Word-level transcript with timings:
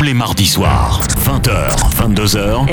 Tous 0.00 0.06
les 0.06 0.14
mardis 0.14 0.46
soirs, 0.46 1.02
20h, 1.26 1.76
22h. 1.94 2.66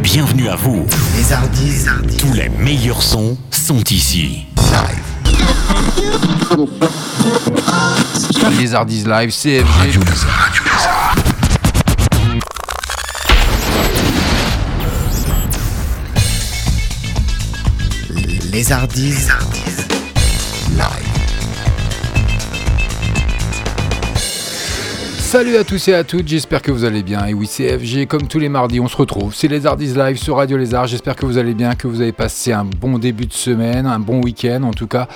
Bienvenue 0.00 0.48
à 0.48 0.56
vous. 0.56 0.86
Les 1.14 1.30
Hardis. 1.30 1.84
Tous 2.18 2.32
les 2.32 2.48
meilleurs 2.48 3.02
sons 3.02 3.36
sont 3.50 3.84
ici. 3.90 4.46
Les 8.58 8.74
Hardis 8.74 9.04
Live, 9.04 9.30
CFG. 9.30 10.00
Les 18.50 18.72
Hardis. 18.72 19.28
Salut 25.34 25.56
à 25.56 25.64
tous 25.64 25.88
et 25.88 25.94
à 25.94 26.04
toutes, 26.04 26.28
j'espère 26.28 26.62
que 26.62 26.70
vous 26.70 26.84
allez 26.84 27.02
bien. 27.02 27.26
Et 27.26 27.34
oui, 27.34 27.48
c'est 27.50 27.76
FG, 27.76 28.06
comme 28.06 28.28
tous 28.28 28.38
les 28.38 28.48
mardis, 28.48 28.78
on 28.78 28.86
se 28.86 28.96
retrouve. 28.96 29.34
C'est 29.34 29.48
les 29.48 29.66
Hardis 29.66 29.92
Live 29.92 30.16
sur 30.16 30.36
Radio 30.36 30.56
Lézard. 30.56 30.86
J'espère 30.86 31.16
que 31.16 31.26
vous 31.26 31.38
allez 31.38 31.54
bien, 31.54 31.74
que 31.74 31.88
vous 31.88 32.00
avez 32.00 32.12
passé 32.12 32.52
un 32.52 32.64
bon 32.64 32.98
début 32.98 33.26
de 33.26 33.32
semaine, 33.32 33.84
un 33.84 33.98
bon 33.98 34.22
week-end 34.22 34.62
en 34.62 34.70
tout 34.70 34.86
cas. 34.86 35.08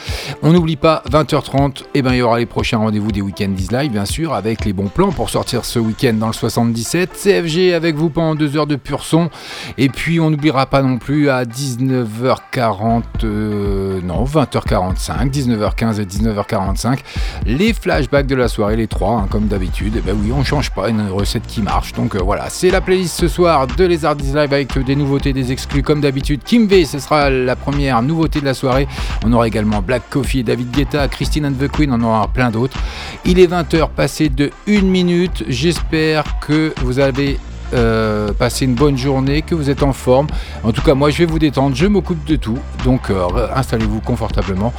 On 0.43 0.51
n'oublie 0.52 0.74
pas, 0.74 1.05
20h30, 1.09 1.83
et 1.83 1.84
eh 1.95 2.02
ben, 2.02 2.15
il 2.15 2.16
y 2.16 2.23
aura 2.23 2.41
les 2.41 2.46
prochains 2.46 2.79
rendez-vous 2.79 3.12
des 3.12 3.20
week-ends 3.20 3.55
Live, 3.70 3.93
bien 3.93 4.05
sûr, 4.05 4.34
avec 4.34 4.65
les 4.65 4.73
bons 4.73 4.88
plans 4.88 5.12
pour 5.12 5.30
sortir 5.30 5.65
ce 5.65 5.79
week-end 5.79 6.15
dans 6.15 6.27
le 6.27 6.32
77. 6.32 7.10
CFG 7.12 7.73
avec 7.73 7.95
vous 7.95 8.10
pendant 8.10 8.35
deux 8.35 8.57
heures 8.57 8.66
de 8.66 8.74
pur 8.74 9.05
son. 9.05 9.30
Et 9.77 9.88
puis, 9.88 10.19
on 10.19 10.30
n'oubliera 10.30 10.66
pas 10.66 10.82
non 10.82 10.98
plus 10.98 11.30
à 11.30 11.45
19h40, 11.45 13.02
euh, 13.23 14.01
non, 14.02 14.24
20h45, 14.24 15.30
19h15 15.30 16.01
et 16.01 16.07
19h45, 16.07 16.98
les 17.46 17.73
flashbacks 17.73 18.27
de 18.27 18.35
la 18.35 18.48
soirée, 18.48 18.74
les 18.74 18.88
trois, 18.88 19.12
hein, 19.12 19.29
comme 19.30 19.46
d'habitude. 19.46 19.96
Bah 20.09 20.15
oui, 20.19 20.33
on 20.33 20.43
change 20.43 20.71
pas, 20.71 20.89
une 20.89 21.07
recette 21.11 21.47
qui 21.47 21.61
marche. 21.61 21.93
Donc 21.93 22.15
euh, 22.15 22.21
voilà, 22.25 22.49
c'est 22.49 22.71
la 22.71 22.80
playlist 22.80 23.21
ce 23.21 23.29
soir 23.29 23.66
de 23.66 23.85
Les 23.85 23.99
Live 23.99 24.35
avec 24.55 24.79
des 24.79 24.96
nouveautés, 24.96 25.35
des 25.35 25.52
exclus 25.52 25.82
comme 25.82 26.01
d'habitude. 26.01 26.41
Kim 26.43 26.66
V, 26.66 26.87
ce 26.87 26.99
sera 26.99 27.29
la 27.29 27.57
première 27.57 28.01
nouveauté 28.01 28.41
de 28.41 28.47
la 28.47 28.55
soirée. 28.55 28.88
On 29.23 29.30
aura 29.35 29.47
également 29.47 29.82
Black 29.82 30.09
Coffee, 30.09 30.43
David 30.43 30.71
Guetta, 30.71 31.09
Christine 31.09 31.45
and 31.45 31.52
the 31.60 31.71
Queen, 31.71 31.93
on 31.93 32.02
aura 32.02 32.27
plein 32.27 32.51
d'autres. 32.51 32.79
Il 33.27 33.38
est 33.38 33.49
20h 33.49 33.91
passé 33.91 34.30
de 34.30 34.51
1 34.66 34.80
minute. 34.80 35.45
J'espère 35.47 36.25
que 36.41 36.73
vous 36.82 37.01
avez 37.01 37.38
euh, 37.74 38.33
passé 38.33 38.65
une 38.65 38.74
bonne 38.74 38.97
journée, 38.97 39.43
que 39.43 39.55
vous 39.55 39.71
êtes 39.71 39.83
en 39.83 39.93
forme. 39.93 40.27
En 40.63 40.73
tout 40.73 40.83
cas, 40.83 40.95
moi, 40.95 41.11
je 41.11 41.19
vais 41.19 41.27
vous 41.27 41.38
détendre, 41.38 41.77
je 41.77 41.87
m'occupe 41.87 42.25
de 42.25 42.37
tout. 42.37 42.59
Donc, 42.85 43.10
euh, 43.10 43.27
installez-vous 43.55 44.01
confortablement. 44.01 44.73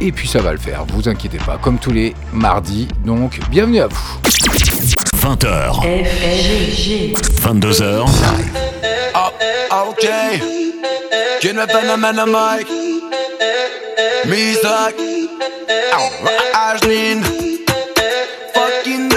Et 0.00 0.12
puis, 0.12 0.28
ça 0.28 0.40
va 0.40 0.52
le 0.52 0.58
faire, 0.58 0.84
vous 0.92 1.08
inquiétez 1.08 1.38
pas, 1.38 1.58
comme 1.60 1.78
tous 1.78 1.92
les 1.92 2.14
mardis. 2.32 2.88
Donc, 3.04 3.40
bienvenue 3.50 3.80
à 3.80 3.86
vous. 3.86 4.18
20h. 5.16 5.82
22h. 7.42 8.04
Oh, 9.14 9.90
ok. 9.90 10.08
Fucking. 18.54 19.12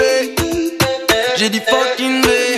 J'ai 1.36 1.48
dit 1.48 1.60
fucking 1.60 2.22
V. 2.22 2.49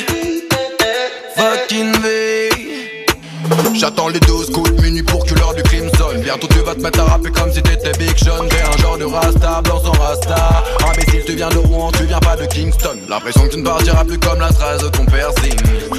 J'attends 3.75 4.08
les 4.08 4.20
12 4.20 4.50
coups 4.50 4.75
de 4.75 4.83
minuit 4.83 5.03
pour 5.03 5.25
que 5.25 5.34
l'heure 5.34 5.55
du 5.55 5.62
crime 5.62 5.91
sonne. 5.98 6.20
Bientôt 6.20 6.47
tu 6.48 6.58
vas 6.61 6.75
te 6.75 6.81
mettre 6.81 7.00
à 7.00 7.05
rapper 7.05 7.31
comme 7.31 7.53
si 7.53 7.62
t'étais 7.62 7.92
Big 7.98 8.17
Sean. 8.17 8.47
T'es 8.48 8.62
un 8.62 8.77
genre 8.81 8.98
de 8.98 9.05
rasta, 9.05 9.61
blanc 9.62 9.83
sans 9.83 9.92
rasta. 9.92 10.62
Imbécile 10.89 11.25
tu 11.27 11.34
viens 11.34 11.48
de 11.48 11.59
Rouen, 11.59 11.91
tu 11.92 12.05
viens 12.05 12.20
pas 12.20 12.36
de 12.36 12.47
Kingston. 12.47 12.98
L'impression 13.09 13.42
que 13.42 13.55
tu 13.55 13.59
ne 13.59 13.64
partiras 13.64 14.05
plus 14.05 14.19
comme 14.19 14.41
la 14.41 14.50
strasse 14.50 14.83
de 14.83 14.89
ton 14.89 15.05
piercing. 15.06 15.56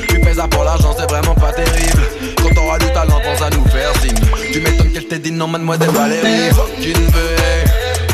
Tu 0.08 0.20
pèses 0.20 0.40
à 0.40 0.48
pour 0.48 0.64
l'argent 0.64 0.96
c'est 0.98 1.10
vraiment 1.10 1.36
pas 1.36 1.52
terrible. 1.52 2.04
Quand 2.42 2.54
t'auras 2.56 2.78
du 2.80 2.88
talent 2.94 3.20
pense 3.24 3.42
à 3.42 3.50
nous 3.50 3.66
faire 3.70 3.92
signe. 4.02 4.52
Tu 4.52 4.62
m'étonnes 4.62 4.92
qu'elle 4.92 5.08
t'ait 5.08 5.20
dit 5.20 5.32
non 5.32 5.48
mademoiselle 5.48 5.90
Valérie. 5.90 6.52
Fucking 6.52 7.12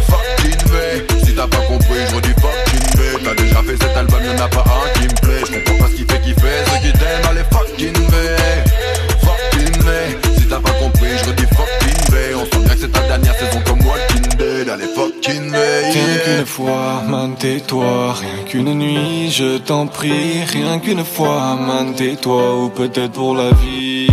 fucking 0.07 0.71
V 0.71 1.05
Si 1.25 1.35
t'as 1.35 1.47
pas 1.47 1.61
compris 1.67 1.99
je 2.09 2.15
redis 2.15 2.29
fucking 2.29 2.97
V 2.97 3.23
T'as 3.23 3.35
déjà 3.35 3.61
fait 3.63 3.77
cet 3.81 3.95
album 3.97 4.19
y'en 4.23 4.43
a 4.43 4.47
pas 4.47 4.63
un 4.63 4.99
qui 4.99 5.07
me 5.07 5.19
plaît. 5.21 5.41
Je 5.45 5.59
comprends 5.59 5.85
pas 5.85 5.91
ce 5.91 5.95
qui 5.95 6.05
fait 6.05 6.21
kiffer 6.21 6.63
ceux 6.65 6.87
qui 6.87 6.93
t'aiment. 6.93 7.29
Allez 7.29 7.43
qu'une 16.35 16.45
fois, 16.45 17.01
man 17.07 17.35
tais-toi. 17.35 18.13
Rien 18.13 18.43
qu'une 18.45 18.73
nuit, 18.73 19.31
je 19.31 19.57
t'en 19.57 19.87
prie. 19.87 20.43
Rien 20.43 20.79
qu'une 20.79 21.03
fois, 21.03 21.55
man 21.55 21.93
tais-toi. 21.95 22.55
Ou 22.57 22.69
peut-être 22.69 23.13
pour 23.13 23.35
la 23.35 23.51
vie. 23.51 24.07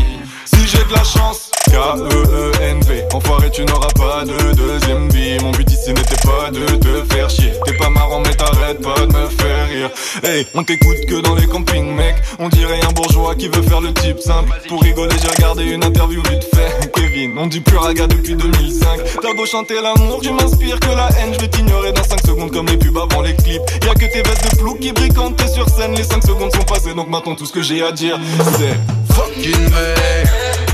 Si 0.45 0.67
j'ai 0.67 0.79
de 0.79 0.93
la 0.95 1.05
chance 1.05 1.51
K-E-E-N-V 1.67 3.05
Enfoiré 3.13 3.51
tu 3.51 3.65
n'auras 3.65 3.91
pas 3.97 4.25
de 4.25 4.55
deuxième 4.55 5.09
vie. 5.11 5.37
Mon 5.43 5.51
but 5.51 5.71
ici 5.71 5.91
n'était 5.91 6.23
pas 6.25 6.51
de 6.51 6.65
te 6.77 7.15
faire 7.15 7.29
chier. 7.29 7.53
T'es 7.65 7.75
pas 7.75 7.91
marrant 7.91 8.21
mais 8.21 8.35
t'arrêtes 8.35 8.81
pas 8.81 9.01
de 9.01 9.07
me 9.07 9.29
faire 9.29 9.69
rire. 9.69 9.91
Hey, 10.23 10.47
on 10.55 10.63
t'écoute 10.63 11.05
que 11.09 11.21
dans 11.21 11.35
les 11.35 11.47
campings 11.47 11.95
mec. 11.95 12.17
On 12.39 12.49
dirait 12.49 12.81
un 12.89 12.93
bourgeois 12.93 13.35
qui 13.35 13.49
veut 13.49 13.63
faire 13.63 13.81
le 13.81 13.93
type 13.95 14.21
simple. 14.21 14.53
Pour 14.69 14.83
rigoler 14.83 15.17
j'ai 15.21 15.29
regardé 15.29 15.65
une 15.65 15.85
interview 15.85 16.23
vite 16.23 16.47
fait 16.55 16.76
On 17.19 17.47
dit 17.47 17.61
plus 17.61 17.79
raga 17.79 18.07
depuis 18.07 18.35
2005 18.35 19.01
T'as 19.23 19.33
beau 19.33 19.47
chanter 19.47 19.81
l'amour, 19.81 20.21
tu 20.21 20.31
m'inspires 20.33 20.79
que 20.79 20.89
la 20.89 21.09
haine. 21.19 21.33
Je 21.33 21.41
vais 21.41 21.49
t'ignorer 21.49 21.91
dans 21.93 22.03
5 22.03 22.21
secondes 22.27 22.51
comme 22.51 22.67
les 22.67 22.77
pubs 22.77 22.99
avant 22.99 23.23
les 23.23 23.35
clips. 23.35 23.63
Y'a 23.87 23.95
que 23.95 24.13
tes 24.13 24.21
vestes 24.21 24.45
de 24.51 24.59
flou 24.59 24.75
qui 24.75 24.93
brillent 24.93 25.09
t'es 25.39 25.49
sur 25.49 25.67
scène. 25.67 25.95
Les 25.95 26.05
5 26.05 26.23
secondes 26.23 26.55
sont 26.55 26.65
passées 26.65 26.93
donc 26.93 27.09
maintenant 27.09 27.35
tout 27.35 27.47
ce 27.47 27.55
que 27.55 27.63
j'ai 27.63 27.83
à 27.83 27.91
dire. 27.93 28.21
C'est 28.59 28.77
Fucking 29.15 29.51
V 29.51 29.79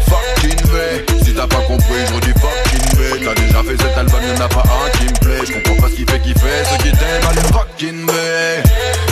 Fucking 0.09 0.67
V 0.67 1.07
Si 1.25 1.33
t'as 1.33 1.47
pas 1.47 1.63
compris, 1.69 2.03
je 2.09 2.15
redis 2.15 2.35
fucking 2.41 2.99
V 2.99 3.25
T'as 3.25 3.35
déjà 3.41 3.63
fait 3.63 3.81
cet 3.81 3.97
album, 3.97 4.21
y'en 4.27 4.45
a 4.45 4.49
pas 4.49 4.65
un 4.65 4.99
qui 4.99 5.05
me 5.05 5.19
plaît. 5.21 5.47
Je 5.47 5.53
comprends 5.53 5.83
pas 5.83 5.91
ce 5.91 5.95
qui 5.95 6.05
fait 6.05 6.21
kiffer 6.23 6.65
Ceux 6.73 6.77
qui 6.79 6.91
t'aiment, 6.91 7.31
allez 7.31 7.53
fucking 7.53 8.07
V 8.07 8.13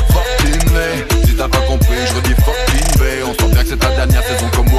Fucking 0.08 0.68
V 0.68 0.80
Si 1.28 1.36
t'as 1.36 1.48
pas 1.48 1.58
compris, 1.58 1.94
je 2.08 2.14
redis 2.16 2.34
fucking 2.42 3.00
V 3.00 3.22
On 3.22 3.34
sent 3.34 3.52
bien 3.52 3.62
que 3.62 3.68
c'est 3.68 3.78
ta 3.78 3.90
dernière 3.90 4.24
saison 4.24 4.50
comme 4.52 4.69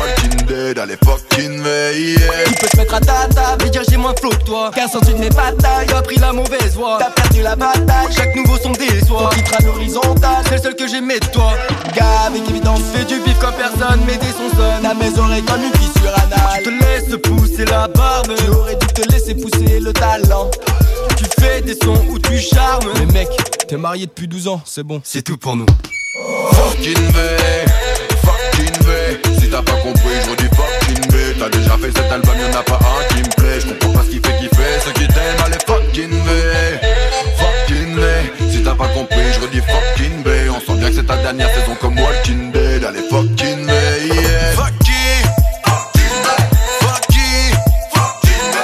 Fucking 0.74 1.62
V, 1.62 2.16
yeah 2.16 2.46
Tu 2.46 2.54
peux 2.54 2.68
te 2.68 2.78
mettre 2.78 2.94
à 2.94 3.00
ta 3.02 3.28
table 3.28 3.66
et 3.66 3.70
dire 3.70 3.82
j'ai 3.90 3.98
moins 3.98 4.14
de 4.14 4.20
flow 4.20 4.30
que 4.30 4.44
toi 4.46 4.72
Car 4.74 4.90
sorti 4.90 5.14
de 5.14 5.18
mes 5.18 5.30
batailles, 5.30 5.92
a 5.94 6.02
pris 6.02 6.16
la 6.16 6.32
mauvaise 6.32 6.76
voie. 6.76 6.98
T'as 6.98 7.10
perdu 7.10 7.42
la 7.42 7.58
bataille, 7.58 8.08
chaque 8.16 8.34
nouveau 8.38 8.58
son 8.58 8.72
déçoit. 8.72 9.30
On 9.32 9.36
quittera 9.36 9.58
l'horizontale, 9.66 10.46
c'est 10.46 10.56
le 10.56 10.62
seul 10.62 10.76
que 10.76 10.88
j'aimais 10.88 11.20
de 11.20 11.26
toi. 11.26 11.52
Gars, 11.94 12.28
avec 12.28 12.50
évidence, 12.50 12.80
fais 12.94 13.04
du 13.04 13.16
vif 13.16 13.38
comme 13.40 13.54
personne 13.56 14.00
Mais 14.08 14.16
des 14.16 14.28
sons 14.28 14.56
sonnent. 14.56 14.86
À 14.86 14.94
mes 14.94 15.20
oreilles 15.20 15.44
comme 15.44 15.62
une 15.62 15.74
fissure 15.74 16.14
anale 16.16 16.64
Tu 16.64 16.80
te 16.80 16.86
laisses 16.86 17.22
pousser 17.22 17.66
la 17.66 17.90
barbe. 17.90 18.34
Tu 18.38 18.48
aurais 18.52 18.76
dû 18.76 18.88
te 18.88 19.12
laisser 19.12 19.36
pousser 19.36 19.82
le 19.82 19.92
talent. 19.92 20.50
Tu 21.18 21.26
fais 21.38 21.62
des 21.62 21.76
sons 21.76 22.02
où 22.10 22.18
tu 22.18 22.40
charmes. 22.40 22.88
Mais 22.98 23.08
mec, 23.08 23.28
t'es 23.68 23.76
marié 23.76 24.06
depuis 24.06 24.28
12 24.30 24.48
ans, 24.48 24.62
c'est 24.66 24.84
bon, 24.84 25.02
c'est 25.04 25.22
tout 25.22 25.38
pour 25.38 25.58
nous. 25.58 25.66
Fucking 26.54 26.96
V 26.96 27.12
Fucking 27.12 27.12
V 27.12 27.22
Si 27.76 27.91
t'as 29.52 29.62
pas 29.62 29.78
compris, 29.84 30.16
je 30.24 30.30
redis 30.32 30.50
fucking 30.56 31.12
V 31.12 31.36
T'as 31.38 31.50
déjà 31.50 31.78
fait 31.78 31.92
cet 31.92 32.12
album, 32.12 32.36
y'en 32.40 32.60
a 32.60 32.64
pas 32.64 32.80
un 32.80 33.14
qui 33.14 33.22
me 33.22 33.30
plaît. 33.36 33.60
Je 33.60 33.68
comprends 33.74 33.94
pas 33.94 34.04
ce 34.04 34.10
qui 34.10 34.20
fait 34.20 34.38
kiffer 34.40 34.80
Ceux 34.86 34.94
qui 34.94 35.08
t'aiment, 35.08 35.42
allez 35.46 35.60
fucking 35.68 36.10
V 36.10 36.80
Fucking 37.38 37.96
V 37.96 38.02
Si 38.50 38.64
t'as 38.64 38.76
pas 38.76 38.88
compris, 38.88 39.34
je 39.34 39.40
redis 39.42 39.62
fucking 39.62 40.24
V 40.24 40.50
On 40.50 40.60
sent 40.60 40.80
bien 40.80 40.90
que 40.90 40.96
c'est 40.96 41.06
ta 41.06 41.18
dernière 41.18 41.50
saison 41.54 41.76
comme 41.80 42.00
Walking 42.00 42.52
Dead. 42.52 42.84
Allez 42.84 43.04
fucking 43.10 43.66
V, 43.68 43.74
yeah. 44.08 44.54
Fucking 44.56 45.26
Fucking 45.66 46.16
V 46.24 46.30
Fucking 46.80 47.54
Fucking 47.92 48.52
V 48.52 48.58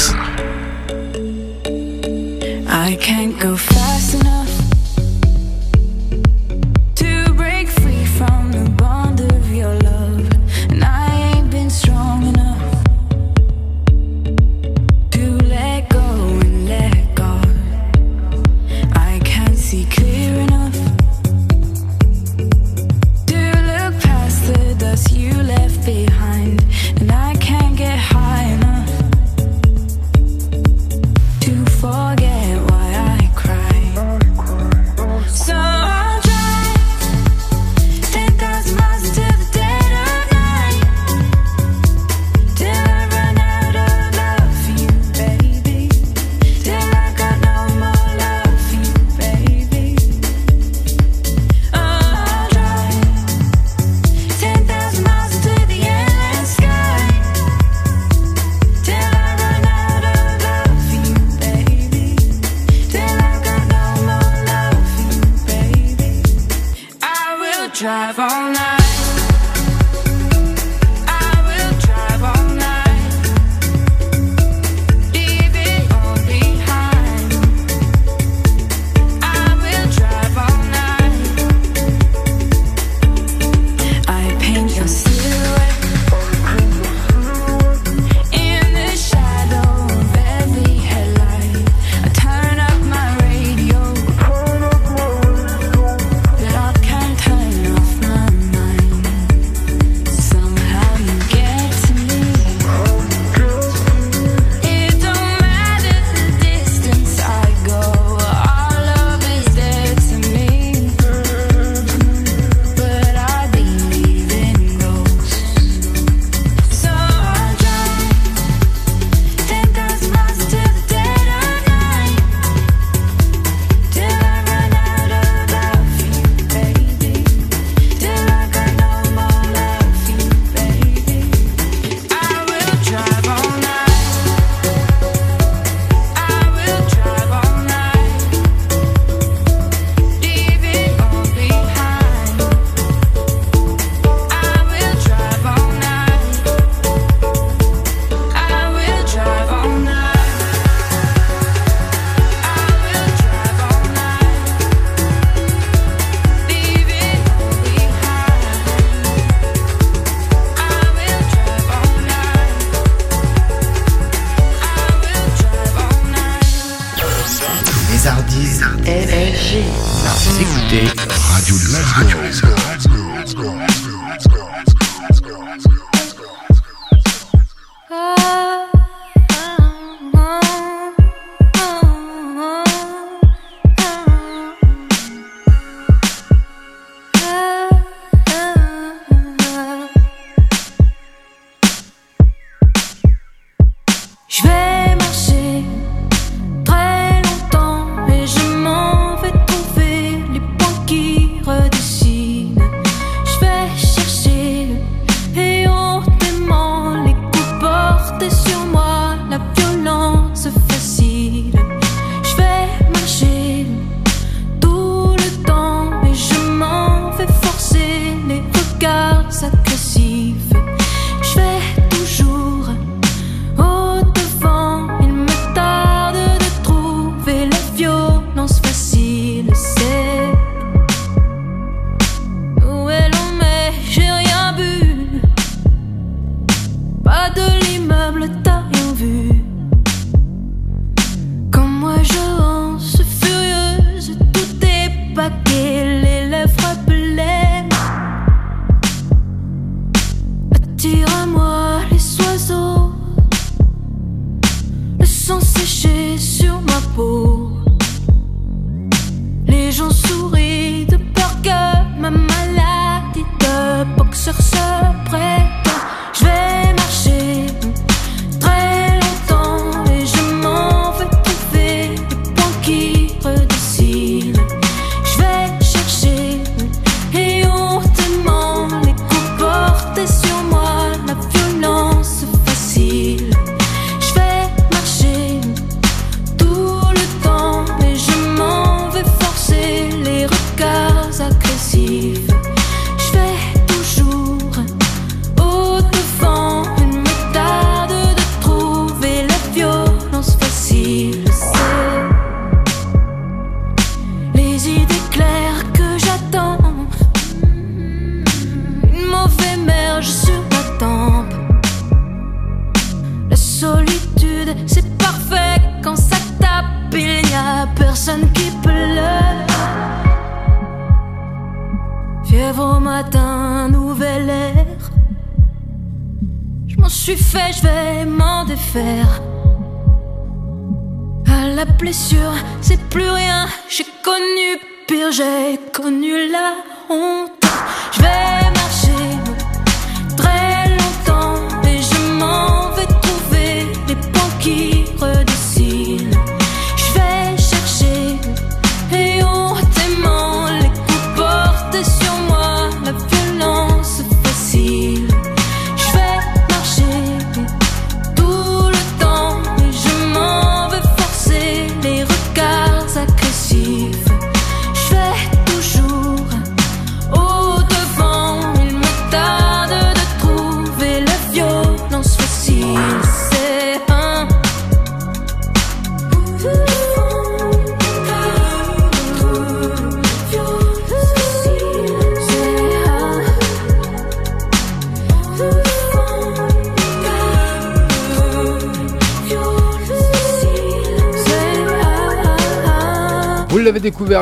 Fucking 0.00 0.41
I 2.84 2.96
can't 2.96 3.38
go 3.38 3.56
fast 3.56 4.14
enough 4.14 4.41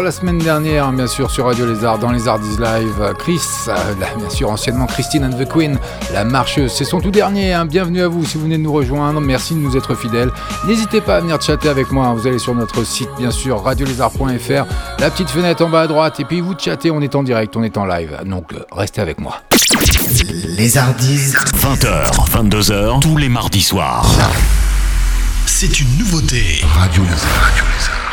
la 0.03 0.13
semaine 0.13 0.39
dernière, 0.39 0.87
hein, 0.87 0.93
bien 0.93 1.07
sûr, 1.07 1.31
sur 1.31 1.47
Radio 1.47 1.67
Lézard, 1.67 1.99
dans 1.99 2.11
les 2.11 2.29
Ardis 2.29 2.57
Live, 2.59 2.95
euh, 3.01 3.13
Chris, 3.13 3.41
euh, 3.69 3.73
bien 4.17 4.31
sûr, 4.31 4.51
anciennement 4.51 4.87
Christine 4.87 5.25
and 5.25 5.37
the 5.37 5.49
Queen, 5.49 5.79
la 6.13 6.25
marcheuse. 6.25 6.73
C'est 6.73 6.85
son 6.85 7.01
tout 7.01 7.11
dernier. 7.11 7.53
Hein. 7.53 7.67
Bienvenue 7.67 8.03
à 8.03 8.09
vous 8.09 8.25
si 8.25 8.39
vous 8.39 8.45
venez 8.45 8.57
de 8.57 8.63
nous 8.63 8.73
rejoindre. 8.73 9.21
Merci 9.21 9.55
de 9.55 9.59
nous 9.59 9.77
être 9.77 9.95
fidèles. 9.95 10.31
N'hésitez 10.67 11.01
pas 11.01 11.17
à 11.17 11.21
venir 11.21 11.41
chatter 11.41 11.69
avec 11.69 11.91
moi. 11.91 12.07
Hein. 12.07 12.15
Vous 12.15 12.27
allez 12.27 12.39
sur 12.39 12.55
notre 12.55 12.85
site, 12.85 13.11
bien 13.19 13.31
sûr, 13.31 13.63
radiolézard.fr, 13.63 14.65
la 14.99 15.11
petite 15.11 15.31
fenêtre 15.31 15.65
en 15.65 15.69
bas 15.69 15.83
à 15.83 15.87
droite, 15.87 16.21
et 16.21 16.25
puis 16.25 16.41
vous 16.41 16.55
chattez. 16.59 16.91
On 16.91 17.01
est 17.01 17.15
en 17.15 17.23
direct, 17.23 17.57
on 17.57 17.63
est 17.63 17.77
en 17.77 17.85
live. 17.85 18.17
Donc, 18.25 18.53
euh, 18.53 18.65
restez 18.73 19.01
avec 19.01 19.21
moi. 19.21 19.37
Les 20.57 20.79
Ardis. 20.79 21.35
20h, 21.57 22.29
22h, 22.31 23.01
tous 23.01 23.17
les 23.17 23.29
mardis 23.29 23.63
soirs. 23.63 24.07
C'est 25.47 25.81
une 25.81 25.99
nouveauté. 25.99 26.65
Radio 26.75 27.03
Lézard. 27.03 27.43
Radio 27.43 27.65
Lézard. 27.77 28.10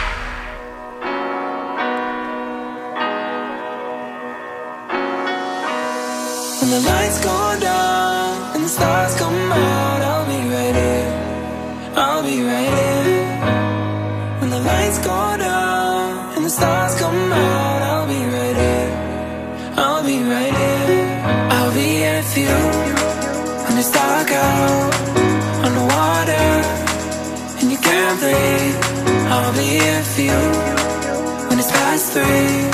three 32.17 32.65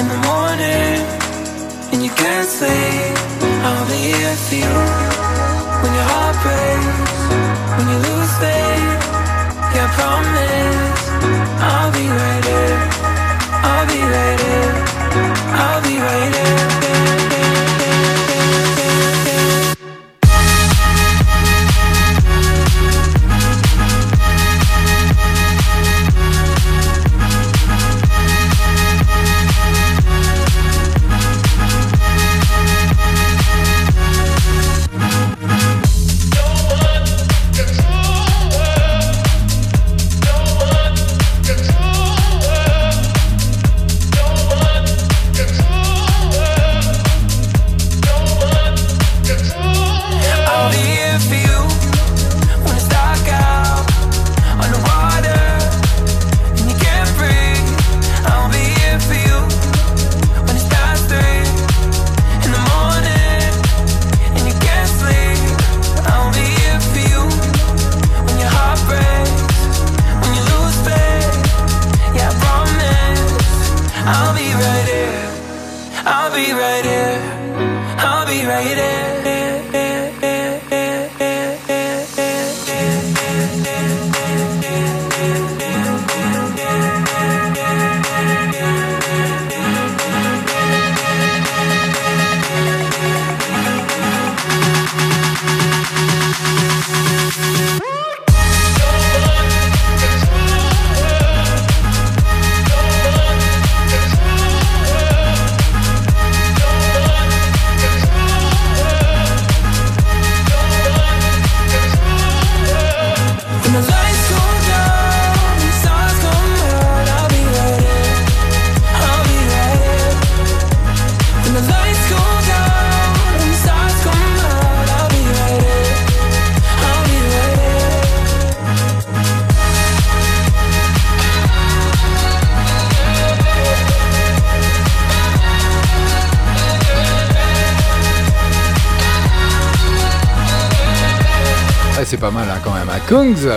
in 0.00 0.06
the 0.12 0.20
morning 0.30 0.98
and 1.90 1.98
you 2.04 2.10
can't 2.22 2.48
sleep, 2.58 3.14
I'll 3.66 3.86
be 3.90 3.98
here 4.10 4.36
for 4.46 4.54
you. 4.62 4.74
When 5.82 5.92
your 5.98 6.08
heart 6.12 6.36
breaks, 6.44 7.20
when 7.76 7.86
you 7.92 7.98
lose 8.08 8.32
faith, 8.42 9.02
yeah, 9.74 9.86
I 9.86 9.94
promise 9.98 11.02
I'll 11.68 11.92
be 11.98 12.06
ready. 12.20 12.39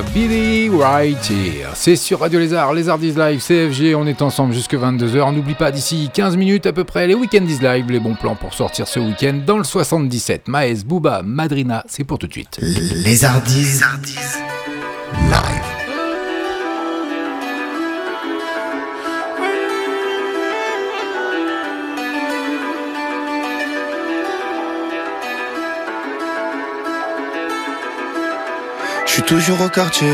Billy 0.02 0.70
Right 0.70 1.30
Here. 1.30 1.70
C'est 1.76 1.96
sur 1.96 2.20
Radio 2.22 2.40
Lézard, 2.40 2.74
Lézard 2.74 3.04
is 3.04 3.14
Live, 3.14 3.40
CFG, 3.40 3.96
on 3.96 4.08
est 4.08 4.22
ensemble 4.22 4.54
jusque 4.54 4.74
22h. 4.74 5.22
On 5.22 5.32
n'oublie 5.32 5.54
pas 5.54 5.72
d'ici 5.72 6.10
15 6.14 6.36
minutes 6.38 6.66
à 6.66 6.74
peu 6.74 6.84
près 6.84 7.06
les 7.06 7.14
Weekend 7.14 7.50
is 7.50 7.60
Live, 7.60 7.86
les 7.90 8.00
bons 8.00 8.16
plans 8.16 8.36
pour 8.36 8.54
sortir 8.54 8.88
ce 8.88 9.00
week-end 9.00 9.42
dans 9.46 9.58
le 9.58 9.64
77. 9.64 10.48
Maes, 10.48 10.84
Booba, 10.86 11.22
Madrina, 11.24 11.84
c'est 11.88 12.04
pour 12.04 12.18
tout 12.18 12.28
de 12.28 12.34
suite. 12.34 12.60
Lézard 12.62 13.44
is 13.48 13.82
toujours 29.34 29.62
au 29.62 29.70
quartier, 29.70 30.14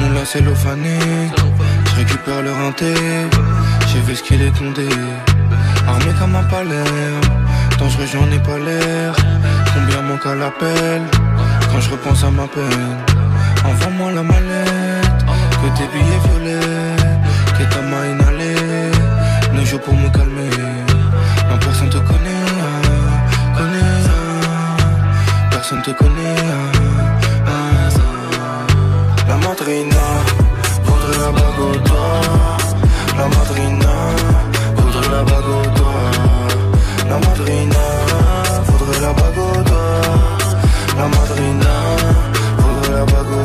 mon 0.00 0.08
là 0.14 0.22
c'est 0.24 0.40
l'ophané. 0.40 0.98
Je 1.88 1.94
récupère 1.96 2.40
le 2.40 2.52
rinté, 2.52 2.94
j'ai 3.88 4.00
vu 4.00 4.16
ce 4.16 4.22
qu'il 4.22 4.40
est 4.40 4.56
condé. 4.58 4.88
Armé 5.86 6.10
comme 6.18 6.34
un 6.34 6.44
palais, 6.44 6.90
dangereux 7.78 8.08
j'en 8.10 8.26
ai 8.36 8.38
pas 8.38 8.58
l'air. 8.66 9.12
Combien 9.74 10.00
manque 10.08 10.24
à 10.24 10.34
l'appel 10.34 11.02
quand 11.70 11.80
je 11.80 11.90
repense 11.90 12.24
à 12.24 12.30
ma 12.30 12.46
peine? 12.46 12.96
Envoie-moi 13.68 14.12
la 14.12 14.22
mallette, 14.22 15.20
que 15.60 15.68
tes 15.76 15.86
billets 15.92 16.22
violets, 16.26 16.96
que 17.56 17.64
ta 17.74 17.82
main 17.90 18.04
inhalée. 18.12 18.90
Ne 19.52 19.62
joue 19.66 19.78
pour 19.78 19.94
me 19.94 20.08
calmer, 20.08 20.56
non 21.50 21.58
personne 21.58 21.90
te 21.90 21.98
connaît, 21.98 22.48
connaît, 23.58 24.00
personne 25.50 25.82
te 25.82 25.90
connaît. 25.90 27.03
Madrina 29.44 30.06
voudrait 30.84 31.18
la 31.18 31.30
bague 31.32 31.60
au. 31.60 31.72
La 33.18 33.26
madrina 33.36 33.92
voudrait 34.76 35.10
la 35.14 35.22
bague 35.22 35.48
au. 35.48 35.62
La 37.10 37.16
madrina 37.24 37.84
voudrait 38.66 39.00
la 39.00 39.12
bague 39.12 39.38
au. 39.38 39.50
La 40.98 41.06
madrina 41.14 41.74
voudrait 42.58 42.94
la 42.98 43.04
bague 43.12 43.32
au. 43.32 43.42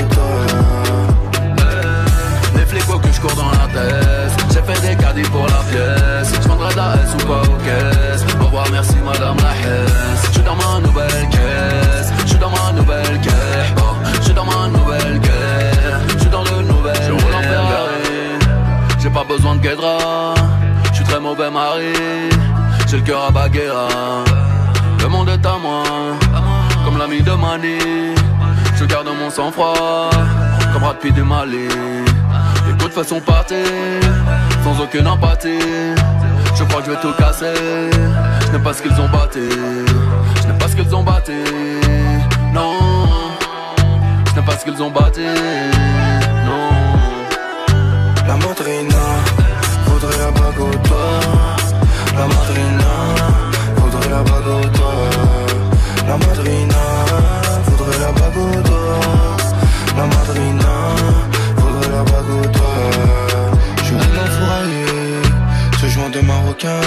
Les 2.57 2.65
flics 2.65 3.01
que 3.03 3.11
je 3.11 3.19
cours 3.21 3.35
dans 3.35 3.51
la 3.51 3.67
tête. 3.75 4.33
J'ai 4.53 4.63
fait 4.67 4.79
des 4.87 4.95
caddies 5.01 5.29
pour 5.29 5.47
la 5.47 5.61
pièce. 5.71 6.29
Je 6.33 6.47
de 6.47 6.75
la 6.75 6.87
S 7.03 7.11
ou 7.15 7.21
pas 7.27 7.41
aux 7.41 7.59
caisses. 7.65 8.23
Au 8.39 8.45
revoir, 8.45 8.65
merci 8.71 8.97
madame 9.05 9.37
la 9.37 9.53
Hesse. 9.63 10.23
Je 10.27 10.31
suis 10.33 10.43
dans 10.43 10.55
ma 10.55 10.79
nouvelle 10.85 11.27
caisse. 11.29 11.98
Besoin 19.29 19.55
de 19.55 19.61
guédra, 19.61 20.33
je 20.89 20.95
suis 20.95 21.05
très 21.05 21.19
mauvais 21.19 21.51
mari, 21.51 21.93
j'ai 22.87 22.97
le 22.97 23.03
cœur 23.03 23.25
à 23.25 23.31
Baguera. 23.31 23.87
Le 25.01 25.07
monde 25.07 25.29
est 25.29 25.45
à 25.45 25.55
moi, 25.57 25.83
comme 26.83 26.97
l'ami 26.97 27.21
de 27.21 27.31
Mani. 27.31 27.77
Je 28.75 28.85
garde 28.85 29.07
mon 29.07 29.29
sang-froid, 29.29 30.09
comme 30.73 30.83
rapide 30.83 31.13
du 31.13 31.23
Mali. 31.23 31.67
Écoute, 32.71 32.91
façon 32.91 33.19
partir, 33.21 33.57
sans 34.63 34.81
aucune 34.81 35.07
empathie. 35.07 35.59
Je 36.55 36.63
crois 36.63 36.81
que 36.81 36.87
je 36.87 36.91
vais 36.91 37.01
tout 37.01 37.13
casser. 37.17 37.53
Je 38.47 38.51
n'ai 38.51 38.63
pas 38.63 38.73
ce 38.73 38.81
qu'ils 38.81 38.99
ont 38.99 39.09
battu. 39.09 39.47
Je 40.41 40.47
n'ai 40.47 40.57
pas 40.57 40.67
ce 40.67 40.75
qu'ils 40.75 40.95
ont 40.95 41.03
battu. 41.03 41.43
Non, 42.53 42.73
je 44.27 44.39
n'ai 44.39 44.45
pas 44.45 44.57
ce 44.57 44.63
qu'ils 44.65 44.81
ont 44.81 44.89
battu. 44.89 45.21
La 48.27 48.35
madrina 48.35 49.18
La 52.19 52.27
madrina 52.27 52.91
voudrait 53.77 54.09
la 54.09 54.21
bague 54.23 54.47
au 54.47 54.67
doigt. 54.77 55.09
La 56.05 56.17
madrina 56.17 56.83
voudrait 57.65 57.99
la 57.99 58.11
bague 58.11 58.37
au 58.37 58.61
doigt. 58.67 59.37
La 59.95 60.05
madrina 60.05 60.73
voudrait 61.55 61.91
la 61.95 62.03
bague 62.03 62.31
au 62.37 62.45
doigt. 62.55 62.91
Je 63.77 63.83
suis 63.85 63.95
un 63.95 65.79
ce 65.79 65.87
joint 65.87 66.09
de 66.09 66.19
marocain. 66.19 66.81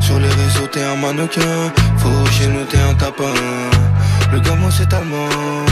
Sur 0.00 0.18
les 0.18 0.26
réseaux, 0.26 0.66
t'es 0.72 0.82
un 0.82 0.96
mannequin. 0.96 1.70
Faut 1.98 2.26
chez 2.32 2.48
nous, 2.48 2.64
t'es 2.64 2.80
un 2.80 2.94
tapin. 2.94 3.36
Le 4.32 4.40
gamin, 4.40 4.68
c'est 4.68 4.92
allemand. 4.92 5.64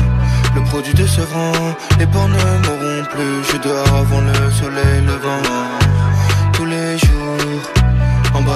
Le 0.55 0.63
produit 0.63 0.95
de 0.95 1.07
ce 1.07 1.23
vent, 1.23 1.75
les 1.99 2.07
porcs 2.07 2.29
ne 2.29 2.37
mourront 2.65 3.05
plus. 3.11 3.43
Je 3.51 3.57
dors 3.57 3.93
avant 3.93 4.21
le 4.21 4.51
soleil 4.53 5.01
levant. 5.05 6.00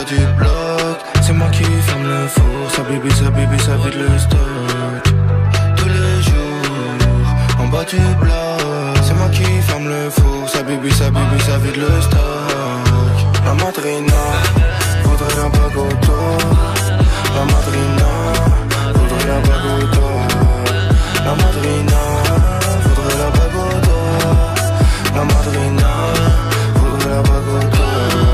Bas 0.05 0.11
du 0.11 0.27
bloc, 0.37 0.97
c'est 1.23 1.33
moi 1.33 1.49
qui 1.51 1.65
ferme 1.65 2.05
le 2.05 2.29
four. 2.29 2.71
Ça 2.71 2.83
bibi, 2.83 3.11
ça 3.15 3.31
bibi, 3.31 3.59
ça 3.63 3.77
vide 3.77 3.95
le 3.95 4.19
stock. 4.19 5.05
Tous 5.77 5.89
les 5.89 6.23
jours, 6.23 7.61
en 7.61 7.67
bas 7.69 7.85
du 7.85 7.99
bloc, 8.21 8.97
c'est 9.03 9.15
moi 9.15 9.29
qui 9.33 9.45
ferme 9.63 9.89
le 9.89 10.11
four. 10.11 10.49
Ça 10.49 10.63
bibi, 10.63 10.91
sa 10.93 11.11
bibi, 11.11 11.41
ça 11.47 11.59
vide 11.59 11.77
le 11.77 12.01
stock. 12.03 13.17
La 13.45 13.55
madrina, 13.55 14.23
voudrait 15.05 15.41
un 15.45 15.49
bagoto. 15.49 16.19
La 17.37 17.45
madrina, 17.53 18.11
voudrait 18.95 19.31
un 19.31 19.43
bagoto. 19.49 20.07
La 21.25 21.35
madrina, 21.43 22.01
voudrait 22.85 23.19
la 23.23 23.31
bagoto. 23.39 23.97
La 25.15 25.25
madrina, 25.25 25.91
voudrait 26.75 27.11
la 27.11 27.23
bagoto. 27.23 28.34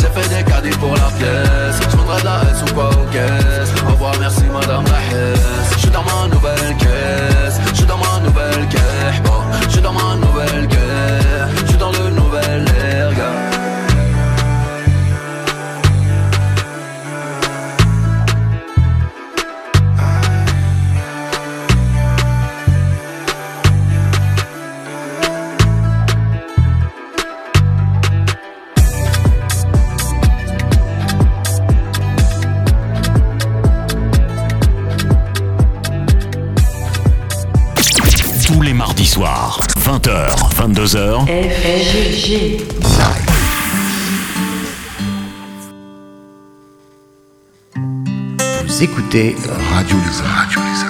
J'ai 0.00 0.10
fait 0.20 0.28
des 0.34 0.44
caddies 0.50 0.76
pour 0.78 0.94
la 0.94 1.10
pièce. 1.18 1.80
Je 1.90 1.96
voudrais 1.96 2.20
de 2.20 2.24
la 2.24 2.40
S 2.50 2.62
ou 2.62 2.74
pas 2.74 2.90
aux 2.90 3.06
caisses 3.12 3.72
Au 3.86 3.90
revoir 3.92 4.12
merci 4.20 4.44
madame 4.52 4.84
la 4.84 5.00
Je 5.72 5.78
suis 5.78 5.90
dans 5.90 6.04
ma 6.04 6.28
nouvelle 6.34 6.76
caisse. 6.76 7.60
Je 7.70 7.74
suis 7.74 7.86
dans 7.86 7.98
ma 7.98 8.20
nouvelle 8.20 8.68
caisse. 8.68 9.22
Je 9.64 9.68
suis 9.70 9.82
dans 9.82 9.92
ma 9.92 10.16
nouvelle 10.16 10.68
caisse. 10.68 11.62
Je 11.62 11.66
suis 11.68 11.78
dans 11.78 11.92
le 11.92 12.10
22h. 40.80 41.26
FFG. 41.26 42.64
Vous 48.64 48.82
écoutez 48.82 49.36
Radio 49.74 49.96
Lézard. 49.98 50.89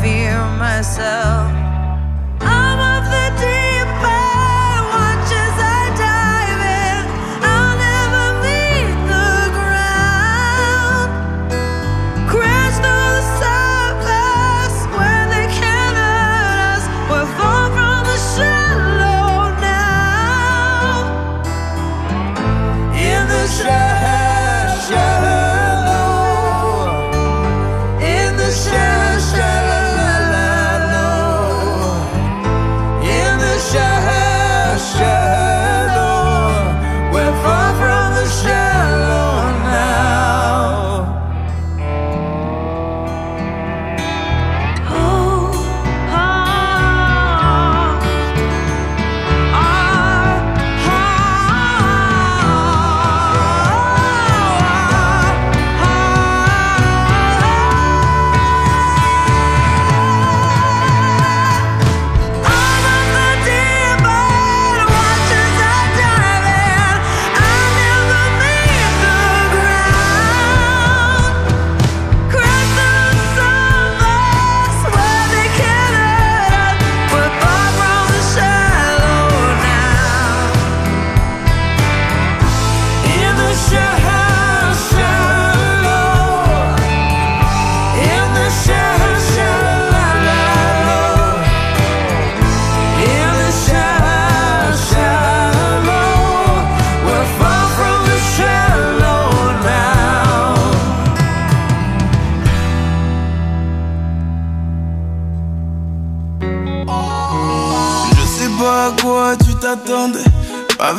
fear 0.00 0.44
myself. 0.58 1.55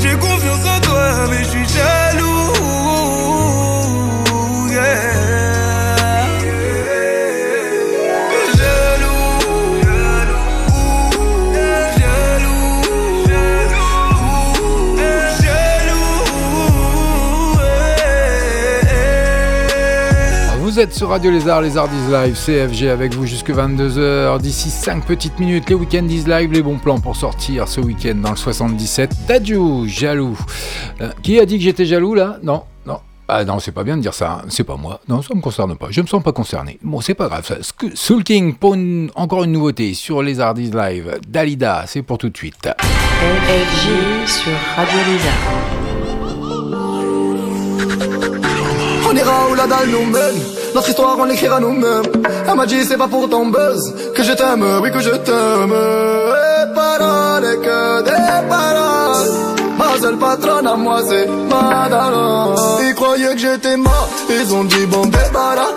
J'ai 0.00 0.16
confiance 0.16 0.66
en 0.66 0.80
toi, 0.80 1.26
mais 1.30 1.44
je 1.44 1.48
suis. 1.48 2.07
Vous 20.78 20.84
êtes 20.84 20.94
sur 20.94 21.08
Radio 21.08 21.32
Lézard, 21.32 21.60
Lézard 21.60 21.88
is 21.92 22.12
Live, 22.12 22.36
CFG 22.36 22.88
avec 22.88 23.12
vous 23.12 23.26
jusque 23.26 23.50
22h. 23.50 24.40
D'ici 24.40 24.70
5 24.70 25.04
petites 25.04 25.40
minutes, 25.40 25.68
les 25.68 25.74
week-ends 25.74 26.06
is 26.08 26.22
live, 26.22 26.52
les 26.52 26.62
bons 26.62 26.78
plans 26.78 27.00
pour 27.00 27.16
sortir 27.16 27.66
ce 27.66 27.80
week-end 27.80 28.14
dans 28.14 28.30
le 28.30 28.36
77. 28.36 29.10
Dadju, 29.26 29.88
jaloux. 29.88 30.38
Euh, 31.00 31.10
qui 31.24 31.40
a 31.40 31.46
dit 31.46 31.58
que 31.58 31.64
j'étais 31.64 31.84
jaloux 31.84 32.14
là? 32.14 32.38
Non, 32.44 32.62
non. 32.86 33.00
Ah 33.26 33.44
non, 33.44 33.58
c'est 33.58 33.72
pas 33.72 33.82
bien 33.82 33.96
de 33.96 34.02
dire 34.02 34.14
ça, 34.14 34.42
hein. 34.44 34.46
c'est 34.50 34.62
pas 34.62 34.76
moi. 34.76 35.00
Non, 35.08 35.20
ça 35.20 35.34
me 35.34 35.40
concerne 35.40 35.76
pas. 35.76 35.88
Je 35.90 36.00
me 36.00 36.06
sens 36.06 36.22
pas 36.22 36.30
concerné. 36.30 36.78
Bon, 36.84 37.00
c'est 37.00 37.14
pas 37.14 37.26
grave. 37.26 37.44
Ça. 37.44 37.56
Soul 37.94 38.22
King 38.22 38.54
pour 38.54 38.74
une- 38.74 39.10
encore 39.16 39.42
une 39.42 39.50
nouveauté 39.50 39.94
sur 39.94 40.22
les 40.22 40.38
Hardys 40.38 40.70
Live. 40.70 41.18
Dalida, 41.26 41.86
c'est 41.88 42.02
pour 42.02 42.18
tout 42.18 42.28
de 42.28 42.36
suite. 42.36 42.68
FG 42.68 44.28
sur 44.28 44.52
Radio 44.76 44.98
Lézard. 45.08 45.32
On 49.10 49.16
ira 49.16 49.50
où 49.50 49.54
la 49.56 49.66
dalle 49.66 49.90
nous 49.90 50.04
mène 50.04 50.57
Notre 50.74 50.88
histoire 50.88 51.16
on 51.18 51.24
l'écrira 51.24 51.60
nous-mêmes. 51.60 52.02
Elle 52.48 52.54
m'a 52.54 52.66
dit 52.66 52.84
c'est 52.84 52.96
pas 52.96 53.08
pour 53.08 53.28
ton 53.28 53.46
buzz 53.46 53.94
Que 54.14 54.22
je 54.22 54.32
t'aime, 54.32 54.64
oui 54.82 54.90
que 54.90 55.00
je 55.00 55.10
t'aime. 55.10 55.72
Et 55.72 56.74
paroles 56.74 57.44
et 57.44 57.56
que 57.58 58.02
des 58.02 58.48
paroles. 58.48 59.28
Ma 59.78 59.98
seule 60.00 60.16
patronne 60.18 60.66
à 60.66 60.74
moi 60.76 61.00
c'est 61.08 61.26
Madara 61.26 62.54
Ils 62.82 62.94
croyaient 62.94 63.34
que 63.34 63.38
j'étais 63.38 63.76
mort. 63.76 64.08
Ils 64.28 64.52
ont 64.54 64.64
dit 64.64 64.86
bon 64.86 65.06
débarras 65.06 65.72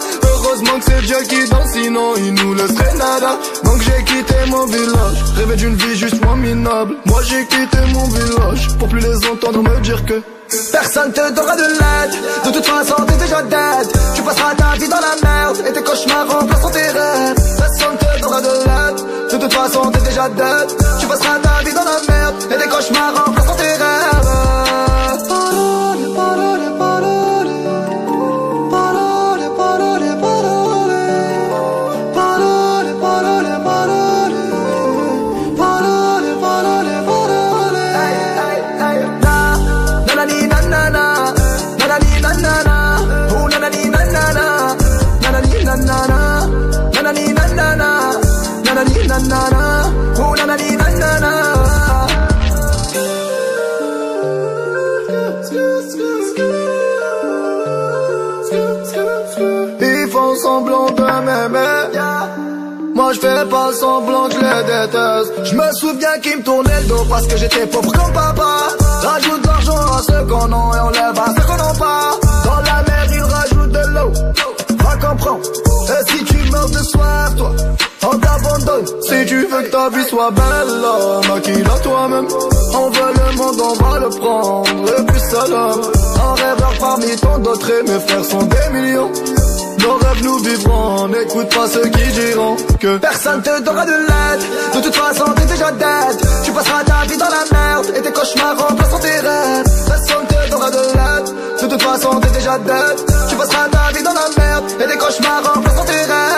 Heureusement 0.62 0.80
que 0.80 0.86
c'est 0.86 1.02
Dieu 1.06 1.17
qui 1.28 1.50
danse 1.50 1.71
Sinon 1.74 2.13
ils 2.17 2.34
nous 2.34 2.54
laisseraient 2.54 2.95
nada. 2.97 3.39
Donc 3.63 3.82
j'ai 3.82 4.04
quitté 4.04 4.36
mon 4.47 4.65
village 4.65 5.24
Rêvé 5.36 5.56
d'une 5.56 5.76
vie 5.76 5.95
juste 5.95 6.24
moins 6.24 6.36
minable. 6.36 6.95
Moi 7.06 7.21
j'ai 7.24 7.45
quitté 7.47 7.78
mon 7.93 8.08
village 8.08 8.67
Pour 8.78 8.88
plus 8.88 9.00
les 9.00 9.28
entendre 9.28 9.63
me 9.63 9.80
dire 9.80 10.06
que 10.06 10.21
Personne 10.71 11.13
te 11.13 11.34
donnera 11.34 11.56
de 11.56 11.62
l'aide. 11.62 12.45
De 12.45 12.52
toute 12.52 12.65
façon 12.65 12.95
t'es 13.08 13.17
déjà 13.17 13.41
dead. 13.41 13.88
Tu 14.15 14.21
passeras 14.21 14.54
ta 14.56 14.78
vie 14.78 14.88
dans 14.88 15.00
la 15.00 15.15
merde 15.24 15.58
Et 15.67 15.71
tes 15.71 15.82
cauchemars 15.82 16.28
remplaceront 16.30 16.69
tes 16.69 16.89
rêves 16.89 17.31
tourner 66.52 66.82
le 66.86 67.10
parce 67.10 67.28
que 67.28 67.38
j'étais 67.38 67.66
pauvre 67.66 67.92
comme 67.94 68.14
papa. 68.14 68.52
Rajoute 69.04 69.42
de 69.42 69.48
l'argent 69.48 69.78
à 69.78 70.02
ceux 70.06 70.24
qu'on 70.26 70.52
en 70.52 70.74
et 70.74 70.80
enlève 70.80 71.18
à 71.18 71.28
ceux 71.34 71.46
qu'on 71.48 71.56
n'en 71.56 71.76
pas. 71.76 72.12
Dans 72.44 72.62
la 72.70 72.84
mer, 72.88 73.06
il 73.14 73.22
rajoute 73.22 73.72
de 73.72 73.84
l'eau. 73.96 74.12
Va 74.84 75.08
comprendre. 75.08 75.40
Et 75.94 76.12
si 76.12 76.24
tu 76.26 76.52
meurs 76.52 76.70
de 76.70 76.84
soif, 76.84 77.36
toi, 77.38 77.52
on 78.04 78.18
t'abandonne. 78.18 78.86
Si 79.02 79.26
tu 79.28 79.48
veux 79.48 79.62
que 79.64 79.72
ta 79.72 79.90
vie 79.90 80.06
soit 80.10 80.32
belle, 80.32 81.30
maquille-la 81.30 81.80
toi-même. 81.80 82.28
On 82.74 82.90
veut 82.90 83.14
le 83.20 83.38
monde, 83.38 83.62
on 83.62 83.84
va 83.84 84.00
le 84.00 84.10
prendre. 84.10 84.70
Le 84.98 85.06
plus 85.06 85.20
seul 85.20 85.54
homme. 85.54 85.82
Un 86.26 86.34
rêveur 86.34 86.74
parmi 86.80 87.16
tant 87.16 87.40
d'autres 87.40 87.72
et 87.72 87.84
mes 87.84 88.00
frères 88.00 88.26
sont 88.26 88.44
des 88.44 88.70
millions. 88.74 89.12
Nos 89.80 89.96
rêves 89.96 90.24
nous 90.24 90.38
vivrons, 90.40 91.08
n'écoute 91.08 91.50
pas 91.56 91.68
ceux 91.68 91.88
qui 91.88 92.12
diront 92.12 92.56
que 92.80 92.98
personne 92.98 93.42
te 93.42 93.62
donnera 93.62 93.86
de 93.86 93.92
l'aide. 93.92 94.42
De 94.76 94.82
toute 94.82 94.96
façon, 94.96 95.26
t'es 95.36 95.46
déjà 95.46 95.72
dead. 95.72 96.31
Tu 96.52 96.56
passeras 96.56 96.84
ta 96.84 97.06
vie 97.08 97.16
dans 97.16 97.30
la 97.30 97.46
merde 97.58 97.86
et 97.96 98.02
tes 98.02 98.12
cauchemars 98.12 98.58
remplaceront 98.58 99.00
tes 99.00 99.08
rêves. 99.08 99.64
Personne 99.88 100.28
te 100.28 100.50
donnera 100.50 100.70
de 100.70 100.78
l'aide. 100.80 101.62
De 101.62 101.68
toute 101.70 101.82
façon, 101.82 102.20
t'es 102.20 102.30
déjà 102.32 102.58
dead. 102.58 103.06
Tu 103.30 103.36
passeras 103.38 103.70
ta 103.70 103.98
vie 103.98 104.04
dans 104.04 104.12
la 104.12 104.28
merde 104.38 104.66
et 104.82 104.86
tes 104.86 104.98
cauchemars 104.98 105.44
remplaceront 105.46 105.86
tes 105.86 105.94
rêves. 105.94 106.31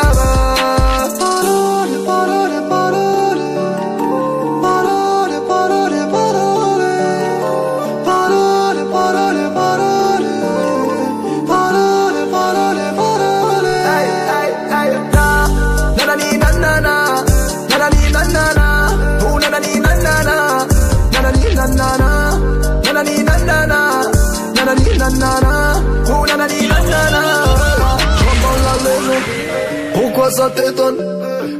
Ça 30.33 30.49
t'étonne 30.49 30.97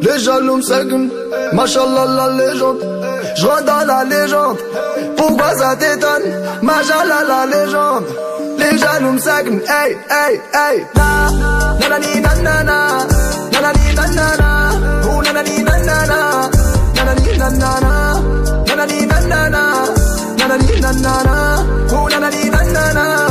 Les 0.02 0.20
jaloux 0.20 0.58
me. 0.58 1.56
Machallah 1.56 2.06
la 2.18 2.28
légende. 2.38 2.80
Je 3.36 3.64
dans 3.68 3.86
la 3.86 4.04
légende. 4.04 4.58
Pourquoi 5.16 5.54
ça 5.56 5.76
t'étonne 5.76 6.28
Machallah 6.62 7.24
la 7.28 7.46
légende. 7.46 8.06
Les 8.58 8.78
jaloux 8.78 9.12
me. 9.12 9.62
Hey, 9.70 9.98
hey, 10.10 10.42
hey. 10.54 10.86
Na, 10.96 11.30
nanani, 11.80 12.22
nanana. 12.26 12.78
Nanani, 13.52 13.86
nanana. 13.96 14.50
Oh, 15.06 15.22
nanani, 15.22 15.64
nanana. 15.64 16.20
Nanani, 16.96 17.38
nanana. 17.42 17.94
Nanani, 18.68 19.06
nanana. 19.06 19.64
Nanani, 20.40 20.82
nanana. 20.82 21.36
Oh, 21.92 22.10
nanani, 22.10 22.50
nanana. 22.50 23.04
Parole, 23.04 23.23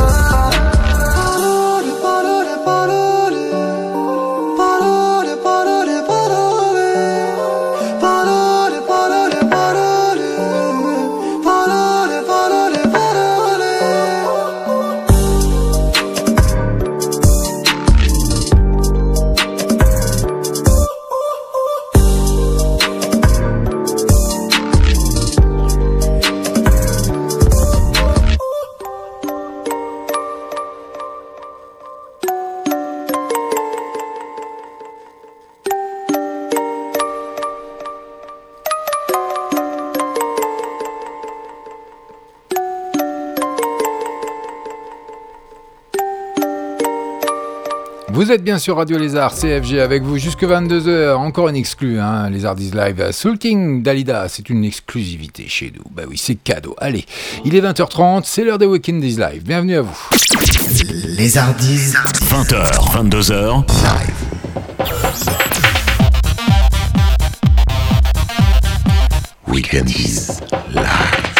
êtes 48.33 48.43
bien 48.43 48.57
sur 48.57 48.77
Radio 48.77 48.97
Lézard, 48.97 49.35
CFG 49.35 49.79
avec 49.79 50.01
vous 50.01 50.17
jusque 50.17 50.43
22h. 50.43 51.13
Encore 51.13 51.49
une 51.49 51.55
exclue, 51.55 51.99
hein, 51.99 52.31
Lézard 52.31 52.55
is 52.59 52.71
live. 52.71 53.11
Sulting 53.11 53.83
Dalida, 53.83 54.27
c'est 54.27 54.49
une 54.49 54.63
exclusivité 54.63 55.45
chez 55.47 55.71
nous. 55.75 55.83
Bah 55.91 56.03
oui, 56.09 56.17
c'est 56.17 56.33
cadeau. 56.33 56.75
Allez, 56.79 57.05
il 57.45 57.55
est 57.55 57.61
20h30, 57.61 58.23
c'est 58.25 58.43
l'heure 58.43 58.57
des 58.57 58.65
Weekend 58.65 59.03
is 59.03 59.17
live. 59.17 59.43
Bienvenue 59.43 59.75
à 59.75 59.81
vous. 59.83 60.09
Les 61.15 61.37
Hardis. 61.37 61.93
20h, 62.31 63.09
22h. 63.09 63.65
Weekendis 69.47 70.29
live. 70.73 71.32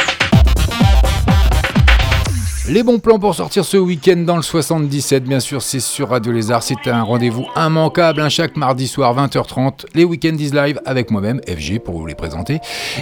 Les 2.70 2.82
bons 2.82 3.00
plans 3.00 3.20
pour 3.20 3.36
sortir 3.36 3.66
ce 3.66 3.76
week-end 3.76 4.16
dans 4.16 4.38
le 4.38 4.42
77, 4.42 5.26
bien 5.26 5.42
sûr, 5.42 5.62
c'est 5.62 5.82
sur 5.82 6.12
Radio 6.12 6.32
Lézard. 6.32 6.64
C'est 6.64 6.88
un 6.88 7.04
rendez-vous 7.04 7.46
immanquable, 7.58 8.22
un 8.22 8.30
chaque 8.30 8.56
mardi 8.56 8.88
soir 8.88 9.14
20h30. 9.18 9.88
Les 9.96 10.06
Weekends 10.06 10.38
is 10.38 10.52
live 10.52 10.80
avec 10.86 11.12
moi-même, 11.12 11.42
FG, 11.46 11.80
pour 11.80 12.00
vous 12.00 12.06
les 12.06 12.16
présenter. 12.16 12.60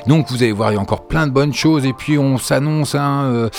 Donc 0.07 0.31
vous 0.31 0.41
allez 0.41 0.51
voir, 0.51 0.71
il 0.71 0.75
y 0.75 0.77
a 0.79 0.81
encore 0.81 1.07
plein 1.07 1.27
de 1.27 1.31
bonnes 1.31 1.53
choses. 1.53 1.85
Et 1.85 1.93
puis 1.93 2.17
on 2.17 2.39
s'annonce, 2.39 2.95
hein, 2.95 3.25
euh, 3.25 3.49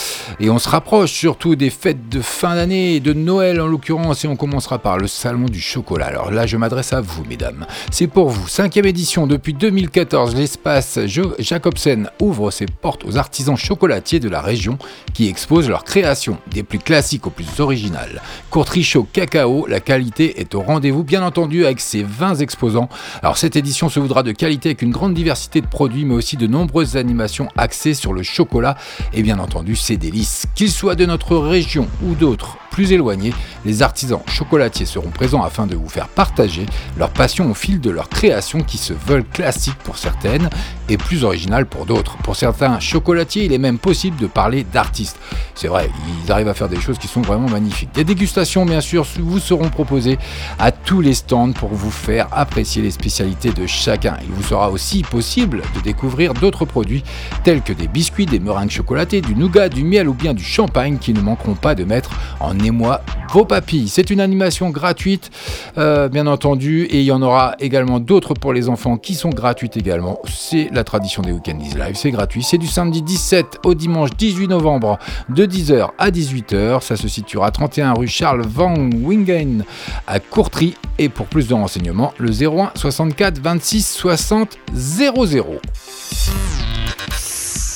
et 0.40 0.50
on 0.50 0.58
se 0.58 0.68
rapproche 0.68 1.12
surtout 1.12 1.54
des 1.54 1.70
fêtes 1.70 2.08
de 2.08 2.20
fin 2.20 2.56
d'année 2.56 2.98
de 2.98 3.12
Noël 3.12 3.60
en 3.60 3.68
l'occurrence. 3.68 4.24
Et 4.24 4.28
on 4.28 4.34
commencera 4.34 4.80
par 4.80 4.98
le 4.98 5.06
Salon 5.06 5.44
du 5.44 5.60
Chocolat. 5.60 6.06
Alors 6.06 6.32
là, 6.32 6.46
je 6.46 6.56
m'adresse 6.56 6.92
à 6.92 7.00
vous, 7.00 7.22
mesdames. 7.28 7.64
C'est 7.92 8.08
pour 8.08 8.28
vous. 8.28 8.48
Cinquième 8.48 8.86
édition 8.86 9.28
depuis 9.28 9.54
2014, 9.54 10.34
l'espace 10.34 10.98
Jacobsen 11.38 12.10
ouvre 12.20 12.50
ses 12.50 12.66
portes 12.66 13.04
aux 13.04 13.18
artisans 13.18 13.56
chocolatiers 13.56 14.18
de 14.18 14.28
la 14.28 14.40
région 14.40 14.78
qui 15.14 15.28
exposent 15.28 15.68
leurs 15.68 15.84
créations, 15.92 16.38
des 16.50 16.62
plus 16.62 16.78
classiques 16.78 17.26
aux 17.26 17.30
plus 17.30 17.60
originales. 17.60 18.22
Courterie 18.48 18.82
chaud 18.82 19.06
cacao, 19.12 19.66
la 19.66 19.78
qualité 19.78 20.40
est 20.40 20.54
au 20.54 20.62
rendez-vous, 20.62 21.04
bien 21.04 21.22
entendu, 21.22 21.66
avec 21.66 21.80
ses 21.80 22.02
20 22.02 22.36
exposants. 22.36 22.88
Alors 23.22 23.36
cette 23.36 23.56
édition 23.56 23.90
se 23.90 24.00
voudra 24.00 24.22
de 24.22 24.32
qualité 24.32 24.70
avec 24.70 24.80
une 24.80 24.90
grande 24.90 25.12
diversité 25.12 25.60
de 25.60 25.66
produits, 25.66 26.06
mais 26.06 26.14
aussi 26.14 26.38
de 26.38 26.46
nombreuses 26.46 26.96
animations 26.96 27.48
axées 27.58 27.92
sur 27.92 28.14
le 28.14 28.22
chocolat 28.22 28.78
et 29.12 29.22
bien 29.22 29.38
entendu 29.38 29.76
ses 29.76 29.98
délices. 29.98 30.46
Qu'ils 30.54 30.70
soient 30.70 30.94
de 30.94 31.04
notre 31.04 31.36
région 31.36 31.86
ou 32.02 32.14
d'autres 32.14 32.56
plus 32.72 32.92
éloignés, 32.92 33.34
les 33.66 33.82
artisans 33.82 34.22
chocolatiers 34.26 34.86
seront 34.86 35.10
présents 35.10 35.42
afin 35.42 35.66
de 35.66 35.76
vous 35.76 35.90
faire 35.90 36.08
partager 36.08 36.64
leur 36.96 37.10
passion 37.10 37.50
au 37.50 37.54
fil 37.54 37.80
de 37.80 37.90
leurs 37.90 38.08
créations 38.08 38.62
qui 38.62 38.78
se 38.78 38.94
veulent 38.94 39.28
classiques 39.28 39.78
pour 39.84 39.98
certaines 39.98 40.48
et 40.88 40.96
plus 40.96 41.22
originales 41.22 41.66
pour 41.66 41.84
d'autres. 41.84 42.16
Pour 42.18 42.34
certains 42.34 42.80
chocolatiers, 42.80 43.44
il 43.44 43.52
est 43.52 43.58
même 43.58 43.78
possible 43.78 44.16
de 44.16 44.26
parler 44.26 44.64
d'artistes. 44.64 45.18
C'est 45.54 45.68
vrai, 45.68 45.81
ils 46.24 46.32
arrivent 46.32 46.48
à 46.48 46.54
faire 46.54 46.68
des 46.68 46.80
choses 46.80 46.98
qui 46.98 47.08
sont 47.08 47.22
vraiment 47.22 47.48
magnifiques. 47.48 47.90
Des 47.94 48.04
dégustations, 48.04 48.64
bien 48.64 48.80
sûr, 48.80 49.06
vous 49.18 49.38
seront 49.38 49.68
proposées 49.68 50.18
à 50.58 50.72
tous 50.72 51.00
les 51.00 51.14
stands 51.14 51.52
pour 51.52 51.70
vous 51.70 51.90
faire 51.90 52.28
apprécier 52.32 52.82
les 52.82 52.90
spécialités 52.90 53.52
de 53.52 53.66
chacun. 53.66 54.16
Il 54.22 54.32
vous 54.32 54.42
sera 54.42 54.70
aussi 54.70 55.02
possible 55.02 55.62
de 55.74 55.80
découvrir 55.80 56.34
d'autres 56.34 56.64
produits 56.64 57.02
tels 57.44 57.62
que 57.62 57.72
des 57.72 57.88
biscuits, 57.88 58.26
des 58.26 58.40
meringues 58.40 58.70
chocolatées, 58.70 59.20
du 59.20 59.34
nougat, 59.34 59.68
du 59.68 59.84
miel 59.84 60.08
ou 60.08 60.14
bien 60.14 60.34
du 60.34 60.44
champagne 60.44 60.98
qui 60.98 61.12
ne 61.12 61.20
manqueront 61.20 61.54
pas 61.54 61.74
de 61.74 61.84
mettre 61.84 62.10
en 62.40 62.58
émoi 62.58 63.02
vos 63.30 63.44
papilles. 63.44 63.88
C'est 63.88 64.10
une 64.10 64.20
animation 64.20 64.70
gratuite, 64.70 65.30
euh, 65.78 66.08
bien 66.08 66.26
entendu, 66.26 66.84
et 66.84 67.00
il 67.00 67.04
y 67.04 67.12
en 67.12 67.22
aura 67.22 67.54
également 67.60 67.98
d'autres 67.98 68.34
pour 68.34 68.52
les 68.52 68.68
enfants 68.68 68.98
qui 68.98 69.14
sont 69.14 69.30
gratuites 69.30 69.76
également. 69.76 70.18
C'est 70.28 70.68
la 70.72 70.84
tradition 70.84 71.22
des 71.22 71.32
Weekend 71.32 71.60
Live, 71.60 71.94
c'est 71.94 72.10
gratuit. 72.10 72.42
C'est 72.42 72.58
du 72.58 72.66
samedi 72.66 73.02
17 73.02 73.60
au 73.64 73.74
dimanche 73.74 74.10
18 74.16 74.48
novembre 74.48 74.98
de 75.28 75.46
10h 75.46 75.71
à 75.98 76.10
18h. 76.10 76.82
Ça 76.82 76.96
se 76.96 77.08
situera 77.08 77.46
à 77.46 77.50
31 77.50 77.94
rue 77.94 78.08
Charles 78.08 78.42
Van 78.46 78.74
Wingen 78.74 79.64
à 80.06 80.20
Courtry. 80.20 80.74
Et 80.98 81.08
pour 81.08 81.26
plus 81.26 81.48
de 81.48 81.54
renseignements, 81.54 82.12
le 82.18 82.30
01 82.30 82.72
64 82.74 83.38
26 83.38 83.90
60 83.92 84.58
00. 84.74 85.60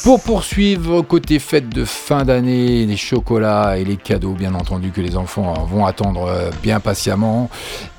Pour 0.04 0.22
poursuivre 0.22 1.02
côté 1.02 1.40
fête 1.40 1.68
de 1.68 1.84
fin 1.84 2.24
d'année, 2.24 2.86
les 2.86 2.96
chocolats 2.96 3.76
et 3.76 3.84
les 3.84 3.96
cadeaux, 3.96 4.34
bien 4.34 4.54
entendu, 4.54 4.92
que 4.92 5.00
les 5.00 5.16
enfants 5.16 5.54
vont 5.64 5.84
attendre 5.84 6.26
euh, 6.28 6.50
bien 6.62 6.78
patiemment. 6.78 7.50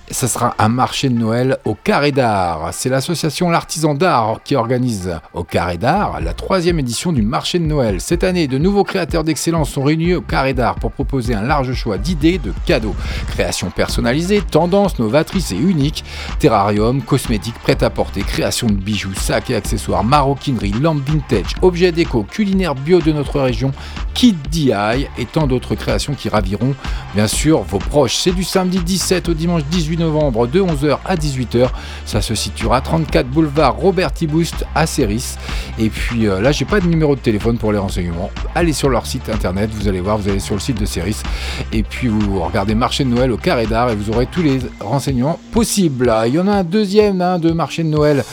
Ça 0.10 0.30
sera 0.30 0.56
un 0.58 0.70
marché 0.70 1.10
de 1.10 1.16
Noël 1.16 1.58
au 1.66 1.76
Carré 1.76 2.14
d'Art. 2.14 2.70
C'est 2.72 2.88
l'association 2.88 3.50
L'Artisan 3.50 3.94
d'Art 3.94 4.40
qui 4.46 4.56
organise 4.56 5.20
au 5.34 5.44
Carré 5.44 5.78
d'Art 5.78 6.22
la 6.22 6.34
troisième 6.34 6.80
édition 6.80 7.12
du 7.12 7.22
marché 7.22 7.60
de 7.60 7.66
Noël. 7.66 8.00
Cette 8.00 8.24
année, 8.24 8.48
de 8.48 8.58
nouveaux 8.58 8.86
créateurs 8.86 9.26
d'excellence 9.26 9.70
sont 9.70 9.84
réunis 9.84 10.14
au 10.14 10.22
Carré 10.22 10.54
d'Art 10.54 10.76
pour 10.76 10.94
proposer 10.94 11.36
un 11.36 11.42
large 11.42 11.74
choix 11.74 11.98
d'idées, 11.98 12.38
de 12.38 12.54
cadeaux. 12.66 12.96
Créations 13.28 13.70
personnalisées, 13.70 14.42
tendances 14.50 14.98
novatrices 14.98 15.52
et 15.52 15.58
uniques, 15.58 16.06
terrarium, 16.40 17.02
cosmétiques, 17.02 17.60
prêt-à-porter, 17.60 18.22
création 18.22 18.68
de 18.68 18.76
bijoux, 18.76 19.14
sacs 19.14 19.50
et 19.50 19.56
accessoires, 19.56 20.06
maroquinerie, 20.06 20.72
lampes 20.72 21.06
vintage, 21.06 21.54
objets 21.62 21.92
déco, 21.92 22.24
culinaires 22.24 22.76
bio 22.76 23.02
de 23.02 23.12
notre 23.12 23.42
région, 23.42 23.74
kit 24.14 24.38
DI 24.50 24.72
et 25.18 25.26
tant 25.26 25.48
d'autres 25.48 25.76
créations 25.76 26.14
qui 26.14 26.30
raviront 26.30 26.76
bien 27.14 27.28
sûr 27.28 27.62
vos 27.64 27.80
proches. 27.80 28.16
C'est 28.16 28.32
du 28.32 28.46
samedi 28.46 28.80
17 28.80 29.28
au 29.28 29.34
dimanche 29.34 29.64
18 29.70 29.97
18 29.98 30.00
novembre 30.00 30.48
de 30.48 30.62
11h 30.62 30.98
à 31.06 31.16
18h. 31.16 31.70
Ça 32.06 32.22
se 32.22 32.36
situera 32.36 32.82
34 32.82 33.28
boulevard 33.28 33.76
Robert 33.78 34.14
Tibouste 34.14 34.66
à 34.76 34.86
Céris. 34.86 35.36
Et 35.80 35.90
puis 35.90 36.28
euh, 36.28 36.40
là, 36.42 36.52
j'ai 36.52 36.66
pas 36.66 36.80
de 36.80 36.88
numéro 36.88 37.16
de 37.16 37.20
téléphone 37.20 37.58
pour 37.58 37.72
les 37.72 37.78
renseignements. 37.78 38.30
Allez 38.56 38.74
sur 38.74 38.90
leur 38.90 39.06
site 39.06 39.30
internet, 39.30 39.70
vous 39.74 39.88
allez 39.88 40.02
voir, 40.02 40.18
vous 40.18 40.30
allez 40.30 40.40
sur 40.40 40.56
le 40.56 40.62
site 40.62 40.80
de 40.80 40.86
Céris. 40.86 41.22
Et 41.72 41.84
puis 41.84 42.08
vous 42.08 42.42
regardez 42.42 42.76
marché 42.76 43.04
de 43.04 43.10
Noël 43.10 43.32
au 43.32 43.38
carré 43.38 43.66
d'art 43.66 43.90
et 43.90 43.96
vous 43.96 44.10
aurez 44.12 44.28
tous 44.28 44.42
les 44.42 44.60
renseignements 44.80 45.40
possibles. 45.52 46.14
Il 46.28 46.34
y 46.34 46.40
en 46.40 46.48
a 46.48 46.54
un 46.54 46.64
deuxième 46.64 47.22
hein, 47.22 47.40
de 47.40 47.52
marché 47.52 47.84
de 47.84 47.90
Noël 47.90 48.24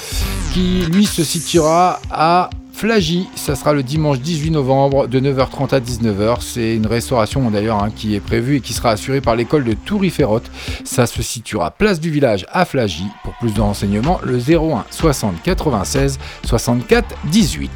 qui 0.52 0.84
lui 0.92 1.06
se 1.06 1.24
situera 1.24 2.00
à 2.10 2.50
Flagy, 2.74 3.28
ça 3.36 3.54
sera 3.54 3.72
le 3.72 3.84
dimanche 3.84 4.18
18 4.18 4.50
novembre 4.50 5.06
de 5.06 5.20
9h30 5.20 5.74
à 5.74 5.80
19h. 5.80 6.38
C'est 6.40 6.74
une 6.74 6.88
restauration 6.88 7.48
d'ailleurs 7.50 7.82
hein, 7.82 7.90
qui 7.94 8.16
est 8.16 8.20
prévue 8.20 8.56
et 8.56 8.60
qui 8.60 8.72
sera 8.72 8.90
assurée 8.90 9.20
par 9.20 9.36
l'école 9.36 9.62
de 9.64 9.74
Touriférotte. 9.74 10.50
Ça 10.84 11.06
se 11.06 11.22
situera 11.22 11.70
place 11.70 12.00
du 12.00 12.10
village 12.10 12.44
à 12.50 12.64
Flagy. 12.64 13.06
Pour 13.22 13.34
plus 13.34 13.54
de 13.54 13.60
renseignements, 13.60 14.20
le 14.24 14.38
01 14.38 14.86
60 14.90 15.40
96 15.44 16.18
64 16.44 17.14
18. 17.30 17.70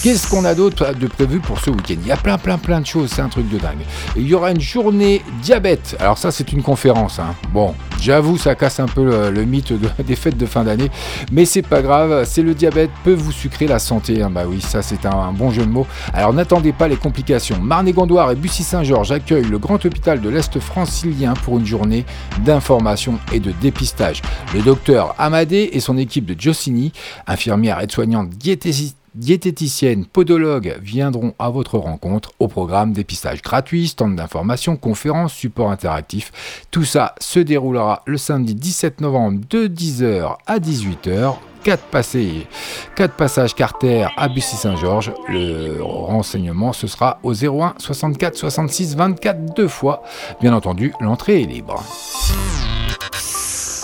Qu'est-ce 0.00 0.30
qu'on 0.30 0.44
a 0.44 0.54
d'autre 0.54 0.94
de 0.94 1.08
prévu 1.08 1.40
pour 1.40 1.58
ce 1.58 1.70
week-end? 1.70 1.96
Il 2.00 2.06
y 2.06 2.12
a 2.12 2.16
plein, 2.16 2.38
plein, 2.38 2.56
plein 2.56 2.80
de 2.80 2.86
choses, 2.86 3.10
c'est 3.12 3.20
un 3.20 3.28
truc 3.28 3.48
de 3.48 3.58
dingue. 3.58 3.80
il 4.16 4.28
y 4.28 4.32
aura 4.32 4.52
une 4.52 4.60
journée 4.60 5.22
diabète. 5.42 5.96
Alors 5.98 6.16
ça, 6.18 6.30
c'est 6.30 6.52
une 6.52 6.62
conférence. 6.62 7.18
Hein. 7.18 7.34
Bon, 7.52 7.74
j'avoue, 8.00 8.38
ça 8.38 8.54
casse 8.54 8.78
un 8.78 8.86
peu 8.86 9.30
le, 9.30 9.44
mythe 9.44 9.72
des 10.06 10.14
fêtes 10.14 10.36
de 10.36 10.46
fin 10.46 10.62
d'année, 10.62 10.88
mais 11.32 11.44
c'est 11.44 11.62
pas 11.62 11.82
grave. 11.82 12.24
C'est 12.26 12.42
le 12.42 12.54
diabète 12.54 12.90
peut 13.02 13.12
vous 13.12 13.32
sucrer 13.32 13.66
la 13.66 13.80
santé. 13.80 14.22
Hein. 14.22 14.30
Bah 14.30 14.44
oui, 14.46 14.60
ça 14.60 14.82
c'est 14.82 15.04
un, 15.04 15.32
bon 15.32 15.50
jeu 15.50 15.66
de 15.66 15.70
mots. 15.70 15.86
Alors 16.14 16.32
n'attendez 16.32 16.72
pas 16.72 16.86
les 16.86 16.96
complications. 16.96 17.58
Marne-et-Gondoire 17.60 18.30
et 18.30 18.36
Bussy-Saint-Georges 18.36 19.10
accueillent 19.10 19.48
le 19.48 19.58
grand 19.58 19.84
hôpital 19.84 20.20
de 20.20 20.28
l'Est 20.28 20.60
francilien 20.60 21.34
pour 21.34 21.58
une 21.58 21.66
journée 21.66 22.06
d'information 22.44 23.18
et 23.32 23.40
de 23.40 23.50
dépistage. 23.60 24.22
Le 24.54 24.62
docteur 24.62 25.16
Amadé 25.18 25.70
et 25.72 25.80
son 25.80 25.98
équipe 25.98 26.24
de 26.24 26.40
Giossini, 26.40 26.92
infirmière 27.26 27.80
aide-soignante 27.80 28.30
diététiste 28.30 28.97
diététiciennes, 29.18 30.06
podologues 30.06 30.78
viendront 30.80 31.34
à 31.38 31.50
votre 31.50 31.78
rencontre 31.78 32.32
au 32.38 32.48
programme 32.48 32.92
dépistage 32.92 33.42
gratuit, 33.42 33.88
stand 33.88 34.16
d'information, 34.16 34.76
conférences, 34.76 35.34
support 35.34 35.70
interactif. 35.70 36.32
Tout 36.70 36.84
ça 36.84 37.14
se 37.20 37.40
déroulera 37.40 38.02
le 38.06 38.16
samedi 38.16 38.54
17 38.54 39.00
novembre 39.00 39.40
de 39.50 39.66
10h 39.66 40.36
à 40.46 40.58
18h 40.58 41.34
4, 41.64 41.82
passés, 41.84 42.46
4 42.94 43.14
passages 43.14 43.54
Carter 43.54 44.06
à 44.16 44.28
Bussy-Saint-Georges. 44.28 45.12
Le 45.28 45.82
renseignement, 45.82 46.72
ce 46.72 46.86
sera 46.86 47.18
au 47.22 47.34
01 47.34 47.74
64 47.78 48.36
66 48.36 48.96
24 48.96 49.54
deux 49.54 49.68
fois. 49.68 50.02
Bien 50.40 50.54
entendu, 50.54 50.94
l'entrée 51.00 51.42
est 51.42 51.46
libre. 51.46 51.82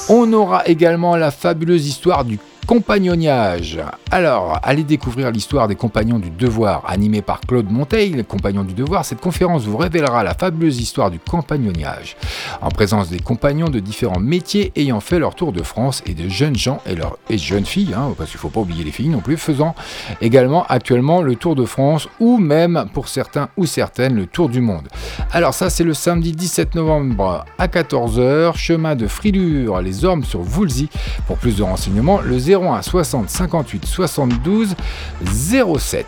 On 0.08 0.32
aura 0.32 0.66
également 0.66 1.16
la 1.16 1.30
fabuleuse 1.30 1.86
histoire 1.86 2.24
du 2.24 2.38
Compagnonnage. 2.66 3.79
Alors, 4.11 4.59
allez 4.62 4.85
découvrir 4.85 5.31
l'histoire 5.31 5.68
des 5.68 5.74
Compagnons 5.74 6.18
du 6.18 6.31
Devoir, 6.31 6.83
animée 6.88 7.20
par 7.20 7.40
Claude 7.40 7.70
Monteil, 7.70 8.24
Compagnons 8.27 8.64
du 8.64 8.72
Devoir. 8.72 9.05
Cette 9.05 9.20
conférence 9.20 9.64
vous 9.64 9.77
révélera 9.77 10.24
la 10.24 10.33
fabuleuse 10.33 10.81
histoire 10.81 11.11
du 11.11 11.18
compagnonnage, 11.18 12.16
en 12.62 12.70
présence 12.70 13.11
des 13.11 13.18
compagnons 13.18 13.68
de 13.68 13.81
différents 13.81 14.18
métiers 14.18 14.72
ayant 14.77 15.00
fait 15.00 15.18
leur 15.18 15.35
tour 15.35 15.53
de 15.53 15.62
France 15.62 16.03
et 16.07 16.14
de 16.14 16.29
jeunes 16.31 16.57
gens 16.57 16.81
et, 16.87 16.94
leurs 16.94 17.18
jeunes 17.31 17.66
filles, 17.66 17.92
hein, 17.94 18.14
parce 18.16 18.31
qu'il 18.31 18.38
ne 18.38 18.42
faut 18.42 18.48
pas 18.48 18.61
oublier 18.61 18.83
les 18.83 18.92
filles 18.92 19.11
non 19.11 19.20
plus, 19.20 19.37
faisant 19.37 19.74
également 20.22 20.64
actuellement 20.66 21.20
le 21.20 21.37
tour 21.37 21.57
de 21.57 21.66
France 21.66 22.09
ou 22.18 22.38
même 22.38 22.87
pour 22.94 23.09
certains 23.09 23.50
ou 23.59 23.66
certaines 23.66 24.14
le 24.14 24.27
tour 24.27 24.48
du 24.48 24.62
monde. 24.62 24.88
Alors 25.33 25.53
ça, 25.53 25.68
c'est 25.68 25.85
le 25.85 25.92
samedi 25.92 26.33
17 26.33 26.77
novembre 26.77 27.44
à 27.59 27.66
14h, 27.66 28.57
chemin 28.57 28.96
de 28.96 29.07
Frilure, 29.07 29.83
les 29.83 30.07
Ormes 30.07 30.24
sur 30.24 30.40
Voulzy. 30.40 30.88
Pour 31.27 31.37
plus 31.37 31.57
de 31.57 31.62
renseignements, 31.62 32.20
le 32.20 32.38
0 32.38 32.53
01 32.56 32.82
60 32.82 33.28
58 33.28 33.86
72 33.86 34.74
07. 35.24 36.04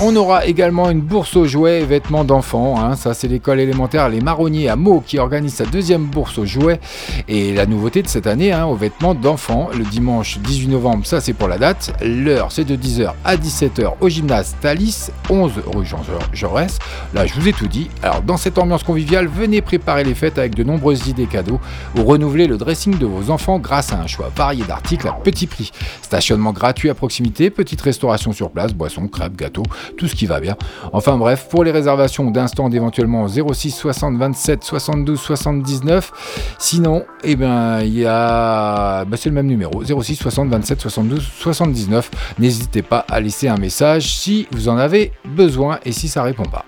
On 0.00 0.14
aura 0.14 0.46
également 0.46 0.90
une 0.90 1.00
bourse 1.00 1.34
aux 1.34 1.46
jouets 1.46 1.80
et 1.80 1.84
vêtements 1.84 2.22
d'enfants. 2.22 2.80
Hein. 2.80 2.94
Ça, 2.94 3.14
c'est 3.14 3.26
l'école 3.26 3.58
élémentaire 3.58 4.08
Les 4.08 4.20
Marronniers 4.20 4.68
à 4.68 4.76
Meaux 4.76 5.02
qui 5.04 5.18
organise 5.18 5.54
sa 5.54 5.64
deuxième 5.64 6.04
bourse 6.04 6.38
aux 6.38 6.46
jouets. 6.46 6.78
Et 7.26 7.52
la 7.52 7.66
nouveauté 7.66 8.02
de 8.02 8.06
cette 8.06 8.28
année, 8.28 8.52
hein, 8.52 8.64
aux 8.66 8.76
vêtements 8.76 9.16
d'enfants, 9.16 9.70
le 9.76 9.82
dimanche 9.82 10.38
18 10.38 10.68
novembre, 10.68 11.04
ça 11.04 11.20
c'est 11.20 11.32
pour 11.32 11.48
la 11.48 11.58
date. 11.58 11.92
L'heure, 12.00 12.52
c'est 12.52 12.64
de 12.64 12.76
10h 12.76 13.12
à 13.24 13.36
17h 13.36 13.94
au 14.00 14.08
gymnase 14.08 14.54
Thalys, 14.60 15.10
11 15.28 15.52
rue 15.66 15.84
Jean 15.84 16.00
Jaurès. 16.32 16.78
Là, 17.12 17.26
je 17.26 17.34
vous 17.34 17.48
ai 17.48 17.52
tout 17.52 17.66
dit. 17.66 17.90
Alors, 18.04 18.22
dans 18.22 18.36
cette 18.36 18.56
ambiance 18.58 18.84
conviviale, 18.84 19.26
venez 19.26 19.62
préparer 19.62 20.04
les 20.04 20.14
fêtes 20.14 20.38
avec 20.38 20.54
de 20.54 20.62
nombreuses 20.62 21.08
idées 21.08 21.26
cadeaux 21.26 21.58
ou 21.98 22.04
renouveler 22.04 22.46
le 22.46 22.56
dressing 22.56 22.98
de 22.98 23.06
vos 23.06 23.30
enfants 23.30 23.58
grâce 23.58 23.92
à 23.92 23.98
un 23.98 24.06
choix 24.06 24.30
varié 24.36 24.62
d'articles 24.62 25.08
à 25.08 25.12
petit 25.12 25.48
prix. 25.48 25.72
Stationnement 26.02 26.52
gratuit 26.52 26.88
à 26.88 26.94
proximité, 26.94 27.50
petite 27.50 27.80
restauration 27.80 28.32
sur 28.32 28.50
place, 28.50 28.72
boissons, 28.72 29.08
crêpes, 29.08 29.36
gâteaux 29.36 29.64
tout 29.96 30.08
ce 30.08 30.14
qui 30.14 30.26
va 30.26 30.40
bien. 30.40 30.56
Enfin 30.92 31.16
bref, 31.16 31.48
pour 31.50 31.64
les 31.64 31.70
réservations 31.70 32.30
d'instant 32.30 32.70
éventuellement 32.70 33.26
06 33.28 33.70
60 33.70 34.16
27 34.16 34.64
72 34.64 35.18
79. 35.18 36.12
Sinon, 36.58 37.04
eh 37.24 37.36
ben 37.36 37.80
il 37.82 37.98
y 37.98 38.06
a 38.06 39.04
bah, 39.04 39.16
c'est 39.16 39.28
le 39.28 39.34
même 39.34 39.46
numéro 39.46 39.82
06 39.84 40.16
60 40.16 40.48
27 40.48 40.80
72 40.80 41.22
79. 41.22 42.10
N'hésitez 42.38 42.82
pas 42.82 43.04
à 43.08 43.20
laisser 43.20 43.48
un 43.48 43.56
message 43.56 44.14
si 44.14 44.46
vous 44.52 44.68
en 44.68 44.76
avez 44.76 45.12
besoin 45.24 45.78
et 45.84 45.92
si 45.92 46.08
ça 46.08 46.22
répond 46.22 46.44
pas. 46.44 46.64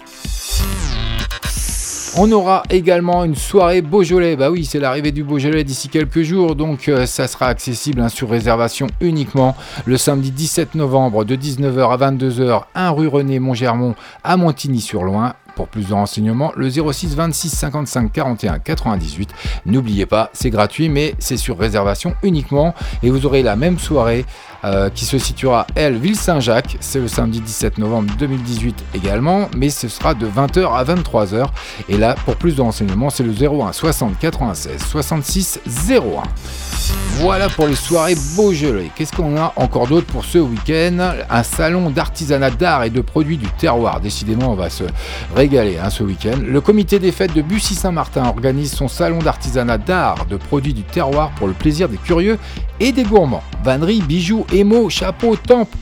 On 2.17 2.33
aura 2.33 2.65
également 2.71 3.25
une 3.25 3.37
soirée 3.37 3.83
Beaujolais. 3.83 4.35
Bah 4.35 4.51
oui, 4.51 4.65
c'est 4.65 4.81
l'arrivée 4.81 5.13
du 5.13 5.23
Beaujolais 5.23 5.63
d'ici 5.63 5.89
quelques 5.89 6.23
jours, 6.23 6.57
donc 6.57 6.89
euh, 6.89 7.07
ça 7.07 7.29
sera 7.29 7.47
accessible 7.47 8.01
hein, 8.01 8.09
sur 8.09 8.29
réservation 8.29 8.89
uniquement 9.01 9.57
le 9.85 9.97
samedi 9.97 10.33
17 10.33 10.75
novembre 10.75 11.25
de 11.25 11.37
19h 11.37 11.93
à 11.93 12.11
22h, 12.11 12.63
1 12.75 12.91
rue 12.91 13.07
René 13.07 13.39
Montgermont 13.39 13.95
à 14.25 14.37
Montigny-sur-Loing. 14.37 15.35
Pour 15.55 15.69
plus 15.69 15.89
de 15.89 15.93
renseignements, 15.93 16.53
le 16.57 16.71
06 16.71 17.15
26 17.15 17.49
55 17.51 18.13
41 18.13 18.59
98. 18.61 19.31
N'oubliez 19.67 20.07
pas, 20.07 20.31
c'est 20.33 20.51
gratuit, 20.51 20.89
mais 20.89 21.15
c'est 21.19 21.37
sur 21.37 21.59
réservation 21.59 22.15
uniquement. 22.23 22.75
Et 23.03 23.11
vous 23.11 23.27
aurez 23.27 23.43
la 23.43 23.57
même 23.57 23.79
soirée 23.79 24.25
euh, 24.65 24.91
qui 24.91 25.05
se 25.05 25.19
situera, 25.19 25.67
elle, 25.75 25.97
Ville-Saint-Jacques. 25.97 26.77
C'est 26.81 27.01
le 27.01 27.09
samedi 27.09 27.41
17 27.41 27.79
novembre 27.79 28.13
2018 28.19 28.85
également, 28.95 29.49
mais 29.57 29.71
ce 29.71 29.89
sera 29.89 30.15
de 30.15 30.27
20h 30.27 30.75
à 30.75 30.85
23h. 30.85 31.47
Et 31.89 31.97
là, 31.97 32.15
pour 32.25 32.37
plus 32.37 32.57
de 32.57 32.63
renseignements, 32.63 33.11
c'est 33.11 33.25
le 33.25 33.33
01 33.33 33.73
60 33.73 34.19
96 34.19 34.79
66 34.79 35.61
01. 35.89 36.23
Voilà 37.21 37.49
pour 37.49 37.67
les 37.67 37.75
soirées 37.75 38.15
Beaujolais. 38.37 38.91
Qu'est-ce 38.95 39.13
qu'on 39.13 39.37
a 39.37 39.53
encore 39.57 39.87
d'autre 39.87 40.07
pour 40.07 40.25
ce 40.25 40.39
week-end? 40.39 41.13
Un 41.29 41.43
salon 41.43 41.91
d'artisanat 41.91 42.51
d'art 42.51 42.85
et 42.85 42.91
de 42.91 43.01
produits 43.01 43.37
du 43.37 43.47
terroir. 43.47 44.01
Décidément, 44.01 44.53
on 44.53 44.55
va 44.55 44.71
se 44.71 44.85
régaler 45.37 45.79
hein, 45.79 45.91
ce 45.91 46.03
week-end. 46.03 46.39
Le 46.43 46.61
comité 46.61 46.99
des 46.99 47.13
fêtes 47.13 47.35
de 47.35 47.43
Bussy-Saint-Martin 47.43 48.25
organise 48.25 48.73
son 48.73 48.89
salon 48.89 49.19
d'artisanat 49.19 49.79
d'art 49.79 50.27
de 50.27 50.37
produits 50.37 50.73
du 50.73 50.83
terroir 50.83 51.31
pour 51.33 51.47
le 51.47 51.53
plaisir 51.53 51.89
des 51.89 51.99
curieux 51.99 52.39
et 52.81 52.93
des 52.93 53.05
gourmands. 53.05 53.45
Vannerie, 53.63 54.01
bijoux, 54.01 54.47
émaux, 54.53 54.89
chapeaux, 54.89 55.37
tampes, 55.37 55.75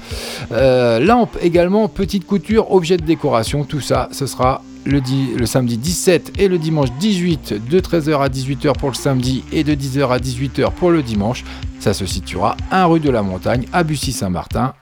euh, 0.52 0.98
lampes 1.00 1.36
également, 1.42 1.88
petites 1.88 2.26
coutures, 2.26 2.72
objets 2.72 2.96
de 2.96 3.04
décoration, 3.04 3.64
tout 3.64 3.80
ça, 3.80 4.08
ce 4.12 4.26
sera 4.26 4.62
le, 4.84 5.00
le, 5.36 5.46
samedi 5.46 5.76
17 5.76 6.32
et 6.38 6.48
le 6.48 6.58
dimanche 6.58 6.88
18 6.98 7.68
de 7.68 7.80
13h 7.80 8.20
à 8.20 8.28
18h 8.28 8.72
pour 8.78 8.88
le 8.88 8.94
samedi 8.94 9.44
et 9.52 9.64
de 9.64 9.74
10h 9.74 10.08
à 10.08 10.18
18h 10.18 10.72
pour 10.72 10.90
le 10.90 11.02
dimanche. 11.02 11.44
Ça 11.80 11.94
se 11.94 12.06
situera 12.06 12.56
1 12.70 12.86
rue 12.86 13.00
de 13.00 13.10
la 13.10 13.22
Montagne 13.22 13.66
à 13.72 13.84
Bussy-Saint-Martin 13.84 14.74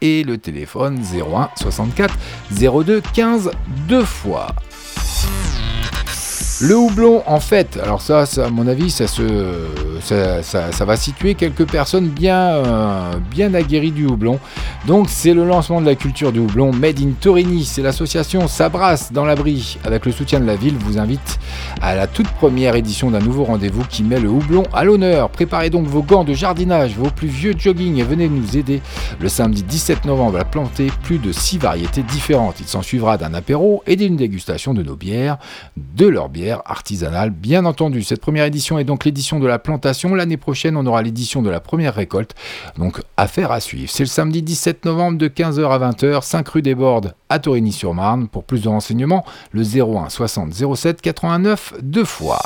et 0.00 0.22
le 0.22 0.38
téléphone 0.38 1.00
01 1.00 1.50
64 1.56 2.14
02 2.50 3.02
15 3.14 3.50
deux 3.88 4.04
fois. 4.04 4.48
Le 6.60 6.76
houblon, 6.76 7.22
en 7.26 7.38
fait, 7.38 7.78
alors 7.80 8.00
ça, 8.00 8.24
à 8.38 8.50
mon 8.50 8.66
avis, 8.66 8.90
ça, 8.90 9.04
ça, 9.06 10.84
va 10.84 10.96
situer 10.96 11.36
quelques 11.36 11.70
personnes 11.70 12.08
bien, 12.08 12.48
euh, 12.48 13.12
bien 13.30 13.54
aguerries 13.54 13.92
du 13.92 14.06
houblon. 14.06 14.40
Donc 14.88 15.06
c'est 15.08 15.34
le 15.34 15.44
lancement 15.44 15.80
de 15.80 15.86
la 15.86 15.94
culture 15.94 16.32
du 16.32 16.40
houblon 16.40 16.72
Made 16.72 16.98
in 16.98 17.12
Torini. 17.20 17.64
C'est 17.64 17.82
l'association 17.82 18.48
Sabras 18.48 19.10
dans 19.12 19.24
l'abri, 19.24 19.78
avec 19.84 20.04
le 20.04 20.10
soutien 20.10 20.40
de 20.40 20.46
la 20.46 20.56
ville, 20.56 20.74
vous 20.80 20.98
invite 20.98 21.38
à 21.80 21.94
la 21.94 22.08
toute 22.08 22.28
première 22.28 22.74
édition 22.74 23.12
d'un 23.12 23.20
nouveau 23.20 23.44
rendez-vous 23.44 23.84
qui 23.84 24.02
met 24.02 24.18
le 24.18 24.28
houblon 24.28 24.64
à 24.72 24.82
l'honneur. 24.82 25.30
Préparez 25.30 25.70
donc 25.70 25.86
vos 25.86 26.02
gants 26.02 26.24
de 26.24 26.32
jardinage, 26.32 26.96
vos 26.96 27.10
plus 27.10 27.28
vieux 27.28 27.54
jogging 27.56 27.98
et 27.98 28.02
venez 28.02 28.28
nous 28.28 28.56
aider 28.56 28.82
le 29.20 29.28
samedi 29.28 29.62
17 29.62 30.06
novembre 30.06 30.40
à 30.40 30.44
planter 30.44 30.90
plus 31.04 31.18
de 31.18 31.30
6 31.30 31.58
variétés 31.58 32.02
différentes. 32.02 32.58
Il 32.58 32.66
s'en 32.66 32.82
suivra 32.82 33.16
d'un 33.16 33.32
apéro 33.32 33.84
et 33.86 33.94
d'une 33.94 34.16
dégustation 34.16 34.74
de 34.74 34.82
nos 34.82 34.96
bières, 34.96 35.38
de 35.76 36.08
leurs 36.08 36.28
bières 36.28 36.47
artisanale, 36.52 37.30
bien 37.30 37.64
entendu. 37.64 38.02
Cette 38.02 38.20
première 38.20 38.44
édition 38.44 38.78
est 38.78 38.84
donc 38.84 39.04
l'édition 39.04 39.38
de 39.38 39.46
la 39.46 39.58
plantation. 39.58 40.14
L'année 40.14 40.36
prochaine, 40.36 40.76
on 40.76 40.86
aura 40.86 41.02
l'édition 41.02 41.42
de 41.42 41.50
la 41.50 41.60
première 41.60 41.94
récolte. 41.94 42.34
Donc, 42.76 43.00
affaire 43.16 43.52
à 43.52 43.60
suivre. 43.60 43.90
C'est 43.90 44.04
le 44.04 44.08
samedi 44.08 44.42
17 44.42 44.84
novembre 44.84 45.18
de 45.18 45.28
15h 45.28 45.68
à 45.68 45.90
20h, 45.90 46.22
5 46.22 46.48
rue 46.48 46.62
des 46.62 46.74
Bordes 46.74 47.14
à 47.28 47.38
Torigny-sur-Marne. 47.38 48.28
Pour 48.28 48.44
plus 48.44 48.62
de 48.62 48.68
renseignements, 48.68 49.24
le 49.52 49.62
01 49.62 50.08
60 50.08 50.52
07 50.74 51.00
89 51.00 51.74
deux 51.82 52.04
fois. 52.04 52.40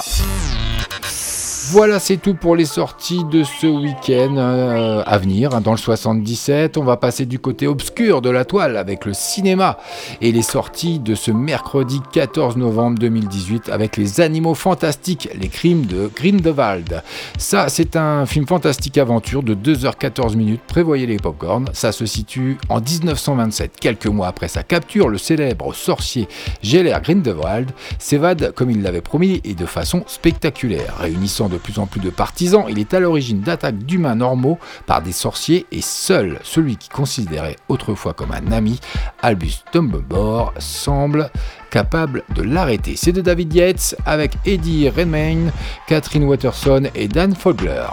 Voilà, 1.71 2.01
c'est 2.01 2.17
tout 2.17 2.35
pour 2.35 2.57
les 2.57 2.65
sorties 2.65 3.25
de 3.25 3.45
ce 3.45 3.67
week-end 3.67 4.37
euh, 4.37 5.03
à 5.07 5.17
venir. 5.19 5.61
Dans 5.61 5.71
le 5.71 5.77
77, 5.79 6.77
on 6.77 6.83
va 6.83 6.97
passer 6.97 7.25
du 7.25 7.39
côté 7.39 7.67
obscur 7.67 8.21
de 8.21 8.31
la 8.31 8.45
toile 8.45 8.77
avec 8.77 9.05
le 9.05 9.15
cinéma 9.15 9.79
et 10.21 10.33
les 10.33 10.43
sorties 10.43 10.99
de 10.99 11.15
ce 11.15 11.31
mercredi 11.31 12.01
14 12.13 12.57
novembre 12.57 12.99
2018 12.99 13.69
avec 13.69 13.97
les 13.97 14.21
animaux 14.21 14.55
fantastiques, 14.55 15.29
les 15.39 15.49
crimes 15.49 15.87
de 15.87 16.11
Grindelwald. 16.15 17.03
Ça, 17.39 17.69
c'est 17.69 17.97
un 17.97 18.27
film 18.27 18.47
fantastique 18.47 18.99
aventure 18.99 19.43
de 19.43 19.55
2h14 19.55 20.37
minutes. 20.37 20.63
Prévoyez 20.67 21.07
les 21.07 21.19
popcorns. 21.19 21.71
Ça 21.73 21.93
se 21.93 22.07
situe 22.07 22.59
en 22.69 22.81
1927, 22.81 23.79
quelques 23.79 24.07
mois 24.07 24.27
après 24.27 24.49
sa 24.49 24.65
capture. 24.65 25.09
Le 25.09 25.19
célèbre 25.19 25.75
sorcier 25.75 26.29
Geller 26.63 26.99
Grindelwald 27.03 27.71
s'évade 27.99 28.53
comme 28.55 28.71
il 28.71 28.83
l'avait 28.83 29.01
promis 29.01 29.41
et 29.45 29.55
de 29.55 29.67
façon 29.67 30.03
spectaculaire, 30.07 30.97
réunissant 30.99 31.49
de 31.53 31.59
plus 31.59 31.79
en 31.79 31.87
plus 31.87 32.01
de 32.01 32.11
partisans, 32.11 32.65
il 32.69 32.79
est 32.79 32.95
à 32.95 33.01
l'origine 33.01 33.41
d'attaques 33.41 33.79
d'humains 33.79 34.15
normaux 34.15 34.59
par 34.87 35.03
des 35.03 35.13
sorciers 35.13 35.67
et 35.71 35.83
seul 35.83 36.39
celui 36.43 36.77
qui 36.77 36.89
considérait 36.89 37.57
autrefois 37.69 38.15
comme 38.15 38.33
un 38.33 38.51
ami, 38.53 38.81
Albus 39.21 39.65
Dumbledore, 39.73 40.53
semble 40.59 41.31
capable 41.71 42.25
de 42.35 42.43
l'arrêter. 42.43 42.95
C'est 42.97 43.13
de 43.13 43.21
David 43.21 43.55
Yates 43.55 43.97
avec 44.07 44.33
Eddie 44.45 44.89
Redmayne, 44.89 45.53
Catherine 45.87 46.25
Watterson 46.25 46.85
et 46.95 47.09
Dan 47.09 47.35
Fogler. 47.35 47.87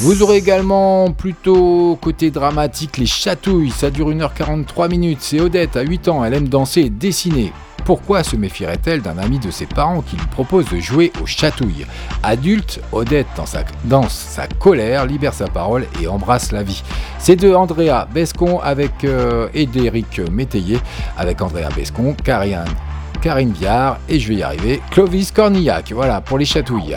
Vous 0.00 0.22
aurez 0.22 0.38
également 0.38 1.12
plutôt 1.12 1.96
côté 2.00 2.30
dramatique 2.30 2.98
les 2.98 3.06
chatouilles, 3.06 3.70
ça 3.70 3.90
dure 3.90 4.10
1h43 4.10 4.90
minutes, 4.90 5.20
c'est 5.20 5.40
Odette 5.40 5.76
à 5.76 5.82
8 5.82 6.08
ans, 6.08 6.24
elle 6.24 6.34
aime 6.34 6.48
danser 6.48 6.80
et 6.82 6.90
dessiner. 6.90 7.52
Pourquoi 7.84 8.24
se 8.24 8.36
méfierait-elle 8.36 9.02
d'un 9.02 9.18
ami 9.18 9.38
de 9.38 9.50
ses 9.50 9.66
parents 9.66 10.00
qui 10.00 10.16
lui 10.16 10.26
propose 10.26 10.66
de 10.70 10.78
jouer 10.78 11.12
aux 11.22 11.26
chatouilles? 11.26 11.86
Adulte, 12.22 12.80
Odette, 12.92 13.26
dans 13.36 13.44
sa, 13.44 13.64
dans 13.84 14.08
sa 14.08 14.46
colère, 14.46 15.04
libère 15.04 15.34
sa 15.34 15.48
parole 15.48 15.86
et 16.00 16.08
embrasse 16.08 16.50
la 16.50 16.62
vie. 16.62 16.82
C'est 17.18 17.36
de 17.36 17.54
Andrea 17.54 18.06
Bescon 18.12 18.58
avec 18.60 19.04
euh, 19.04 19.48
Edéric 19.52 20.20
Métayer, 20.30 20.78
avec 21.18 21.42
Andrea 21.42 21.68
Bescon, 21.76 22.14
Karine, 22.24 22.64
Karine 23.20 23.52
Viard 23.52 23.98
et 24.08 24.18
je 24.18 24.28
vais 24.28 24.36
y 24.36 24.42
arriver, 24.42 24.80
Clovis 24.90 25.30
Cornillac. 25.30 25.92
Voilà 25.92 26.20
pour 26.22 26.38
les 26.38 26.46
chatouilles. 26.46 26.96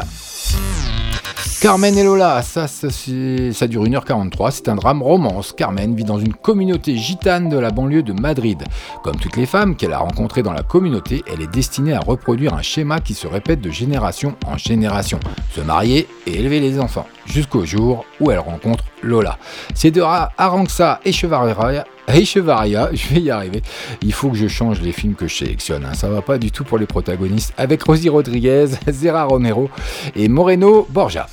Carmen 1.61 1.97
et 1.97 2.03
Lola, 2.03 2.41
ça, 2.41 2.67
ça, 2.67 2.87
ça, 2.89 3.67
dure 3.67 3.83
1h43, 3.83 4.51
c'est 4.51 4.69
un 4.69 4.75
drame 4.75 5.01
romance. 5.01 5.53
Carmen 5.53 5.95
vit 5.95 6.03
dans 6.03 6.19
une 6.19 6.33
communauté 6.33 6.95
gitane 6.95 7.49
de 7.49 7.57
la 7.57 7.71
banlieue 7.71 8.03
de 8.03 8.13
Madrid. 8.13 8.63
Comme 9.03 9.17
toutes 9.17 9.37
les 9.37 9.45
femmes 9.45 9.75
qu'elle 9.75 9.93
a 9.93 9.99
rencontrées 9.99 10.43
dans 10.43 10.53
la 10.53 10.63
communauté, 10.63 11.23
elle 11.31 11.41
est 11.41 11.51
destinée 11.51 11.93
à 11.93 11.99
reproduire 11.99 12.53
un 12.53 12.61
schéma 12.61 12.99
qui 12.99 13.13
se 13.13 13.27
répète 13.27 13.61
de 13.61 13.71
génération 13.71 14.35
en 14.45 14.57
génération. 14.57 15.19
Se 15.55 15.61
marier 15.61 16.07
et 16.25 16.39
élever 16.39 16.59
les 16.59 16.79
enfants, 16.79 17.07
jusqu'au 17.27 17.65
jour 17.65 18.05
où 18.19 18.31
elle 18.31 18.39
rencontre 18.39 18.83
Lola. 19.03 19.37
C'est 19.73 19.91
de 19.91 20.01
Arangsa 20.01 20.99
et 21.05 21.11
Chevaria, 21.11 21.85
je 22.93 23.13
vais 23.13 23.21
y 23.21 23.29
arriver. 23.29 23.61
Il 24.01 24.13
faut 24.13 24.29
que 24.29 24.37
je 24.37 24.47
change 24.47 24.81
les 24.81 24.91
films 24.91 25.15
que 25.15 25.27
je 25.27 25.35
sélectionne. 25.35 25.85
Hein. 25.85 25.93
Ça 25.93 26.09
va 26.09 26.21
pas 26.21 26.37
du 26.37 26.51
tout 26.51 26.63
pour 26.63 26.77
les 26.77 26.85
protagonistes. 26.85 27.53
Avec 27.57 27.83
Rosie 27.83 28.09
Rodriguez, 28.09 28.67
Zera 28.87 29.25
Romero 29.25 29.69
et 30.15 30.27
Moreno 30.29 30.87
Borja. 30.89 31.27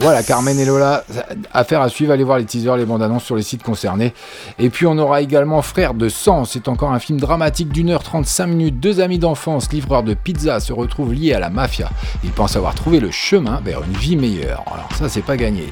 Voilà, 0.00 0.22
Carmen 0.22 0.58
et 0.58 0.64
Lola, 0.64 1.04
affaire 1.52 1.80
à 1.80 1.88
suivre, 1.88 2.12
allez 2.12 2.24
voir 2.24 2.38
les 2.38 2.44
teasers, 2.44 2.76
les 2.76 2.84
bandes 2.84 3.02
annonces 3.02 3.24
sur 3.24 3.36
les 3.36 3.42
sites 3.42 3.62
concernés. 3.62 4.12
Et 4.58 4.68
puis 4.68 4.86
on 4.86 4.98
aura 4.98 5.20
également 5.20 5.62
Frères 5.62 5.94
de 5.94 6.08
sang, 6.08 6.44
c'est 6.44 6.68
encore 6.68 6.92
un 6.92 6.98
film 6.98 7.20
dramatique 7.20 7.68
d'une 7.68 7.90
heure 7.90 8.02
35 8.02 8.46
minutes. 8.46 8.80
Deux 8.80 9.00
amis 9.00 9.18
d'enfance, 9.18 9.72
livreurs 9.72 10.02
de 10.02 10.14
pizza, 10.14 10.60
se 10.60 10.72
retrouvent 10.72 11.12
liés 11.12 11.32
à 11.32 11.38
la 11.38 11.48
mafia. 11.48 11.90
Ils 12.24 12.30
pensent 12.30 12.56
avoir 12.56 12.74
trouvé 12.74 13.00
le 13.00 13.10
chemin 13.10 13.60
vers 13.64 13.82
une 13.82 13.96
vie 13.96 14.16
meilleure. 14.16 14.64
Alors 14.72 14.88
ça, 14.98 15.08
c'est 15.08 15.22
pas 15.22 15.36
gagné. 15.36 15.68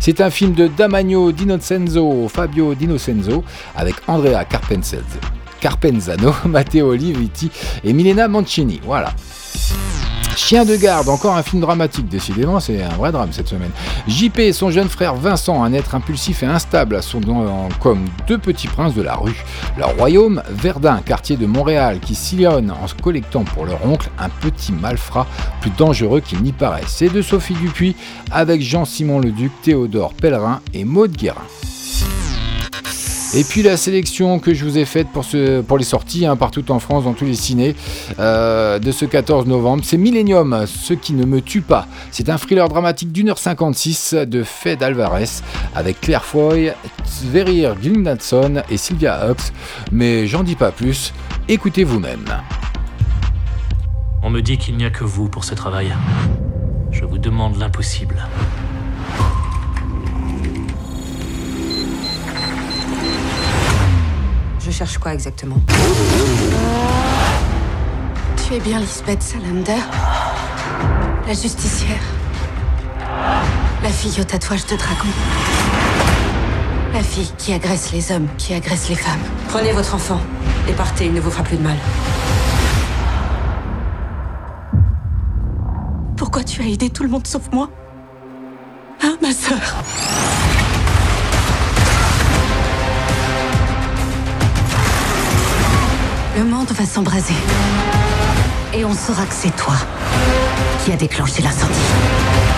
C'est 0.00 0.20
un 0.20 0.30
film 0.30 0.52
de 0.52 0.66
Damagno 0.66 1.32
Dinocenzo, 1.32 2.28
Fabio 2.28 2.74
Dinocenzo, 2.74 3.44
avec 3.76 3.94
Andrea 4.08 4.44
Carpenzano, 5.60 6.34
Matteo 6.46 6.90
Oliviti 6.90 7.50
et 7.84 7.92
Milena 7.92 8.28
Mancini. 8.28 8.80
Voilà. 8.84 9.12
Chien 10.36 10.64
de 10.64 10.76
garde, 10.76 11.08
encore 11.08 11.36
un 11.36 11.42
film 11.42 11.62
dramatique, 11.62 12.08
décidément, 12.08 12.58
c'est 12.58 12.82
un 12.82 12.96
vrai 12.96 13.12
drame 13.12 13.32
cette 13.32 13.48
semaine. 13.48 13.70
JP 14.08 14.38
et 14.40 14.52
son 14.52 14.70
jeune 14.70 14.88
frère 14.88 15.14
Vincent, 15.14 15.62
un 15.62 15.72
être 15.72 15.94
impulsif 15.94 16.42
et 16.42 16.46
instable, 16.46 17.02
sont 17.02 17.20
comme 17.80 18.04
deux 18.26 18.38
petits 18.38 18.66
princes 18.66 18.94
de 18.94 19.02
la 19.02 19.14
rue. 19.14 19.44
Leur 19.78 19.96
royaume, 19.96 20.42
Verdun, 20.50 21.00
quartier 21.04 21.36
de 21.36 21.46
Montréal, 21.46 22.00
qui 22.00 22.14
sillonne 22.14 22.70
en 22.70 22.86
se 22.88 22.94
collectant 22.94 23.44
pour 23.44 23.64
leur 23.64 23.84
oncle 23.86 24.10
un 24.18 24.28
petit 24.28 24.72
malfrat 24.72 25.26
plus 25.60 25.70
dangereux 25.70 26.20
qu'il 26.20 26.42
n'y 26.42 26.52
paraît. 26.52 26.84
C'est 26.86 27.08
de 27.08 27.22
Sophie 27.22 27.54
Dupuis 27.54 27.96
avec 28.30 28.60
Jean-Simon 28.60 29.20
Leduc, 29.20 29.52
Théodore 29.62 30.14
Pellerin 30.14 30.60
et 30.72 30.84
Maude 30.84 31.12
Guérin. 31.12 31.42
Et 33.36 33.42
puis 33.42 33.64
la 33.64 33.76
sélection 33.76 34.38
que 34.38 34.54
je 34.54 34.64
vous 34.64 34.78
ai 34.78 34.84
faite 34.84 35.08
pour, 35.08 35.24
pour 35.66 35.78
les 35.78 35.84
sorties 35.84 36.24
hein, 36.24 36.36
partout 36.36 36.70
en 36.70 36.78
France, 36.78 37.02
dans 37.02 37.14
tous 37.14 37.24
les 37.24 37.34
ciné, 37.34 37.74
euh, 38.20 38.78
de 38.78 38.92
ce 38.92 39.04
14 39.04 39.46
novembre, 39.46 39.82
c'est 39.84 39.96
Millennium, 39.96 40.64
Ce 40.66 40.94
qui 40.94 41.14
ne 41.14 41.24
me 41.24 41.40
tue 41.40 41.60
pas. 41.60 41.88
C'est 42.12 42.28
un 42.28 42.38
thriller 42.38 42.68
dramatique 42.68 43.10
d'une 43.10 43.30
heure 43.30 43.38
56 43.38 44.14
de 44.14 44.44
Fed 44.44 44.84
Alvarez 44.84 45.42
avec 45.74 46.00
Claire 46.00 46.24
Foy, 46.24 46.70
Sverrir 47.04 47.74
Gilnadson 47.82 48.62
et 48.70 48.76
Sylvia 48.76 49.28
Hux. 49.28 49.52
Mais 49.90 50.28
j'en 50.28 50.44
dis 50.44 50.54
pas 50.56 50.70
plus, 50.70 51.12
écoutez 51.48 51.82
vous-même. 51.82 52.26
On 54.22 54.30
me 54.30 54.42
dit 54.42 54.58
qu'il 54.58 54.76
n'y 54.76 54.84
a 54.84 54.90
que 54.90 55.02
vous 55.02 55.28
pour 55.28 55.42
ce 55.42 55.54
travail. 55.54 55.92
Je 56.92 57.04
vous 57.04 57.18
demande 57.18 57.58
l'impossible. 57.58 58.24
Cherche 64.74 64.98
quoi 64.98 65.14
exactement 65.14 65.56
Tu 68.44 68.54
es 68.54 68.60
bien 68.60 68.80
Lisbeth 68.80 69.22
Salander 69.22 69.80
La 71.28 71.32
justicière 71.32 72.02
La 73.84 73.88
fille 73.90 74.20
au 74.20 74.24
tatouage 74.24 74.66
de 74.66 74.76
dragon 74.76 75.08
La 76.92 77.04
fille 77.04 77.30
qui 77.38 77.52
agresse 77.52 77.92
les 77.92 78.10
hommes, 78.10 78.26
qui 78.36 78.52
agresse 78.52 78.88
les 78.88 78.96
femmes. 78.96 79.20
Prenez 79.48 79.70
votre 79.70 79.94
enfant 79.94 80.20
et 80.68 80.72
partez, 80.72 81.06
il 81.06 81.14
ne 81.14 81.20
vous 81.20 81.30
fera 81.30 81.44
plus 81.44 81.56
de 81.56 81.62
mal. 81.62 81.76
Pourquoi 86.16 86.42
tu 86.42 86.62
as 86.62 86.66
aidé 86.66 86.90
tout 86.90 87.04
le 87.04 87.10
monde 87.10 87.28
sauf 87.28 87.42
moi? 87.52 87.70
Hein, 89.04 89.16
ma 89.22 89.32
sœur? 89.32 89.60
Le 96.36 96.44
monde 96.44 96.70
va 96.72 96.84
s'embraser. 96.84 97.34
Et 98.72 98.84
on 98.84 98.92
saura 98.92 99.24
que 99.24 99.34
c'est 99.34 99.54
toi 99.54 99.74
qui 100.84 100.92
a 100.92 100.96
déclenché 100.96 101.42
l'incendie. 101.42 102.53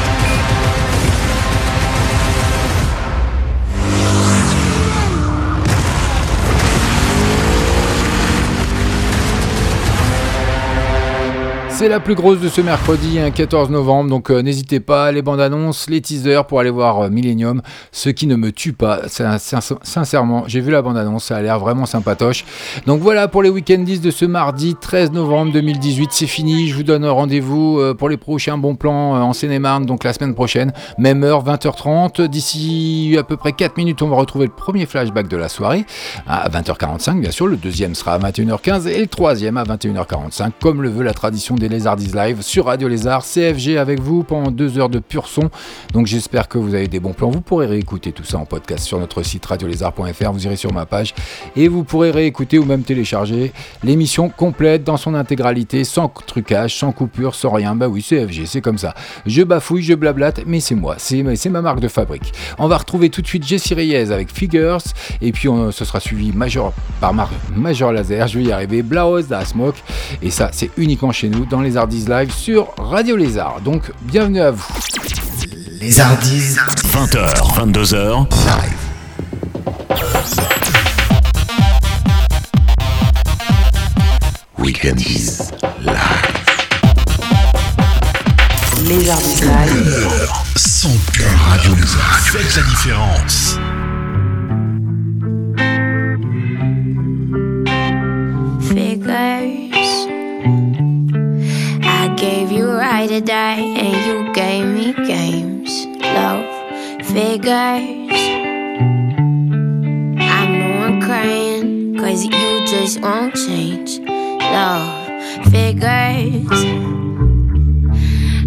C'est 11.78 11.90
la 11.90 12.00
plus 12.00 12.14
grosse 12.14 12.40
de 12.40 12.48
ce 12.48 12.62
mercredi, 12.62 13.18
14 13.34 13.68
novembre, 13.68 14.08
donc 14.08 14.30
euh, 14.30 14.40
n'hésitez 14.40 14.80
pas, 14.80 15.12
les 15.12 15.20
bandes 15.20 15.42
annonces, 15.42 15.90
les 15.90 16.00
teasers 16.00 16.46
pour 16.46 16.58
aller 16.58 16.70
voir 16.70 17.00
euh, 17.00 17.10
Millennium, 17.10 17.60
ce 17.92 18.08
qui 18.08 18.26
ne 18.26 18.34
me 18.34 18.50
tue 18.50 18.72
pas, 18.72 19.02
sincèrement, 19.08 20.44
j'ai 20.46 20.62
vu 20.62 20.70
la 20.70 20.80
bande 20.80 20.96
annonce, 20.96 21.24
ça 21.24 21.36
a 21.36 21.42
l'air 21.42 21.58
vraiment 21.58 21.84
sympatoche. 21.84 22.46
Donc 22.86 23.02
voilà 23.02 23.28
pour 23.28 23.42
les 23.42 23.50
week-endis 23.50 24.00
de 24.00 24.10
ce 24.10 24.24
mardi 24.24 24.74
13 24.74 25.12
novembre 25.12 25.52
2018, 25.52 26.12
c'est 26.12 26.26
fini, 26.26 26.66
je 26.68 26.76
vous 26.76 26.82
donne 26.82 27.04
rendez-vous 27.04 27.78
euh, 27.78 27.92
pour 27.92 28.08
les 28.08 28.16
prochains 28.16 28.56
bons 28.56 28.74
plans 28.74 29.12
en 29.12 29.34
Seine-et-Marne, 29.34 29.84
donc 29.84 30.02
la 30.02 30.14
semaine 30.14 30.34
prochaine, 30.34 30.72
même 30.96 31.24
heure, 31.24 31.44
20h30, 31.44 32.22
d'ici 32.26 33.16
à 33.18 33.22
peu 33.22 33.36
près 33.36 33.52
4 33.52 33.76
minutes, 33.76 34.00
on 34.00 34.08
va 34.08 34.16
retrouver 34.16 34.46
le 34.46 34.52
premier 34.52 34.86
flashback 34.86 35.28
de 35.28 35.36
la 35.36 35.50
soirée, 35.50 35.84
à 36.26 36.48
20h45 36.48 37.20
bien 37.20 37.30
sûr, 37.30 37.46
le 37.46 37.58
deuxième 37.58 37.94
sera 37.94 38.14
à 38.14 38.18
21h15 38.18 38.88
et 38.88 38.98
le 38.98 39.08
troisième 39.08 39.58
à 39.58 39.64
21h45, 39.64 40.52
comme 40.58 40.80
le 40.80 40.88
veut 40.88 41.04
la 41.04 41.12
tradition 41.12 41.54
des 41.54 41.65
des 41.68 41.74
Lézardis 41.74 42.12
Live 42.14 42.42
sur 42.42 42.66
Radio 42.66 42.86
Lézard, 42.86 43.24
CFG 43.24 43.76
avec 43.76 44.00
vous 44.00 44.22
pendant 44.22 44.50
deux 44.50 44.78
heures 44.78 44.88
de 44.88 44.98
pur 44.98 45.26
son. 45.26 45.50
Donc 45.92 46.06
j'espère 46.06 46.48
que 46.48 46.58
vous 46.58 46.74
avez 46.74 46.86
des 46.86 47.00
bons 47.00 47.12
plans. 47.12 47.30
Vous 47.30 47.40
pourrez 47.40 47.66
réécouter 47.66 48.12
tout 48.12 48.24
ça 48.24 48.38
en 48.38 48.44
podcast 48.44 48.84
sur 48.84 49.00
notre 49.00 49.22
site 49.22 49.44
radiolézard.fr. 49.44 50.32
Vous 50.32 50.46
irez 50.46 50.56
sur 50.56 50.72
ma 50.72 50.86
page 50.86 51.14
et 51.56 51.68
vous 51.68 51.84
pourrez 51.84 52.10
réécouter 52.10 52.58
ou 52.58 52.64
même 52.64 52.82
télécharger 52.82 53.52
l'émission 53.82 54.28
complète 54.28 54.84
dans 54.84 54.96
son 54.96 55.14
intégralité, 55.14 55.84
sans 55.84 56.08
trucage, 56.08 56.76
sans 56.76 56.92
coupure, 56.92 57.34
sans 57.34 57.50
rien. 57.50 57.74
Bah 57.74 57.88
oui, 57.88 58.02
CFG, 58.02 58.46
c'est 58.46 58.60
comme 58.60 58.78
ça. 58.78 58.94
Je 59.24 59.42
bafouille, 59.42 59.82
je 59.82 59.94
blablate, 59.94 60.42
mais 60.46 60.60
c'est 60.60 60.74
moi, 60.74 60.96
c'est 60.98 61.22
ma 61.50 61.62
marque 61.62 61.80
de 61.80 61.88
fabrique. 61.88 62.32
On 62.58 62.68
va 62.68 62.76
retrouver 62.76 63.10
tout 63.10 63.22
de 63.22 63.26
suite 63.26 63.46
Jessie 63.46 63.74
Reyes 63.74 64.12
avec 64.12 64.32
Figures, 64.32 64.78
et 65.20 65.32
puis 65.32 65.48
ce 65.70 65.84
sera 65.84 66.00
suivi 66.00 66.32
Major, 66.32 66.72
par 67.00 67.12
Major 67.54 67.92
Laser, 67.92 68.28
je 68.28 68.38
vais 68.38 68.44
y 68.44 68.52
arriver, 68.52 68.82
Blaos 68.82 69.22
da 69.22 69.44
Smoke, 69.44 69.78
et 70.22 70.30
ça 70.30 70.50
c'est 70.52 70.70
uniquement 70.76 71.12
chez 71.12 71.28
nous 71.28 71.44
les 71.60 71.76
Hardis 71.76 72.06
Live 72.08 72.32
sur 72.32 72.68
Radio 72.78 73.16
Lézard. 73.16 73.60
Donc 73.60 73.92
bienvenue 74.02 74.40
à 74.40 74.50
vous. 74.50 74.64
Les 75.80 76.00
Hardis. 76.00 76.56
20h, 76.92 77.34
22h. 77.54 78.26
Live. 78.46 78.86
Weekendies 84.58 85.38
live. 85.82 85.96
Les 88.88 89.10
Hardis 89.10 89.42
Live. 89.42 90.28
Son 90.56 90.90
cœur 91.12 91.38
Radio 91.48 91.74
Lézard. 91.74 92.20
Faites 92.20 92.56
la 92.56 92.62
différence. 92.62 93.58
Figures. 98.60 100.15
Gave 102.16 102.50
you 102.50 102.70
right 102.72 103.08
to 103.08 103.20
die, 103.20 103.60
and 103.60 104.06
you 104.06 104.32
gave 104.32 104.66
me 104.66 104.94
games. 105.06 105.86
Love 106.00 106.46
figures. 107.04 108.20
I 110.18 110.46
know 110.48 110.84
I'm 110.86 111.00
crying, 111.02 111.96
cause 111.98 112.24
you 112.24 112.64
just 112.66 113.00
won't 113.02 113.34
change. 113.34 114.00
Love 114.00 115.06
figures. 115.50 116.64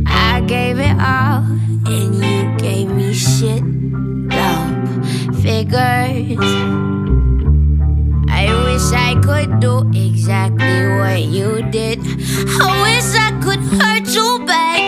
I 0.08 0.42
gave 0.48 0.80
it 0.80 1.00
all, 1.00 1.46
and 1.86 2.16
you 2.16 2.58
gave 2.58 2.90
me 2.90 3.14
shit. 3.14 3.64
Love 4.34 5.44
figures. 5.44 7.09
I 8.80 8.82
wish 8.82 8.94
I 8.94 9.14
could 9.22 9.60
do 9.60 9.92
exactly 9.94 10.88
what 11.00 11.22
you 11.24 11.70
did. 11.70 12.00
I 12.00 12.80
wish 12.86 13.14
I 13.14 13.38
could 13.44 13.60
hurt 13.60 14.08
you 14.08 14.46
back. 14.46 14.80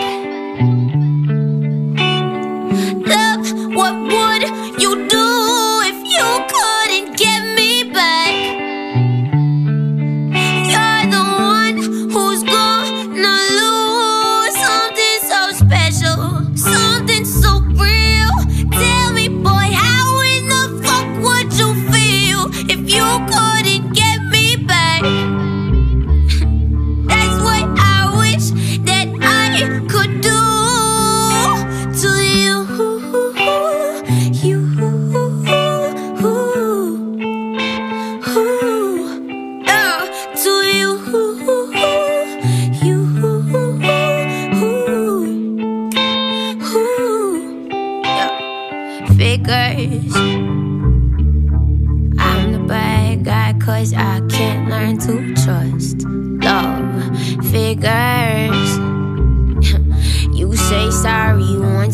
Love, 3.06 3.52
what 3.76 3.94
would 3.94 4.31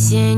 осень 0.09 0.38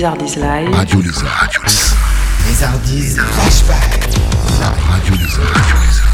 Les 0.00 0.06
Hardis 0.06 0.36
Live. 0.36 0.74
Radio 0.74 0.98
Lézard. 1.02 1.50
Flashback. 3.32 4.08
Radio 4.88 5.14
Lézard. 5.14 5.52
Illusion. 5.74 6.09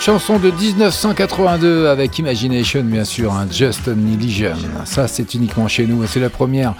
Chanson 0.00 0.38
de 0.38 0.50
1982 0.50 1.86
avec 1.88 2.18
Imagination, 2.18 2.82
bien 2.82 3.04
sûr, 3.04 3.34
un 3.34 3.46
Just 3.50 3.86
an. 3.88 4.84
Ça, 4.86 5.06
c'est 5.06 5.34
uniquement 5.34 5.68
chez 5.68 5.86
nous. 5.86 6.06
C'est 6.06 6.20
la 6.20 6.30
première. 6.30 6.74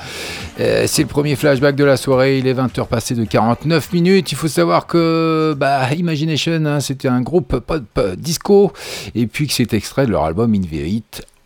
Euh, 0.59 0.85
c'est 0.87 1.03
le 1.03 1.09
premier 1.09 1.37
flashback 1.37 1.77
de 1.77 1.85
la 1.85 1.99
soirée. 1.99 2.39
Il 2.39 2.47
est 2.47 2.55
20h 2.55 2.87
passé 2.87 3.15
de 3.15 3.25
49 3.25 3.93
minutes. 3.93 4.33
Il 4.33 4.37
faut 4.37 4.49
savoir 4.49 4.87
que 4.87 5.55
bah, 5.57 5.93
Imagination, 5.93 6.65
hein, 6.65 6.81
c'était 6.81 7.09
un 7.09 7.21
groupe 7.21 7.59
pop 7.59 8.01
disco. 8.17 8.73
Et 9.15 9.27
puis 9.27 9.47
que 9.47 9.53
c'est 9.53 9.75
extrait 9.75 10.07
de 10.07 10.13
leur 10.13 10.25
album 10.25 10.55
In 10.55 10.63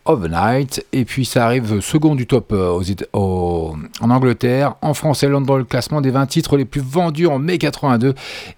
Verite 0.05 0.33
Overnight. 0.33 0.85
Et 0.93 1.05
puis 1.05 1.25
ça 1.25 1.45
arrive 1.45 1.81
second 1.81 2.15
du 2.15 2.27
top 2.27 2.51
euh, 2.51 2.79
aux, 3.13 3.75
en 4.01 4.09
Angleterre. 4.09 4.75
En 4.81 4.93
France 4.93 5.23
et 5.23 5.27
Londres, 5.27 5.47
dans 5.47 5.57
le 5.57 5.63
classement 5.63 6.01
des 6.01 6.11
20 6.11 6.25
titres 6.27 6.57
les 6.57 6.65
plus 6.65 6.81
vendus 6.81 7.27
en 7.27 7.39
mai 7.39 7.57
82. 7.57 8.13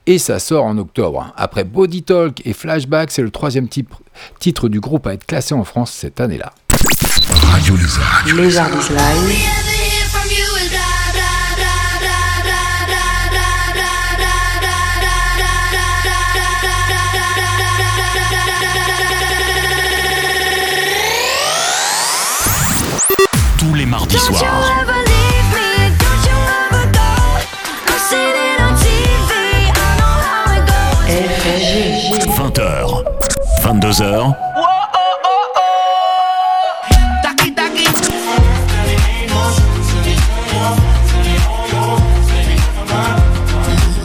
Et 0.05 0.17
ça 0.17 0.39
sort 0.39 0.65
en 0.65 0.77
octobre. 0.77 1.33
Après 1.35 1.63
Body 1.63 2.03
Talk 2.03 2.41
et 2.45 2.53
Flashback, 2.53 3.11
c'est 3.11 3.21
le 3.21 3.31
troisième 3.31 3.67
titre, 3.67 4.01
titre 4.39 4.69
du 4.69 4.79
groupe 4.79 5.07
à 5.07 5.13
être 5.13 5.25
classé 5.25 5.53
en 5.53 5.63
France 5.63 5.91
cette 5.91 6.19
année-là. 6.19 6.51
Radio 7.51 7.75
Lézard. 7.75 8.69
Live. 8.69 9.76
Mardi 23.87 24.17
soir. 24.17 24.43
FG. 31.07 32.11
20h, 32.37 33.03
22h. 33.63 34.35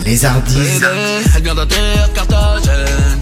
Les 0.05 0.25
Ardis. 0.25 0.81
Elle 1.37 1.43
vient 1.43 1.55
d'atterrir 1.55 2.13
Carthagène. 2.15 3.21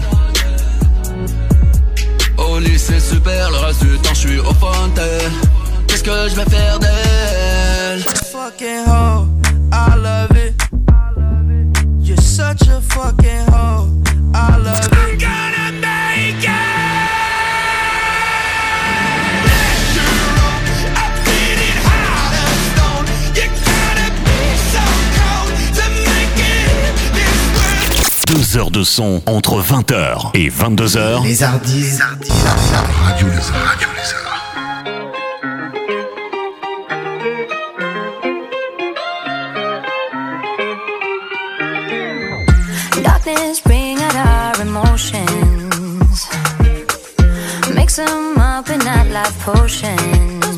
Au 2.37 2.59
lycée 2.59 2.99
super, 2.99 3.49
le 3.49 3.57
reste 3.57 3.83
du 3.83 3.97
temps 3.99 4.13
je 4.13 4.19
suis 4.19 4.39
au 4.39 4.53
fontaine. 4.53 5.60
Qu'est-ce 5.91 6.03
que 6.03 6.29
je 6.29 6.35
vais 6.35 6.49
faire 6.49 6.79
d'elle? 6.79 8.01
Fucking 8.31 8.85
hoe, 8.87 9.27
I 9.73 9.97
love 9.97 10.37
it. 10.37 10.55
You're 11.99 12.15
such 12.17 12.61
a 12.69 12.79
fucking 12.79 13.45
hoe, 13.51 13.89
I 14.33 14.57
love 14.57 14.79
it. 14.79 14.93
I'm 14.93 15.17
gonna 15.17 15.71
make 15.81 16.45
it. 16.45 16.51
Deux 28.27 28.57
heures 28.57 28.71
de 28.71 28.83
son 28.83 29.21
entre 29.25 29.61
20h 29.61 30.31
et 30.35 30.49
22h. 30.49 31.23
Les 31.25 31.43
Ardis. 31.43 31.81
Les 31.81 32.01
Ardis. 32.01 32.31
Life 49.11 49.37
potions. 49.39 50.57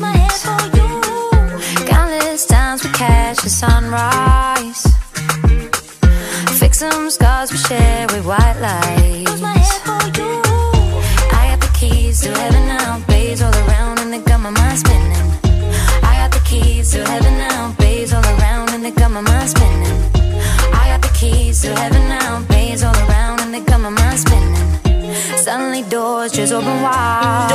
Countless 1.90 2.46
times 2.46 2.84
we 2.84 2.90
catch 2.90 3.38
the 3.42 3.50
sunrise. 3.50 4.86
Fix 6.60 6.78
some 6.78 7.10
scars 7.10 7.50
we 7.50 7.58
share 7.58 8.06
with 8.12 8.24
white 8.24 8.56
lights. 8.60 9.42
I 11.32 11.42
got 11.50 11.60
the 11.60 11.70
keys 11.78 12.20
to 12.22 12.30
heaven 12.30 12.66
now, 12.68 13.00
bays 13.08 13.42
all 13.42 13.54
around, 13.66 13.98
and 13.98 14.12
they 14.12 14.20
got 14.20 14.40
my 14.40 14.50
mind 14.50 14.78
spinning. 14.78 15.30
I 16.10 16.14
got 16.22 16.30
the 16.30 16.42
keys 16.48 16.92
to 16.92 17.04
heaven 17.04 17.36
now, 17.36 17.74
bays 17.78 18.12
all 18.12 18.24
around, 18.24 18.70
and 18.70 18.84
they 18.84 18.92
got 18.92 19.10
my 19.10 19.20
mind 19.20 19.48
spinning. 19.50 19.98
I 20.72 20.84
got 20.92 21.02
the 21.02 21.12
keys 21.18 21.60
to 21.62 21.74
heaven 21.74 22.08
now, 22.08 22.40
bays 22.48 22.84
all 22.84 22.96
around, 23.08 23.40
and 23.40 23.52
they 23.52 23.60
got 23.60 23.80
my 23.80 23.90
mind 23.90 24.18
spinning. 24.18 24.54
Suddenly 25.36 25.82
doors 25.90 26.32
just 26.32 26.52
open 26.52 26.82
wide. 26.82 27.53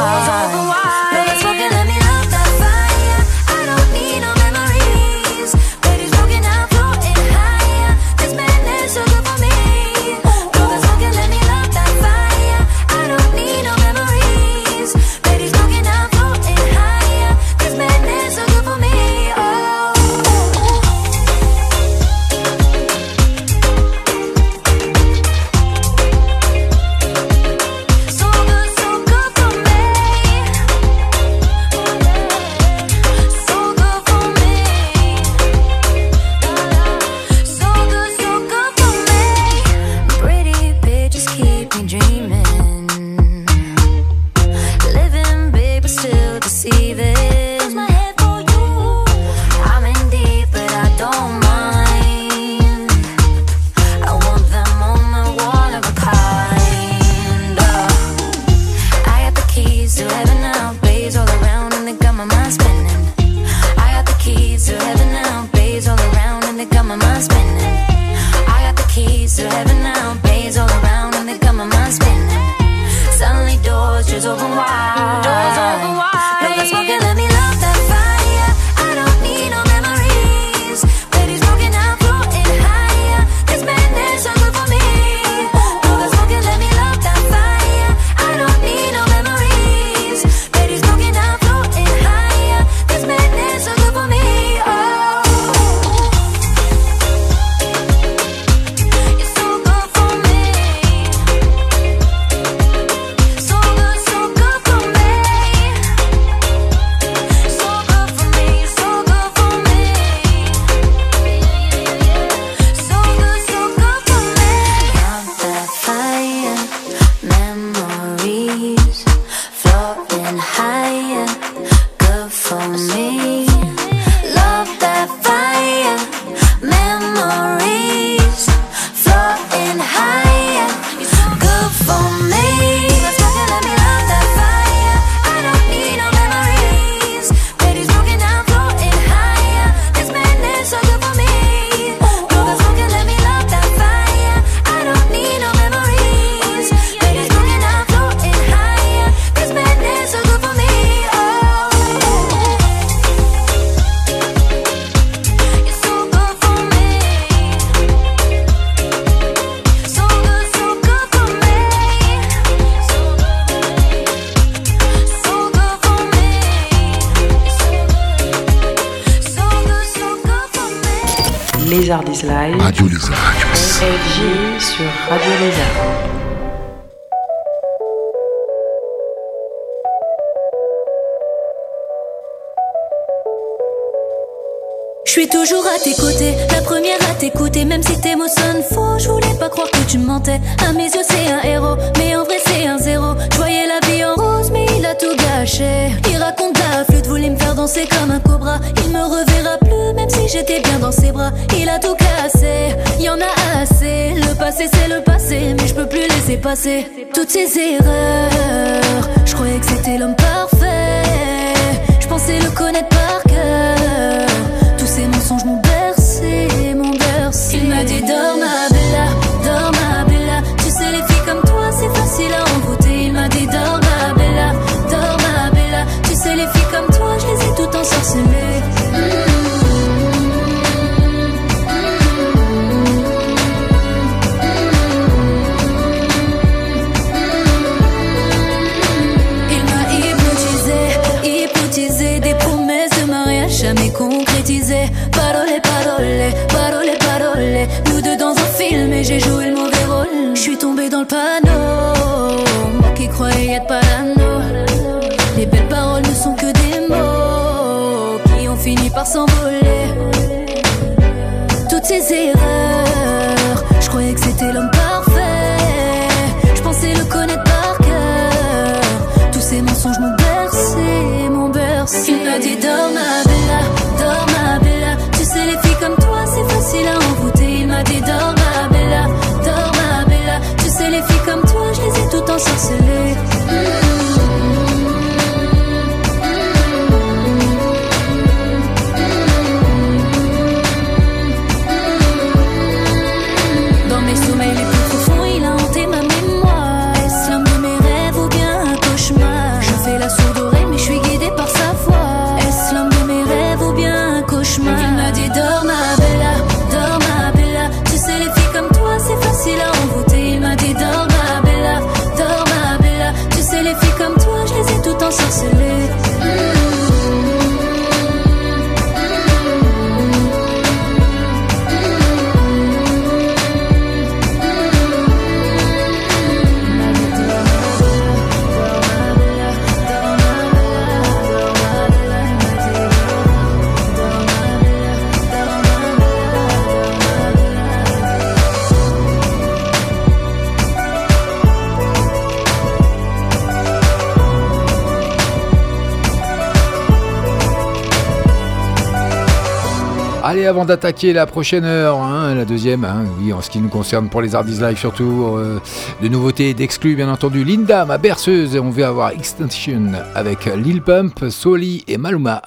avant 350.50 350.66
d'attaquer 350.66 351.14
la 351.14 351.28
prochaine 351.28 351.64
heure, 351.64 352.00
hein, 352.00 352.34
la 352.34 352.44
deuxième, 352.44 352.84
hein, 352.84 353.06
oui, 353.22 353.32
en 353.32 353.42
ce 353.42 353.52
qui 353.52 353.60
nous 353.60 353.70
concerne 353.70 354.10
pour 354.10 354.22
les 354.22 354.34
Artis 354.34 354.60
Live 354.60 354.78
surtout, 354.78 355.36
euh, 355.38 355.60
de 356.02 356.08
nouveautés 356.08 356.56
d'exclus 356.56 356.96
bien 356.96 357.08
entendu, 357.08 357.44
Linda, 357.44 357.86
ma 357.86 358.00
berceuse, 358.00 358.56
et 358.56 358.60
on 358.60 358.72
va 358.72 358.88
avoir 358.88 359.12
Extension 359.12 359.92
avec 360.16 360.46
Lil 360.46 360.82
Pump, 360.82 361.26
Soli 361.30 361.84
et 361.88 361.98
Maluma. 361.98 362.42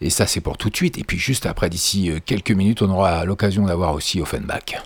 Et 0.00 0.10
ça 0.10 0.26
c'est 0.26 0.40
pour 0.40 0.58
tout 0.58 0.68
de 0.68 0.76
suite, 0.76 0.98
et 0.98 1.04
puis 1.04 1.16
juste 1.16 1.46
après, 1.46 1.70
d'ici 1.70 2.10
euh, 2.10 2.18
quelques 2.24 2.50
minutes, 2.50 2.82
on 2.82 2.90
aura 2.90 3.24
l'occasion 3.24 3.64
d'avoir 3.66 3.94
aussi 3.94 4.20
Offenbach. 4.20 4.82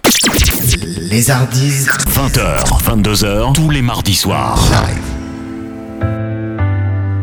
Les 1.10 1.30
Ardises, 1.30 1.88
20h, 1.88 2.82
22h, 2.84 3.54
tous 3.54 3.70
les 3.70 3.80
mardis 3.82 4.14
soirs. 4.14 4.62
Live. 4.70 6.27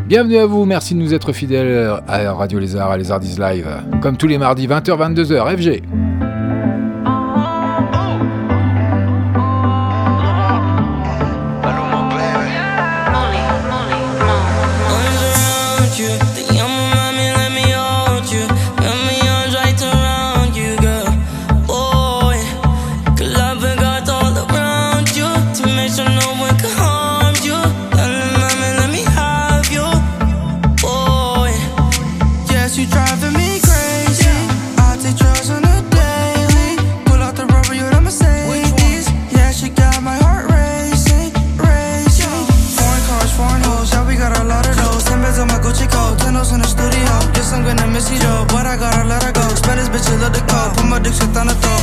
Bienvenue 0.08 0.38
à 0.38 0.46
vous, 0.46 0.66
merci 0.66 0.94
de 0.94 1.00
nous 1.00 1.16
être 1.16 1.34
fidèles 1.34 2.00
à 2.08 2.32
Radio 2.32 2.60
Lézard, 2.60 2.92
à 2.92 2.98
Lézardise 2.98 3.40
Live, 3.40 3.68
comme 4.04 4.18
tous 4.18 4.28
les 4.28 4.38
mardis 4.38 4.68
20h-22h, 4.68 5.58
FG. 5.58 5.82
se 51.16 51.24
está 51.24 51.44
en 51.44 51.75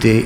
des 0.00 0.24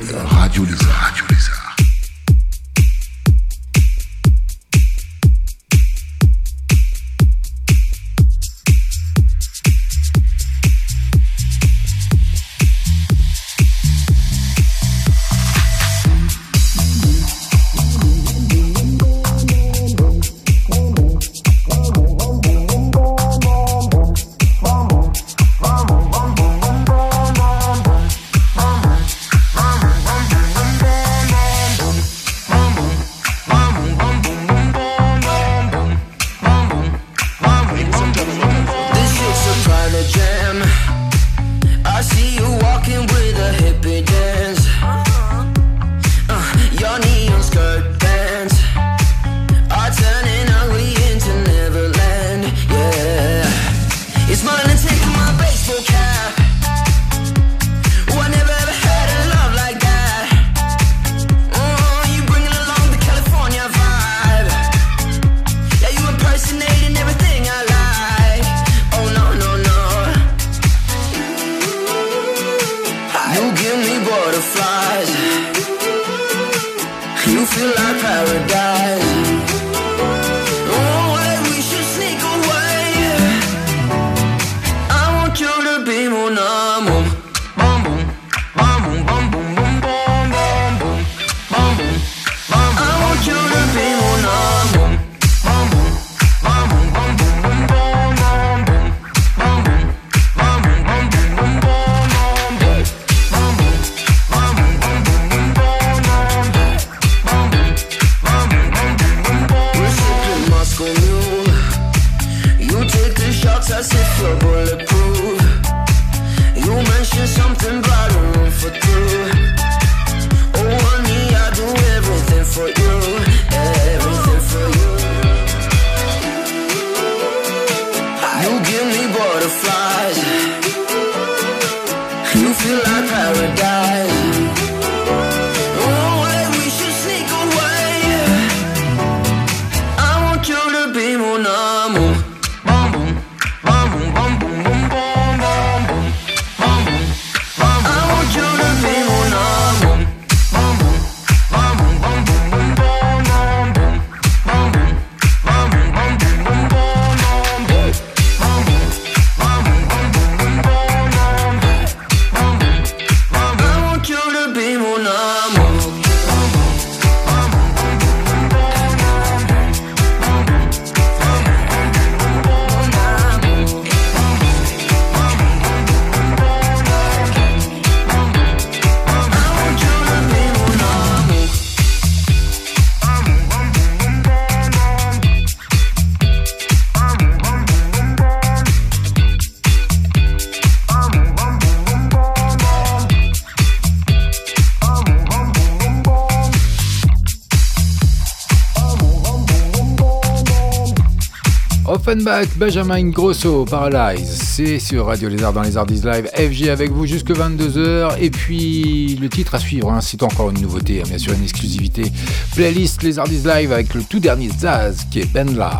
Back, 202.23 202.57
Benjamin 202.57 203.09
Grosso, 203.09 203.65
Paralyze. 203.65 204.27
C'est 204.27 204.79
sur 204.79 205.07
Radio 205.07 205.27
Lézard 205.27 205.51
dans 205.51 205.61
les 205.61 205.75
Ardises 205.75 206.05
Live. 206.05 206.29
FG 206.33 206.69
avec 206.69 206.91
vous 206.91 207.05
jusque 207.05 207.31
22h. 207.31 208.17
Et 208.19 208.29
puis 208.29 209.17
le 209.19 209.27
titre 209.27 209.55
à 209.55 209.59
suivre, 209.59 209.91
hein, 209.91 209.99
c'est 209.99 210.23
encore 210.23 210.49
une 210.49 210.61
nouveauté, 210.61 211.01
hein, 211.01 211.05
bien 211.07 211.17
sûr 211.17 211.33
une 211.33 211.43
exclusivité. 211.43 212.11
Playlist 212.55 213.03
Les 213.03 213.19
Ardises 213.19 213.45
Live 213.45 213.73
avec 213.73 213.93
le 213.93 214.03
tout 214.03 214.19
dernier 214.19 214.49
Zaz 214.57 215.05
qui 215.11 215.19
est 215.19 215.33
Ben 215.33 215.53
là. 215.55 215.79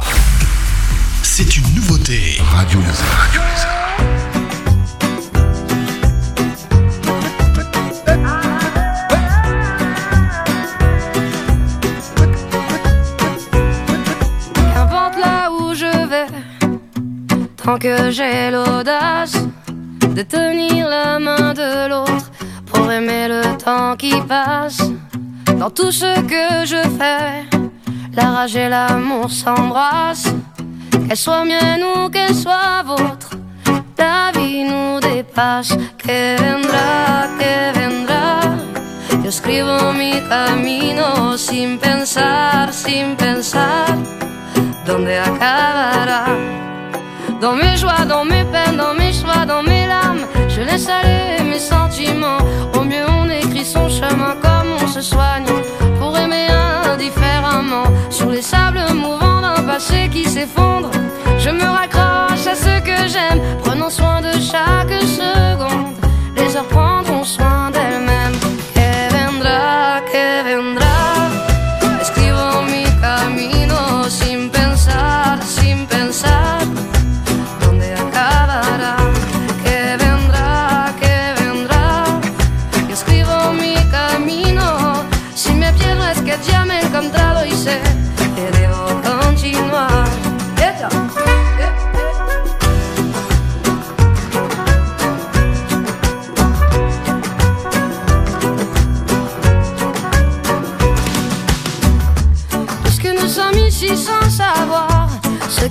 C'est 1.22 1.56
une 1.56 1.76
nouveauté. 1.76 2.20
Radio 2.52 2.80
Lézard. 2.80 3.23
tout 25.76 25.92
ce 25.92 26.20
que 26.22 26.66
je 26.66 26.82
fais. 26.98 27.46
La 28.14 28.32
rage 28.32 28.56
et 28.56 28.70
l'amour 28.70 29.30
s'embrassent, 29.30 30.34
qu'elle 31.08 31.18
soit 31.18 31.46
mienne 31.46 31.84
ou 31.84 32.10
qu'elle 32.10 32.36
soit 32.36 32.84
vôtre. 32.86 33.32
La 33.98 34.38
vie 34.38 34.64
nous 34.66 35.00
dépasse, 35.00 35.74
que 35.98 36.36
vendra, 36.42 37.28
que 37.40 37.80
vendra. 37.80 38.40
Yo 39.24 39.30
escribo 39.30 39.94
mi 39.94 40.22
camino 40.28 41.38
sin 41.38 41.78
pensar, 41.80 42.74
sin 42.74 43.16
pensar 43.16 43.96
dónde 44.86 45.18
acabará? 45.18 46.26
Dans 47.40 47.56
mes 47.56 47.78
joies, 47.78 48.06
dans 48.06 48.26
mes 48.26 48.44
peines, 48.46 48.78
dans 48.78 48.94
mes 48.94 49.14
choix, 49.14 49.46
dans 49.46 49.64
mes 49.64 49.88
larmes, 49.88 50.26
je 50.50 50.62
laisse 50.62 50.90
aller 50.90 51.44
mes 51.44 51.60
sentiments. 51.60 52.40
Au 52.78 52.84
mieux, 52.84 53.06
on 53.08 53.30
écrit 53.30 53.66
son 53.66 53.88
chemin 53.90 54.36
comme 54.42 54.53
pour 56.00 56.18
aimer 56.18 56.48
indifféremment 56.86 57.84
sur 58.10 58.30
les 58.30 58.42
sables 58.42 58.80
mouvants 58.94 59.42
d'un 59.42 59.62
passé 59.64 60.10
qui 60.10 60.24
s'effondre. 60.24 60.90
Je 61.38 61.50
me 61.50 61.64
raccroche 61.64 62.48
à 62.48 62.56
ce 62.56 62.80
que 62.80 63.08
j'aime, 63.10 63.42
prenant 63.64 63.90
soin 63.90 64.03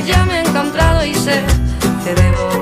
ya 0.00 0.24
me 0.24 0.38
he 0.38 0.40
encontrado 0.40 1.04
y 1.04 1.14
sé 1.14 1.42
que 2.04 2.14
debo 2.14 2.61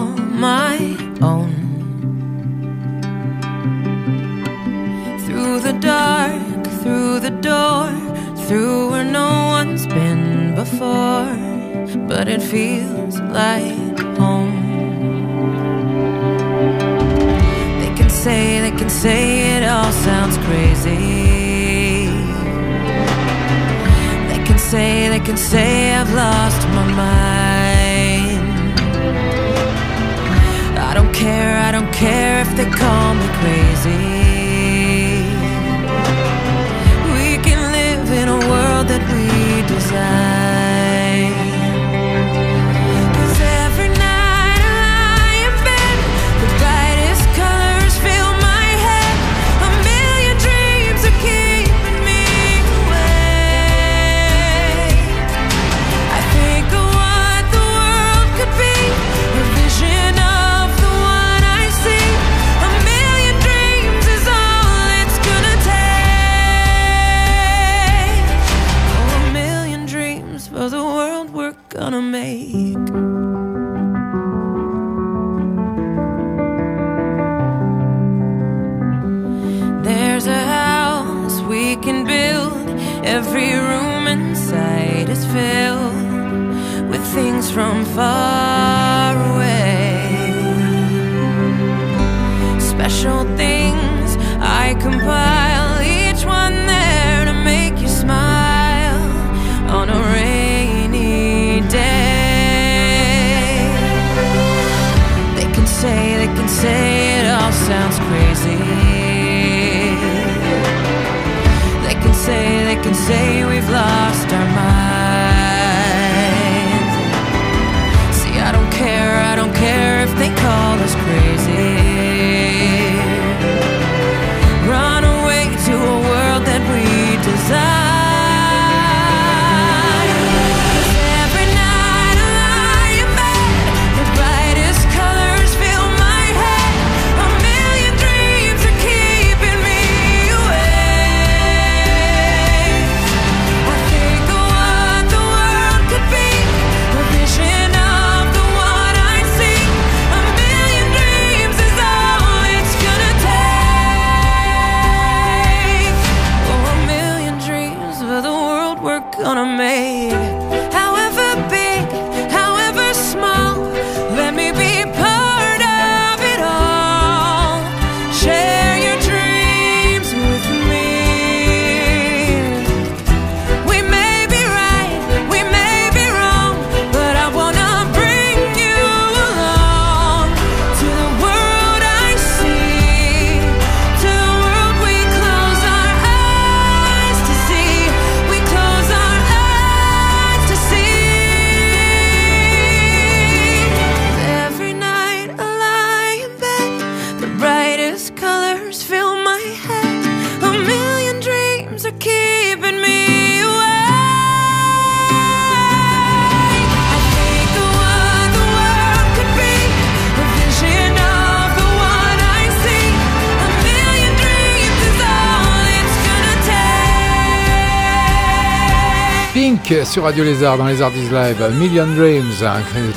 sur 219.91 220.03
Radio 220.03 220.23
Lézard 220.23 220.57
dans 220.57 220.67
les 220.67 220.81
Artistes 220.81 221.11
Live. 221.11 221.35
Million 221.59 221.85
Dreams. 221.85 222.31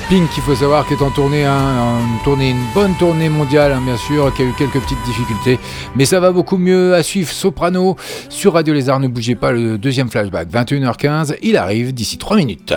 Pink, 0.08 0.28
il 0.36 0.42
faut 0.44 0.54
savoir, 0.54 0.86
qui 0.86 0.94
est 0.94 1.02
en 1.02 1.10
tournée, 1.10 1.44
hein, 1.44 1.58
en 1.80 2.22
tournée, 2.22 2.50
une 2.50 2.64
bonne 2.72 2.94
tournée 2.94 3.28
mondiale, 3.28 3.72
hein, 3.72 3.82
bien 3.84 3.96
sûr, 3.96 4.32
qui 4.32 4.42
a 4.42 4.44
eu 4.44 4.52
quelques 4.56 4.78
petites 4.80 5.02
difficultés. 5.04 5.58
Mais 5.96 6.04
ça 6.04 6.20
va 6.20 6.30
beaucoup 6.30 6.56
mieux 6.56 6.94
à 6.94 7.02
suivre. 7.02 7.32
Soprano 7.32 7.96
sur 8.28 8.52
Radio 8.52 8.72
Lézard. 8.72 9.00
Ne 9.00 9.08
bougez 9.08 9.34
pas 9.34 9.50
le 9.50 9.76
deuxième 9.76 10.08
flashback. 10.08 10.48
21h15. 10.52 11.34
Il 11.42 11.56
arrive 11.56 11.92
d'ici 11.92 12.16
3 12.16 12.36
minutes. 12.36 12.72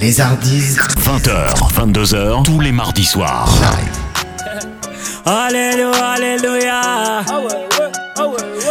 Les 0.00 0.20
Artistes. 0.20 0.78
20h, 1.00 1.92
22h, 1.92 2.44
tous 2.44 2.60
les 2.60 2.70
mardis 2.70 3.04
soirs. 3.04 3.50
Alléluia, 5.26 6.12
Alléluia. 6.12 6.80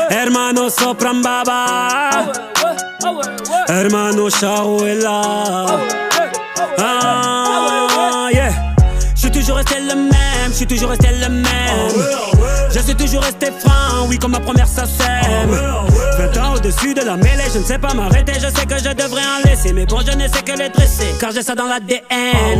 Hermano 0.09 0.69
Sopran 0.69 1.15
Baba. 1.15 2.48
Hermano 3.67 4.30
Sharuela. 4.30 5.65
Ah, 6.77 8.27
yeah. 8.31 8.51
Je 9.15 9.19
suis 9.19 9.31
toujours 9.31 9.57
resté 9.57 9.76
le 9.81 9.95
même, 9.95 10.49
je 10.49 10.53
suis 10.53 10.67
toujours 10.67 10.89
resté 10.89 11.09
le 11.11 11.30
même. 11.30 11.93
Je 12.71 12.80
suis 12.80 12.95
toujours 12.95 13.21
resté 13.21 13.47
franc, 13.59 14.07
oui, 14.07 14.17
comme 14.17 14.31
ma 14.31 14.39
première 14.39 14.67
ça 14.67 14.85
sème. 14.85 15.51
20 16.17 16.38
ans 16.38 16.53
au-dessus 16.55 16.93
de 16.93 17.01
la 17.01 17.17
mêlée, 17.17 17.43
je 17.53 17.59
ne 17.59 17.63
sais 17.63 17.77
pas 17.77 17.93
m'arrêter, 17.93 18.34
je 18.35 18.47
sais 18.47 18.65
que 18.65 18.77
je 18.77 18.93
devrais 18.93 19.21
en 19.21 19.49
laisser. 19.49 19.73
Mais 19.73 19.85
bon, 19.85 19.99
je 20.05 20.15
ne 20.15 20.27
sais 20.27 20.41
que 20.41 20.57
les 20.57 20.69
dresser, 20.69 21.13
car 21.19 21.31
j'ai 21.31 21.43
ça 21.43 21.55
dans 21.55 21.65
l'ADN. 21.65 22.59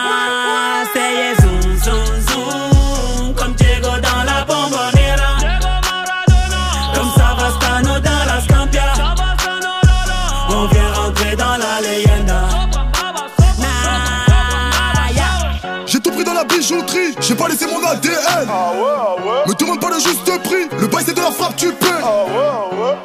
j'ai 17.31 17.37
pas 17.37 17.47
laissé 17.47 17.65
mon 17.65 17.81
ADN. 17.87 18.49
Me 19.47 19.53
demande 19.53 19.79
pas 19.79 19.89
le 19.89 19.99
juste 19.99 20.25
prix, 20.43 20.67
le 20.77 20.87
bail 20.87 21.03
c'est 21.05 21.13
de 21.13 21.21
la 21.21 21.31
frappe, 21.31 21.55
tu 21.55 21.71
paies. 21.71 21.87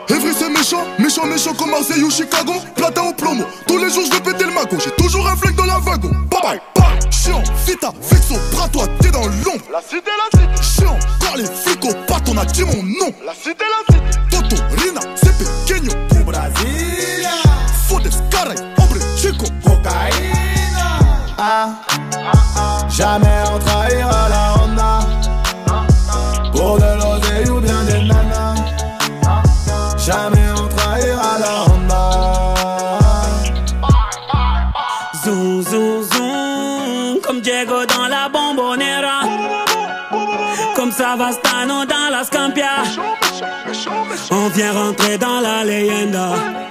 Evry 0.08 0.34
c'est 0.36 0.48
méchant, 0.48 0.82
méchant, 0.98 1.26
méchant 1.26 1.54
comme 1.54 1.70
Marseille 1.70 2.02
ou 2.02 2.10
Chicago. 2.10 2.54
Platin 2.74 3.02
au 3.02 3.12
plomo, 3.12 3.44
tous 3.68 3.78
les 3.78 3.88
jours 3.88 4.02
je 4.06 4.10
vais 4.10 4.20
péter 4.20 4.44
le 4.44 4.50
mago. 4.52 4.76
J'ai 4.82 4.90
toujours 4.92 5.28
un 5.28 5.36
flingue 5.36 5.54
dans 5.54 5.66
la 5.66 5.78
wagon. 5.78 6.10
Bye 6.28 6.40
bye, 6.42 6.60
bye. 6.74 7.12
Chiant, 7.12 7.40
vita, 7.64 7.92
vexo, 8.00 8.34
bras 8.50 8.68
toi, 8.68 8.86
t'es 9.00 9.10
dans 9.10 9.26
l'ombre. 9.26 9.64
La 9.72 9.80
cité, 9.80 10.10
la 10.10 10.40
cité. 10.40 10.62
Chiant, 10.82 10.98
quand 11.20 11.36
les 11.36 11.44
flics 11.44 11.84
au 11.84 11.94
pat, 12.08 12.22
on 12.28 12.36
a 12.36 12.44
dit 12.46 12.64
mon 12.64 12.82
nom. 12.82 13.12
La 13.24 13.32
cité, 13.32 13.64
la 13.64 13.94
cité. 13.94 14.18
Toto, 14.28 14.56
Rina, 14.82 15.00
c'est 15.14 15.38
pequeño. 15.38 15.92
Pour 16.08 16.24
Brasilia. 16.24 17.30
Fodes, 17.88 18.10
caray, 18.30 18.56
hombre, 18.76 18.96
chico. 19.16 19.46
Cocaïna. 19.62 20.36
Ah, 21.38 21.68
jamais 22.88 23.26
on 23.52 23.58
On 44.56 44.58
vient 44.58 44.72
rentrer 44.72 45.18
dans 45.18 45.40
la 45.40 45.64
leyenda. 45.64 46.65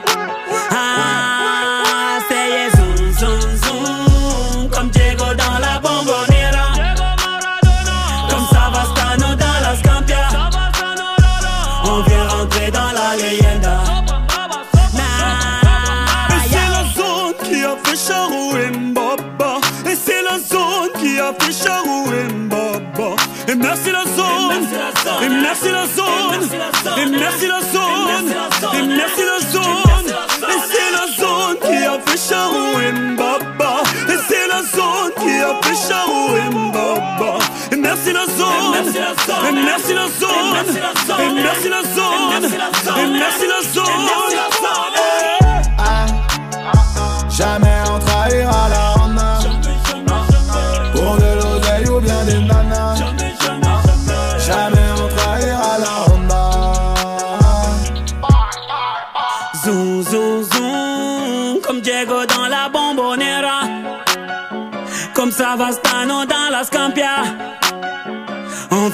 Merci 41.34 41.70
la 41.70 41.82
zone 41.84 42.35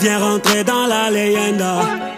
On 0.02 0.04
vient 0.04 0.18
rentrer 0.18 0.64
dans 0.64 0.88
la 0.88 1.12
leyenda. 1.12 2.11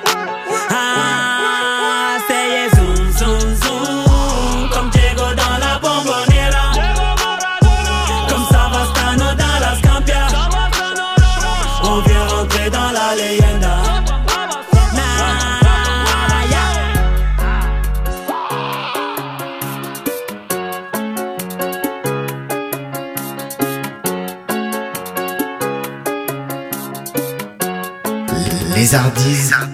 Les 28.94 29.73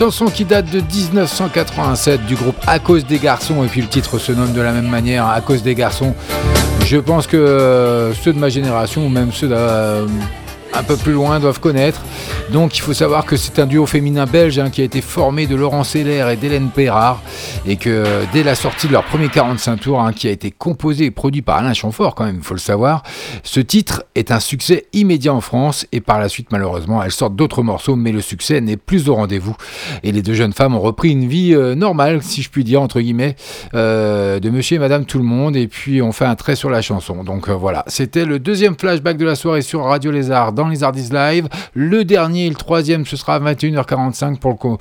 chanson 0.00 0.24
qui 0.30 0.46
date 0.46 0.70
de 0.70 0.80
1987 0.80 2.24
du 2.24 2.34
groupe 2.34 2.56
À 2.66 2.78
cause 2.78 3.04
des 3.04 3.18
garçons 3.18 3.62
et 3.64 3.66
puis 3.66 3.82
le 3.82 3.86
titre 3.86 4.18
se 4.18 4.32
nomme 4.32 4.54
de 4.54 4.60
la 4.62 4.72
même 4.72 4.88
manière 4.88 5.26
À 5.26 5.42
cause 5.42 5.62
des 5.62 5.74
garçons. 5.74 6.14
Je 6.86 6.96
pense 6.96 7.26
que 7.26 7.36
euh, 7.36 8.14
ceux 8.14 8.32
de 8.32 8.38
ma 8.38 8.48
génération 8.48 9.04
ou 9.04 9.10
même 9.10 9.30
ceux 9.30 9.48
d'un 9.48 10.06
un 10.72 10.82
peu 10.82 10.96
plus 10.96 11.12
loin 11.12 11.40
doivent 11.40 11.60
connaître. 11.60 12.00
Donc 12.50 12.76
il 12.76 12.80
faut 12.80 12.94
savoir 12.94 13.24
que 13.24 13.36
c'est 13.36 13.58
un 13.58 13.66
duo 13.66 13.86
féminin 13.86 14.26
belge 14.26 14.58
hein, 14.58 14.70
qui 14.70 14.80
a 14.80 14.84
été 14.84 15.00
formé 15.00 15.46
de 15.46 15.54
Laurent 15.54 15.84
Seller 15.84 16.26
et 16.32 16.36
d'Hélène 16.36 16.70
Perrard 16.70 17.20
et 17.66 17.76
que 17.76 17.90
euh, 17.90 18.24
dès 18.32 18.42
la 18.42 18.54
sortie 18.54 18.86
de 18.86 18.92
leur 18.92 19.04
premier 19.04 19.28
45 19.28 19.76
tours 19.76 20.00
hein, 20.00 20.12
qui 20.12 20.28
a 20.28 20.30
été 20.30 20.50
composé 20.50 21.06
et 21.06 21.10
produit 21.10 21.42
par 21.42 21.58
Alain 21.58 21.74
Chamfort 21.74 22.14
quand 22.14 22.24
même, 22.24 22.38
il 22.38 22.44
faut 22.44 22.54
le 22.54 22.60
savoir, 22.60 23.02
ce 23.50 23.58
titre 23.58 24.04
est 24.14 24.30
un 24.30 24.38
succès 24.38 24.86
immédiat 24.92 25.34
en 25.34 25.40
France 25.40 25.84
et 25.90 26.00
par 26.00 26.20
la 26.20 26.28
suite 26.28 26.52
malheureusement 26.52 27.02
elles 27.02 27.10
sortent 27.10 27.34
d'autres 27.34 27.64
morceaux 27.64 27.96
mais 27.96 28.12
le 28.12 28.20
succès 28.20 28.60
n'est 28.60 28.76
plus 28.76 29.08
au 29.08 29.16
rendez-vous. 29.16 29.56
Et 30.04 30.12
les 30.12 30.22
deux 30.22 30.34
jeunes 30.34 30.52
femmes 30.52 30.76
ont 30.76 30.80
repris 30.80 31.10
une 31.10 31.26
vie 31.26 31.52
euh, 31.52 31.74
normale 31.74 32.22
si 32.22 32.42
je 32.42 32.48
puis 32.48 32.62
dire 32.62 32.80
entre 32.80 33.00
guillemets 33.00 33.34
euh, 33.74 34.38
de 34.38 34.50
monsieur 34.50 34.76
et 34.76 34.78
madame 34.78 35.04
tout 35.04 35.18
le 35.18 35.24
monde 35.24 35.56
et 35.56 35.66
puis 35.66 36.00
on 36.00 36.12
fait 36.12 36.26
un 36.26 36.36
trait 36.36 36.54
sur 36.54 36.70
la 36.70 36.80
chanson. 36.80 37.24
Donc 37.24 37.48
euh, 37.48 37.52
voilà. 37.52 37.82
C'était 37.88 38.24
le 38.24 38.38
deuxième 38.38 38.76
flashback 38.78 39.16
de 39.16 39.24
la 39.24 39.34
soirée 39.34 39.62
sur 39.62 39.82
Radio 39.82 40.12
Lézard 40.12 40.52
dans 40.52 40.68
les 40.68 40.84
Ardis 40.84 41.08
Live. 41.10 41.48
Le 41.74 42.04
dernier 42.04 42.46
et 42.46 42.50
le 42.50 42.54
troisième 42.54 43.04
ce 43.04 43.16
sera 43.16 43.34
à 43.34 43.40
21h45 43.40 44.38
pour, 44.38 44.78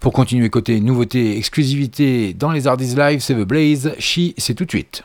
pour 0.00 0.12
continuer 0.14 0.48
côté 0.48 0.80
nouveauté 0.80 1.36
exclusivité 1.36 2.32
dans 2.32 2.50
les 2.50 2.66
Ardis 2.66 2.94
Live. 2.96 3.20
C'est 3.20 3.34
The 3.34 3.46
Blaze. 3.46 3.92
She 3.98 4.32
c'est 4.38 4.54
tout 4.54 4.64
de 4.64 4.70
suite 4.70 5.02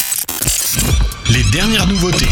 Les 1.33 1.43
dernières 1.43 1.87
nouveautés. 1.87 2.27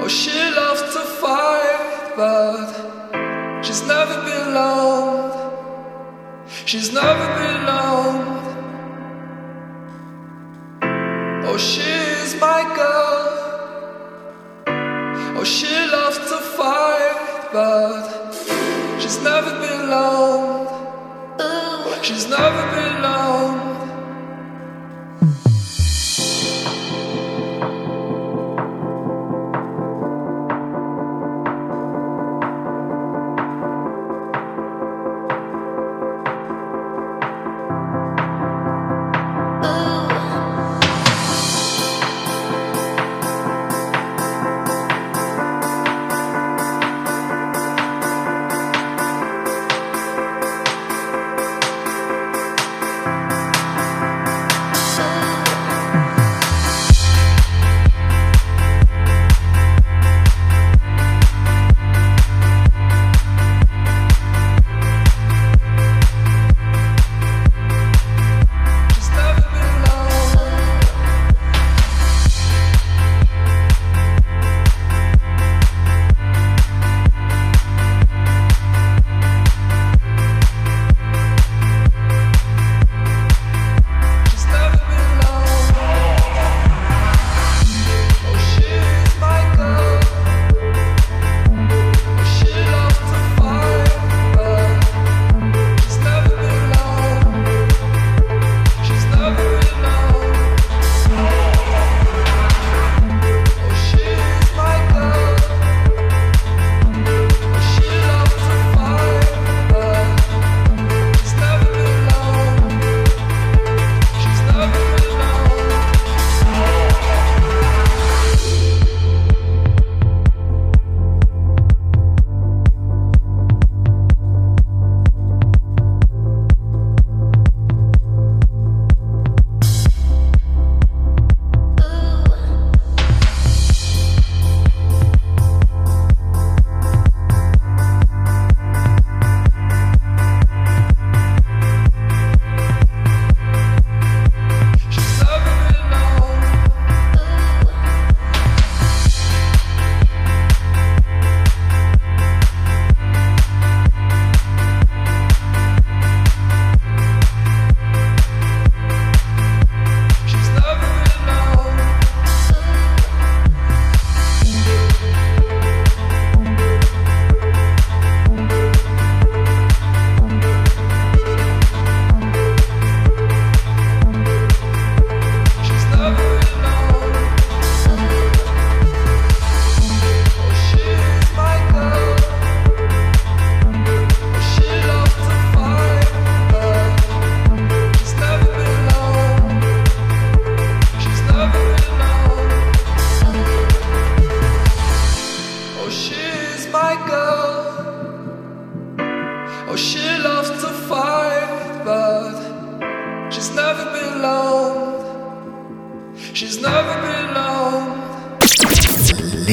Oh, 0.00 0.08
she 0.08 0.30
she's 3.62 3.82
never 3.86 4.22
been 4.24 4.48
alone. 4.48 5.30
She's 6.64 6.92
never 6.92 7.26
been 7.38 7.56
alone. 7.64 8.24
Oh, 11.44 11.56
she's 11.58 11.97
She's 22.38 22.67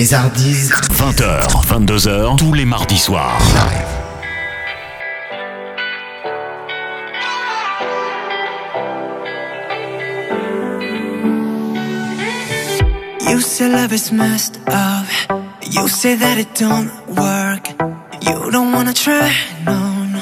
Les 0.05 0.13
Hardis. 0.13 0.69
20h, 0.91 1.47
22h, 1.65 2.35
tous 2.37 2.53
les 2.53 2.65
mardis 2.65 2.99
soirs. 2.99 3.41
You 13.27 13.41
say 13.41 13.67
love 13.67 13.93
is 13.93 14.11
messed 14.11 14.59
up. 14.67 15.07
You 15.71 15.87
say 15.87 16.13
that 16.15 16.37
it 16.37 16.53
don't 16.53 16.91
work. 17.07 17.63
You 18.27 18.51
don't 18.51 18.71
wanna 18.73 18.93
try, 18.93 19.31
no, 19.65 19.79
no. 20.13 20.21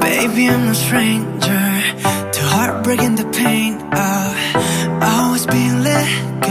Baby, 0.00 0.48
I'm 0.48 0.64
no 0.64 0.72
stranger 0.72 1.64
to 2.34 2.40
heartbreak 2.54 3.00
and 3.02 3.18
the 3.18 3.28
pain 3.42 3.74
of 3.92 4.30
always 5.02 5.44
being 5.46 5.82
let 5.82 6.40
go. 6.40 6.49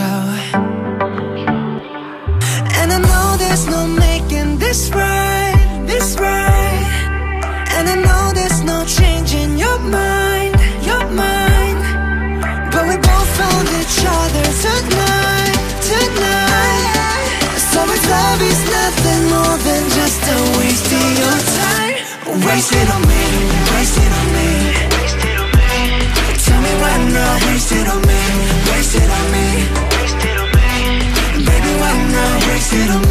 Waste 32.70 32.84
it 32.84 32.92
on 32.92 33.02
me, 33.02 33.08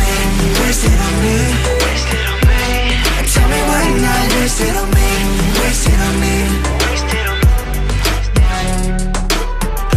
waste 0.61 0.85
it 0.85 1.01
on 1.01 1.15
me. 1.23 1.37
Tell 3.33 3.49
me 3.49 3.61
why 3.69 3.85
not, 4.05 4.25
waste 4.37 4.61
it 4.61 4.77
on 4.77 4.89
me, 4.91 5.09
waste 5.59 5.89
it 5.89 6.01
on 6.07 6.15
me. 6.21 6.37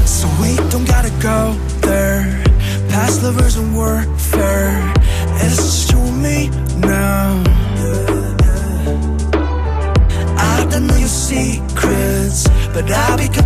So 0.06 0.28
we 0.42 0.56
don't 0.70 0.88
gotta 0.88 1.12
go 1.22 1.54
there. 1.82 2.44
Past 2.90 3.22
lovers 3.24 3.56
and 3.58 3.76
warfare. 3.76 4.94
It's 5.44 5.58
just 5.58 5.92
you 5.92 6.00
and 6.00 6.22
me 6.24 6.50
now. 6.80 7.44
I 10.38 10.68
don't 10.72 10.88
know 10.88 10.96
your 10.96 11.08
secrets, 11.08 12.48
but 12.74 12.90
I'll 12.90 13.18
pick 13.18 13.41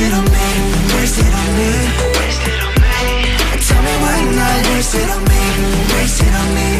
not 0.00 0.32
waste 0.96 1.18
it 1.18 1.32
on 1.34 1.48
me, 1.56 1.70
waste 2.16 2.46
it 2.48 2.60
on 2.62 2.74
me. 2.80 3.36
Tell 3.60 3.82
me 3.82 3.94
why 4.00 4.18
not 4.32 4.66
waste 4.72 4.94
it 4.94 5.10
on 5.10 5.22
me, 5.24 5.42
waste 5.92 6.22
it 6.22 6.34
on 6.34 6.48
me. 6.54 6.70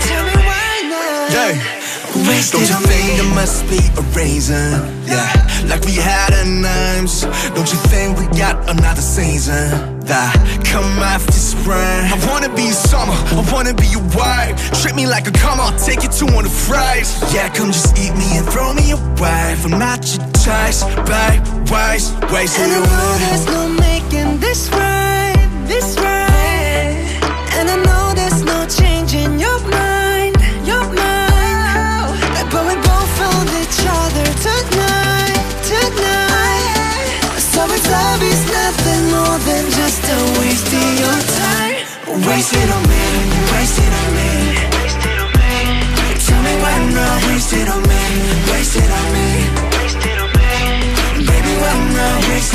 Tell 0.00 0.24
me 0.24 0.36
why 0.46 0.82
not. 0.88 1.32
Yeah. 1.32 1.76
Don't 2.10 2.68
you 2.68 2.76
think 2.86 3.06
me. 3.06 3.16
there 3.16 3.34
must 3.34 3.68
be 3.70 3.78
a 3.96 4.02
reason? 4.18 4.82
Yeah, 5.06 5.30
like 5.68 5.84
we 5.84 5.94
had 5.94 6.32
a 6.34 6.44
names. 6.44 7.22
Don't 7.54 7.70
you 7.70 7.78
think 7.88 8.18
we 8.18 8.26
got 8.36 8.68
another 8.68 9.00
season? 9.00 10.00
That 10.00 10.34
come 10.64 10.98
after 10.98 11.32
spring. 11.32 11.76
I 11.76 12.18
wanna 12.28 12.52
be 12.54 12.70
summer, 12.72 13.14
I 13.14 13.48
wanna 13.52 13.74
be 13.74 13.86
your 13.86 14.02
wife. 14.16 14.58
Treat 14.82 14.96
me 14.96 15.06
like 15.06 15.28
a 15.28 15.30
come 15.30 15.60
on, 15.60 15.78
take 15.78 16.02
you 16.02 16.08
to 16.08 16.26
one 16.34 16.44
of 16.44 16.52
fries. 16.52 17.22
Yeah, 17.32 17.48
come 17.48 17.70
just 17.70 17.96
eat 17.96 18.12
me 18.16 18.38
and 18.38 18.46
throw 18.46 18.74
me 18.74 18.90
away. 18.90 19.54
I'm 19.64 19.70
not 19.78 20.02
your 20.10 20.26
choice, 20.42 20.82
babe. 21.06 21.59
Waste, 21.70 22.12
waste 22.32 22.58
And 22.58 22.72
I 22.72 22.78
it 22.78 22.82
know 22.82 23.10
away. 23.10 23.18
there's 23.24 23.46
no 23.46 23.68
making 23.68 24.40
this 24.40 24.68
right, 24.70 24.89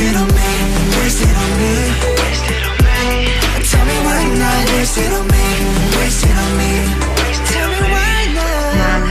not 0.04 0.28
waste 1.00 1.22
it 1.22 1.36
on 1.36 1.52
me? 1.56 1.72
Waste 2.20 2.50
it 2.52 2.64
on 2.68 2.78
me. 2.84 3.32
Tell 3.64 3.86
me 3.86 3.98
why 4.04 4.24
not 4.36 4.68
waste 4.76 4.98
it 4.98 5.12
on 5.14 5.26
me? 5.28 5.46
Waste 5.98 6.26
it 6.26 6.36
on 6.36 6.52
me. 6.60 6.72
Tell 7.48 7.70
me 7.70 7.80
why 7.94 8.28
not. 8.36 9.02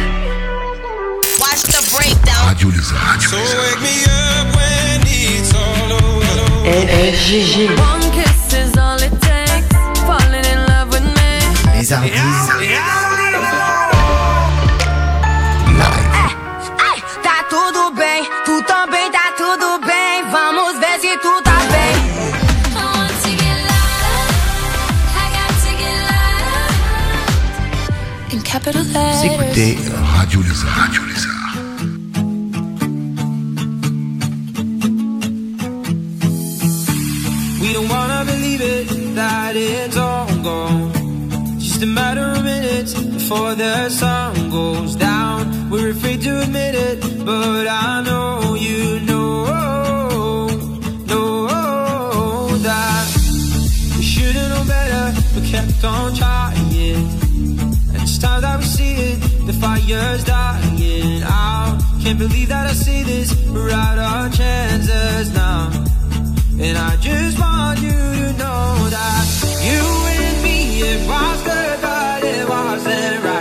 Watch 1.40 1.62
the 1.72 1.80
breakdown. 1.94 2.52
Radio 2.52 2.68
Lézard. 2.68 3.16
Radio 3.16 3.28
So 3.30 3.36
wake 3.36 3.80
me 3.80 3.96
up 4.04 4.46
when 4.56 5.00
it's 5.06 5.54
all 5.54 5.92
over. 5.92 6.44
FGG. 6.68 7.54
One 7.78 8.04
kiss 8.12 8.52
is 8.52 8.76
all 8.76 9.00
it 9.00 9.14
takes. 9.22 9.68
Falling 10.04 10.44
in 10.44 10.60
love 10.66 10.88
with 10.92 11.04
me. 11.04 11.30
Les 11.74 11.90
Hardis. 11.90 12.33
Écoutez 29.24 29.78
Radio 30.18 30.42
Lézard. 30.42 30.70
Radio 30.76 31.02
Lézard. 31.02 31.32
We 37.60 37.72
don't 37.72 37.88
wanna 37.88 38.24
believe 38.24 38.60
it 38.60 39.14
that 39.14 39.56
it's 39.56 39.96
all 39.96 40.26
gone. 40.42 40.92
Just 41.58 41.82
a 41.82 41.86
matter 41.86 42.32
of 42.36 42.44
minutes 42.44 42.94
before 42.94 43.54
the 43.54 43.88
sun 43.88 44.50
goes 44.50 44.96
down. 44.96 45.70
We're 45.70 45.90
afraid 45.90 46.20
to 46.22 46.42
admit 46.42 46.74
it, 46.74 47.24
but 47.24 47.66
I 47.66 48.02
know 48.02 48.54
you 48.54 49.00
know, 49.00 50.46
know 51.06 52.58
that 52.58 53.06
we 53.96 54.02
should've 54.02 54.48
known 54.50 54.66
better, 54.66 55.04
but 55.34 55.44
kept 55.44 55.84
on 55.84 56.14
trying. 56.14 57.23
It's 58.04 58.18
time 58.18 58.42
that 58.42 58.58
we 58.58 58.66
see 58.66 58.94
it, 59.12 59.46
the 59.46 59.54
fire's 59.54 60.24
dying 60.24 61.22
out. 61.22 61.80
Can't 62.02 62.18
believe 62.18 62.50
that 62.50 62.66
I 62.66 62.74
see 62.74 63.02
this, 63.02 63.34
we're 63.48 63.70
out 63.70 63.98
our 63.98 64.28
chances 64.28 65.32
now. 65.32 65.70
And 66.60 66.76
I 66.76 66.96
just 67.00 67.40
want 67.40 67.80
you 67.80 67.92
to 67.92 68.32
know 68.42 68.88
that 68.96 69.24
you 69.64 69.82
and 70.20 70.42
me, 70.44 70.82
it 70.82 71.08
was 71.08 71.42
good, 71.44 71.80
but 71.80 72.24
it 72.24 72.46
wasn't 72.46 73.24
right. 73.24 73.33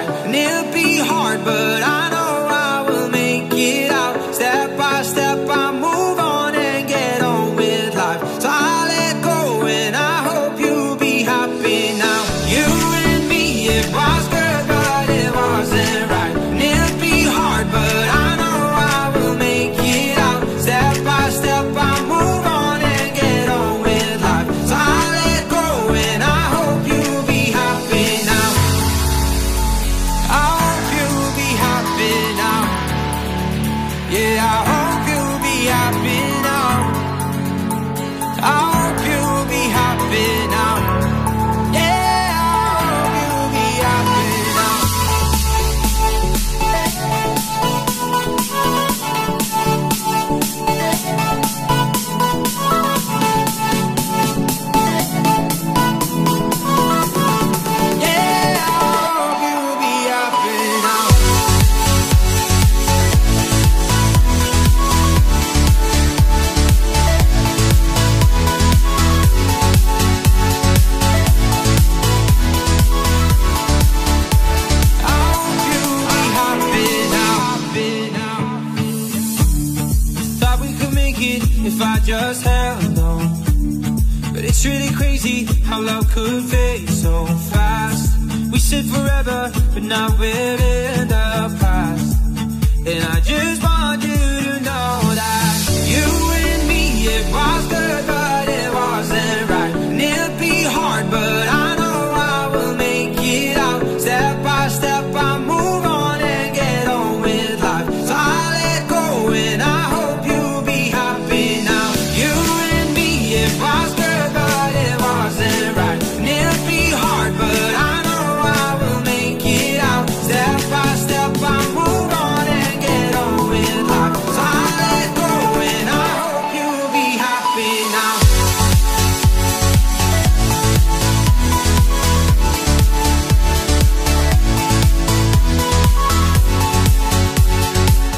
Forever, 89.94 90.18
but 90.18 90.83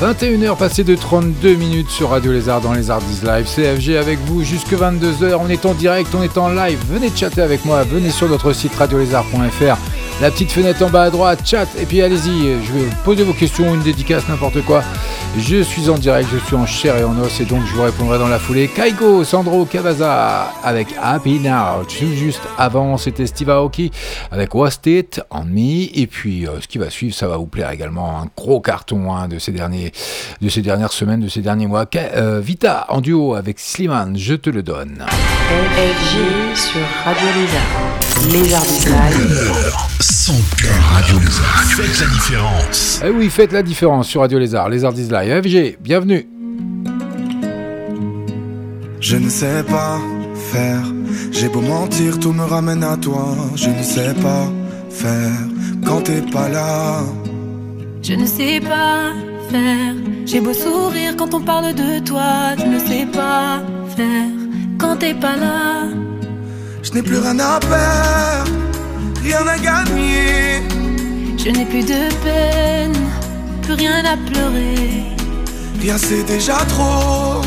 21h 0.05 0.55
passées 0.55 0.83
de 0.83 0.93
32 0.93 1.55
minutes 1.55 1.89
sur 1.89 2.11
Radio 2.11 2.31
Lézard 2.31 2.61
dans 2.61 2.73
les 2.73 2.91
Ardis 2.91 3.21
Live. 3.23 3.47
CFG 3.47 3.97
avec 3.97 4.19
vous 4.19 4.43
jusque 4.43 4.71
22h. 4.71 5.35
On 5.39 5.49
est 5.49 5.65
en 5.65 5.73
direct, 5.73 6.13
on 6.13 6.21
est 6.21 6.37
en 6.37 6.49
live. 6.49 6.77
Venez 6.91 7.09
chatter 7.15 7.41
avec 7.41 7.65
moi. 7.65 7.81
Venez 7.81 8.11
sur 8.11 8.29
notre 8.29 8.53
site 8.53 8.75
radiolézard.fr. 8.75 9.77
La 10.21 10.29
petite 10.29 10.51
fenêtre 10.51 10.83
en 10.83 10.91
bas 10.91 11.05
à 11.05 11.09
droite, 11.09 11.39
chat. 11.43 11.65
Et 11.79 11.87
puis 11.87 12.03
allez-y, 12.03 12.63
je 12.63 12.71
vais 12.71 12.87
poser 13.03 13.23
vos 13.23 13.33
questions, 13.33 13.73
une 13.73 13.81
dédicace, 13.81 14.29
n'importe 14.29 14.63
quoi. 14.63 14.83
Je 15.37 15.61
suis 15.61 15.89
en 15.89 15.97
direct, 15.97 16.29
je 16.31 16.37
suis 16.37 16.55
en 16.55 16.65
chair 16.65 16.95
et 16.97 17.03
en 17.03 17.19
os 17.19 17.41
et 17.41 17.45
donc 17.45 17.61
je 17.67 17.75
vous 17.75 17.81
répondrai 17.81 18.17
dans 18.17 18.29
la 18.29 18.39
foulée. 18.39 18.69
Kaigo, 18.69 19.23
Sandro 19.25 19.65
Cavaza 19.65 20.51
avec 20.63 20.87
Happy 21.01 21.39
Now. 21.39 21.87
Juste 21.89 22.41
avant, 22.57 22.97
c'était 22.97 23.27
Steve 23.27 23.49
Aoki 23.49 23.91
avec 24.31 24.55
What's 24.55 24.79
It 24.85 25.21
on. 25.31 25.45
Et 25.57 26.07
puis 26.09 26.47
euh, 26.47 26.61
ce 26.61 26.67
qui 26.67 26.77
va 26.77 26.89
suivre, 26.89 27.13
ça 27.13 27.27
va 27.27 27.35
vous 27.35 27.47
plaire 27.47 27.69
également. 27.69 28.21
Un 28.21 28.27
gros 28.35 28.61
carton 28.61 29.13
hein, 29.13 29.27
de, 29.27 29.37
ces 29.37 29.51
derniers, 29.51 29.91
de 30.41 30.47
ces 30.47 30.61
dernières 30.61 30.93
semaines, 30.93 31.19
de 31.19 31.27
ces 31.27 31.41
derniers 31.41 31.67
mois. 31.67 31.85
Euh, 31.95 32.39
Vita 32.39 32.85
en 32.89 33.01
duo 33.01 33.35
avec 33.35 33.59
Slimane, 33.59 34.17
je 34.17 34.35
te 34.35 34.49
le 34.49 34.63
donne. 34.63 35.05
FG 35.09 36.55
sur 36.55 36.81
Radio 37.03 37.27
Lézard. 37.35 38.63
Lézard 38.63 39.94
Son 39.99 40.33
cœur 40.57 40.81
Radio 40.93 41.17
Lézard. 41.19 41.63
Faites 41.63 41.99
la 41.99 42.07
différence. 42.07 43.01
Eh 43.05 43.09
oui, 43.09 43.29
faites 43.29 43.51
la 43.51 43.63
différence 43.63 44.07
sur 44.07 44.21
Radio 44.21 44.39
Lézard, 44.39 44.69
Lézard 44.69 44.93
is 44.93 45.09
Live. 45.09 45.41
FG, 45.43 45.77
bienvenue. 45.81 46.27
Je 48.99 49.17
ne 49.17 49.29
sais 49.29 49.63
pas 49.63 49.99
faire, 50.51 50.81
j'ai 51.31 51.47
beau 51.47 51.61
mentir, 51.61 52.19
tout 52.19 52.33
me 52.33 52.43
ramène 52.43 52.83
à 52.83 52.97
toi. 52.97 53.35
Je 53.55 53.69
ne 53.69 53.83
sais 53.83 54.13
pas 54.15 54.47
faire 54.89 55.31
quand 55.85 56.01
t'es 56.01 56.21
pas 56.21 56.49
là. 56.49 57.01
Je 58.01 58.13
ne 58.13 58.25
sais 58.25 58.59
pas 58.59 59.11
faire. 59.51 59.93
J'ai 60.25 60.41
beau 60.41 60.53
sourire 60.53 61.15
quand 61.17 61.33
on 61.33 61.41
parle 61.41 61.73
de 61.73 61.99
toi. 62.03 62.55
Je 62.57 62.65
ne 62.65 62.79
sais 62.79 63.05
pas 63.13 63.61
faire 63.95 64.29
quand 64.79 64.97
t'es 64.97 65.13
pas 65.13 65.35
là. 65.35 65.83
Je 66.81 66.91
n'ai 66.93 67.01
plus 67.01 67.17
rien 67.17 67.37
à 67.39 67.59
perdre, 67.59 68.51
rien 69.25 69.47
à 69.47 69.57
gagner. 69.57 70.61
Je 71.37 71.49
n'ai 71.49 71.65
plus 71.65 71.85
de 71.93 72.01
peine, 72.23 72.97
plus 73.63 73.73
rien 73.73 74.03
à 74.13 74.15
pleurer. 74.29 75.03
Rien 75.81 75.97
c'est 75.97 76.25
déjà 76.33 76.57
trop, 76.73 77.41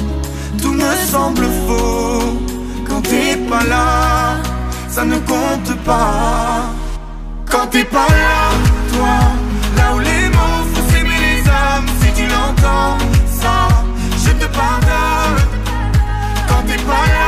tout 0.62 0.74
me 0.82 0.92
semble 1.12 1.46
faux. 1.66 2.38
Quand 2.86 3.02
t'es 3.02 3.36
pas 3.50 3.64
là, 3.74 4.36
ça 4.88 5.04
ne 5.04 5.18
compte 5.32 5.72
pas. 5.84 6.72
Quand 7.50 7.66
t'es 7.72 7.84
pas 7.84 8.10
là, 8.22 8.38
toi, 8.92 9.16
là 9.76 9.86
où 9.94 9.98
les 10.08 10.24
mots 10.36 10.62
font 10.70 10.84
s'aimer 10.90 11.20
les 11.26 11.42
âmes, 11.64 11.88
si 12.00 12.08
tu 12.18 12.24
l'entends, 12.34 12.98
ça, 13.40 13.56
je 14.24 14.30
te 14.40 14.46
pardonne. 14.58 15.38
Quand 16.48 16.62
t'es 16.68 16.80
pas 16.90 17.06
là, 17.16 17.27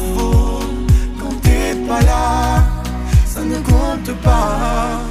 t'es 1.81 1.87
pas 1.87 2.01
là, 2.01 2.63
ça 3.25 3.41
ne 3.41 3.55
compte 3.57 4.13
pas. 4.21 5.01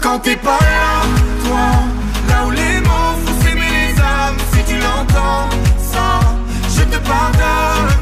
Quand 0.00 0.18
t'es 0.18 0.36
pas 0.36 0.58
là, 0.60 1.02
toi, 1.44 1.68
là 2.28 2.46
où 2.46 2.50
les 2.50 2.80
mots 2.80 3.14
font 3.24 3.42
s'aimer 3.42 3.60
les 3.60 4.00
âmes, 4.00 4.36
si 4.52 4.64
tu 4.64 4.78
l'entends, 4.78 5.48
ça, 5.92 6.20
je 6.76 6.82
te 6.82 6.98
pardonne. 7.08 7.92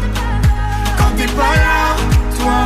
Quand 0.98 1.12
t'es 1.16 1.26
pas 1.26 1.54
là, 1.66 1.96
toi, 2.38 2.60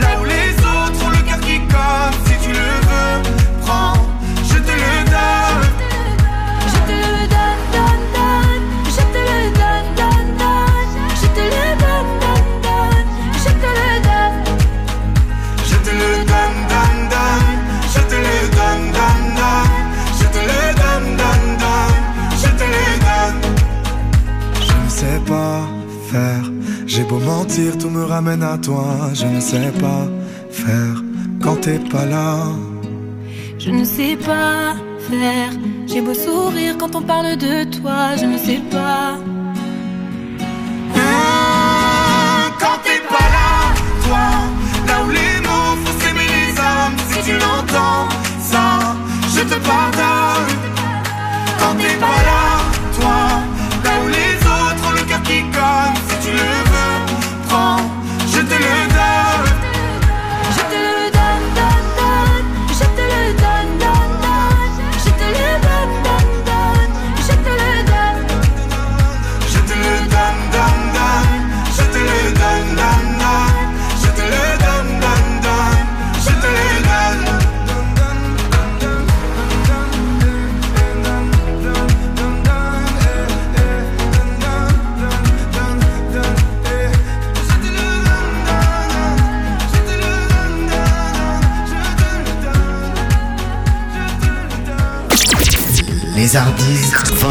là 0.00 0.20
où 0.20 0.24
les 0.24 0.52
autres 0.58 1.06
ont 1.06 1.10
le 1.10 1.22
cœur 1.28 1.40
qui 1.40 1.58
colle, 1.60 2.14
si 2.26 2.34
tu 2.42 2.50
le 2.50 2.70
veux, 2.88 3.22
prends, 3.62 3.94
mentir, 27.28 27.76
tout 27.78 27.90
me 27.90 28.04
ramène 28.04 28.42
à 28.42 28.56
toi. 28.56 28.86
Je 29.20 29.26
ne 29.26 29.40
sais 29.40 29.72
pas 29.84 30.04
faire 30.50 30.96
quand 31.42 31.56
t'es 31.64 31.78
pas 31.92 32.06
là. 32.06 32.28
Je 33.58 33.70
ne 33.70 33.84
sais 33.84 34.16
pas 34.28 34.74
faire. 35.08 35.52
J'ai 35.86 36.00
beau 36.00 36.14
sourire 36.14 36.74
quand 36.80 36.92
on 36.96 37.02
parle 37.02 37.36
de 37.36 37.54
toi. 37.76 37.98
Je 38.20 38.26
ne 38.32 38.38
sais 38.46 38.62
pas. 38.74 39.06
Quand 42.62 42.78
t'es 42.86 43.00
pas 43.12 43.28
là, 43.36 43.50
toi, 44.04 44.26
là 44.88 44.96
où 45.06 45.10
les 45.20 45.36
mots 45.46 45.74
font 45.82 45.94
s'aimer 46.00 46.28
les 46.36 46.52
âmes, 46.72 46.98
si 47.10 47.18
tu 47.26 47.34
l'entends, 47.44 48.04
ça, 48.50 48.64
je 49.34 49.42
te 49.50 49.58
pardonne. 49.70 50.50
Quand 51.60 51.74
t'es 51.80 51.96
pas 52.04 52.20
là, 52.28 52.47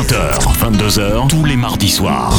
20h, 0.08 0.40
22h, 0.58 1.28
tous 1.28 1.44
les 1.44 1.58
mardis 1.58 1.90
soirs. 1.90 2.34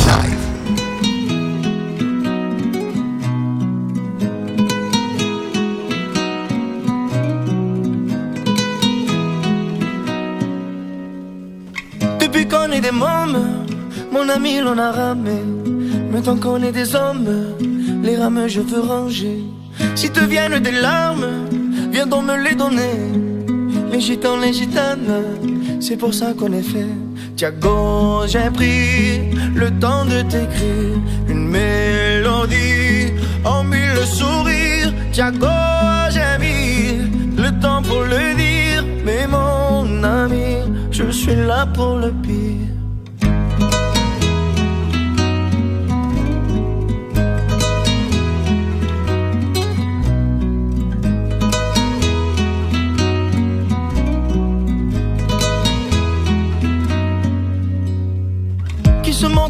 Depuis 12.18 12.48
qu'on 12.48 12.70
est 12.72 12.80
des 12.80 12.90
mômes, 12.90 13.66
mon 14.12 14.28
ami 14.30 14.60
l'on 14.60 14.78
a 14.78 14.90
ramé. 14.90 15.32
Maintenant 16.10 16.36
qu'on 16.36 16.62
est 16.62 16.72
des 16.72 16.94
hommes, 16.94 17.28
les 18.02 18.16
rames 18.16 18.46
je 18.46 18.62
veux 18.62 18.80
ranger. 18.80 19.40
Si 19.94 20.10
te 20.10 20.20
viennent 20.20 20.58
des 20.58 20.72
larmes, 20.72 21.46
viens 21.92 22.06
donc 22.06 22.24
me 22.24 22.42
les 22.42 22.54
donner. 22.54 22.96
Les 23.92 24.00
gitans, 24.00 24.38
les 24.38 24.54
gitanes, 24.54 25.22
c'est 25.80 25.98
pour 25.98 26.14
ça 26.14 26.32
qu'on 26.32 26.52
est 26.52 26.62
fait. 26.62 27.07
Tiago, 27.38 28.26
j'ai 28.26 28.50
pris 28.50 29.30
le 29.54 29.70
temps 29.78 30.04
de 30.04 30.22
t'écrire 30.22 30.98
une 31.28 31.46
mélodie 31.46 33.12
en 33.44 33.62
mille 33.62 34.04
sourires. 34.04 34.92
Tiago, 35.12 35.46
j'ai 36.10 36.36
mis 36.40 37.36
le 37.36 37.56
temps 37.60 37.80
pour 37.80 38.02
le 38.02 38.34
dire. 38.34 38.84
Mais 39.04 39.28
mon 39.28 40.02
ami, 40.02 40.64
je 40.90 41.12
suis 41.12 41.36
là 41.36 41.64
pour 41.66 41.98
le 41.98 42.10
pire. 42.10 42.77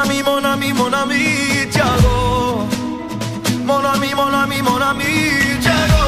Mon 0.00 0.06
ami, 0.06 0.22
mon 0.22 0.44
ami, 0.44 0.72
mon 0.72 0.92
ami, 0.94 1.24
Tiago. 1.70 2.66
Mon 3.66 3.84
ami, 3.84 4.14
mon 4.16 4.32
ami, 4.32 4.62
mon 4.62 4.80
ami, 4.80 5.04
Tiago. 5.60 6.04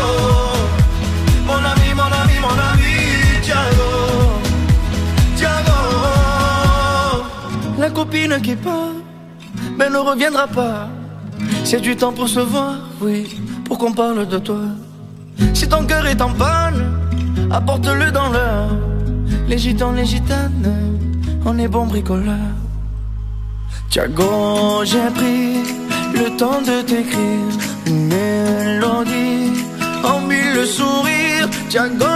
Mon 1.47 1.62
ami, 1.62 1.93
mon 1.94 2.12
ami, 2.20 2.36
mon 2.40 2.59
ami, 2.70 2.94
Tiago. 3.43 3.90
Tiago. 5.36 5.78
La 7.78 7.90
copine 7.90 8.40
qui 8.40 8.56
part, 8.56 8.94
mais 9.77 9.90
ne 9.90 9.98
reviendra 9.98 10.47
pas. 10.47 10.89
C'est 11.62 11.82
du 11.82 11.94
temps 11.94 12.12
pour 12.12 12.28
se 12.31 12.40
voir, 12.40 12.77
oui, 13.02 13.39
pour 13.66 13.77
qu'on 13.77 13.93
parle 13.93 14.27
de 14.27 14.39
toi. 14.39 14.62
Si 15.52 15.69
ton 15.69 15.85
cœur 15.85 16.06
est 16.06 16.23
en 16.23 16.31
panne, 16.31 16.97
apporte-le 17.51 18.10
dans 18.10 18.31
l'heure. 18.31 18.70
Les 19.48 19.59
gitans, 19.59 19.93
les 19.93 20.06
gitanes, 20.06 20.73
on 21.44 21.59
est 21.59 21.69
bons 21.69 21.85
bricoleurs. 21.85 22.61
Tiago, 23.90 24.85
j'ai 24.85 25.11
pris 25.15 25.57
le 26.15 26.36
temps 26.36 26.61
de 26.62 26.82
t'écrire 26.82 27.53
une 27.86 28.07
mélodie 28.07 29.53
en 30.05 30.20
mille 30.20 30.66
sourires. 30.66 31.49
Tiago, 31.69 32.07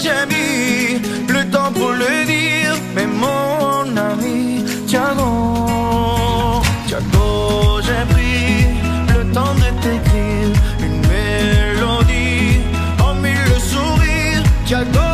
j'ai 0.00 0.26
mis 0.32 1.00
le 1.28 1.50
temps 1.50 1.72
pour 1.72 1.92
le 1.92 2.26
dire, 2.26 2.74
mais 2.94 3.06
mon 3.06 3.96
ami, 3.96 4.64
Tiago, 4.86 6.62
Tiago, 6.86 7.80
j'ai 7.86 8.04
pris 8.12 8.66
le 9.08 9.32
temps 9.32 9.54
de 9.62 9.68
t'écrire 9.82 10.50
une 10.86 11.00
mélodie 11.08 12.60
en 13.02 13.14
mille 13.14 13.56
sourires. 13.72 14.42
Tiago, 14.66 15.13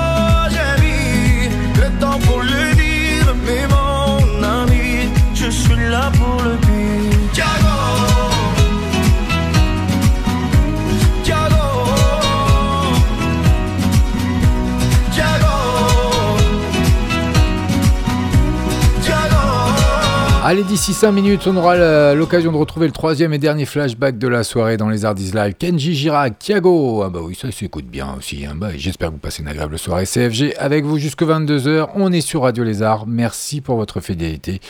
Allez, 20.51 20.65
d'ici 20.65 20.95
5 20.95 21.13
minutes, 21.13 21.47
on 21.47 21.57
aura 21.57 22.13
l'occasion 22.13 22.51
de 22.51 22.57
retrouver 22.57 22.89
le 22.89 22.93
troisième 22.93 23.33
et 23.33 23.39
dernier 23.39 23.67
flashback 23.67 24.19
de 24.19 24.27
la 24.27 24.43
soirée 24.43 24.77
dans 24.77 24.89
les 24.89 25.05
Hardis 25.05 25.31
Live. 25.31 25.55
Kenji 25.57 25.95
Girac, 25.95 26.41
Thiago. 26.41 27.05
Ah 27.05 27.09
bah 27.09 27.21
oui, 27.23 27.39
ça 27.41 27.53
s'écoute 27.53 27.85
bien 27.85 28.17
aussi. 28.19 28.45
hein. 28.45 28.55
Bah, 28.57 28.71
J'espère 28.77 29.11
que 29.11 29.13
vous 29.13 29.21
passez 29.21 29.43
une 29.43 29.49
agréable 29.49 29.79
soirée 29.79 30.07
CFG 30.07 30.57
avec 30.59 30.85
vous 30.85 30.99
jusque 30.99 31.23
22h. 31.23 31.91
On 31.95 32.11
est 32.11 32.21
sur 32.21 32.43
Radio 32.43 32.65
Lézard. 32.65 33.07
Merci 33.07 33.61
pour 33.61 33.77
votre 33.77 34.01
fidélité. 34.01 34.61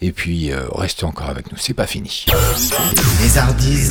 Et 0.00 0.12
puis, 0.12 0.52
euh, 0.52 0.68
restez 0.72 1.04
encore 1.04 1.30
avec 1.30 1.50
nous. 1.50 1.58
C'est 1.58 1.74
pas 1.74 1.88
fini. 1.88 2.26
Les 3.20 3.36
Hardis. 3.36 3.90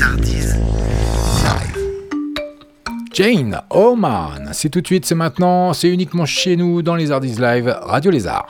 Jane 3.13 3.59
Oman, 3.69 4.49
c'est 4.53 4.69
tout 4.69 4.79
de 4.79 4.87
suite, 4.87 5.05
c'est 5.05 5.13
maintenant, 5.13 5.73
c'est 5.73 5.89
uniquement 5.89 6.25
chez 6.25 6.55
nous 6.55 6.81
dans 6.81 6.95
les 6.95 7.11
Hardis 7.11 7.35
Live, 7.37 7.75
Radio 7.81 8.11
Lézard. 8.11 8.47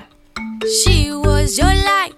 She 0.62 1.10
was 1.12 1.58
your 1.58 1.70
light 1.74 2.14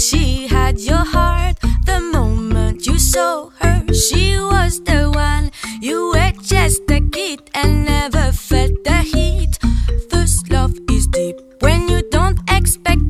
she 0.00 0.46
had 0.48 0.80
your 0.80 1.04
heart. 1.04 1.56
The 1.84 2.00
moment 2.00 2.86
you 2.86 2.98
saw 2.98 3.50
her, 3.60 3.84
she 3.92 4.38
was 4.38 4.82
the 4.84 5.10
one. 5.12 5.50
You 5.80 6.12
were 6.14 6.32
just 6.42 6.90
a 6.90 7.00
kid 7.00 7.50
and 7.54 7.84
never 7.84 8.32
felt 8.32 8.82
the 8.84 8.98
heat. 9.02 9.58
First 10.10 10.50
love 10.50 10.74
is 10.90 11.06
deep 11.08 11.36
when 11.60 11.88
you 11.88 12.02
don't 12.10 12.38
expect 12.50 13.09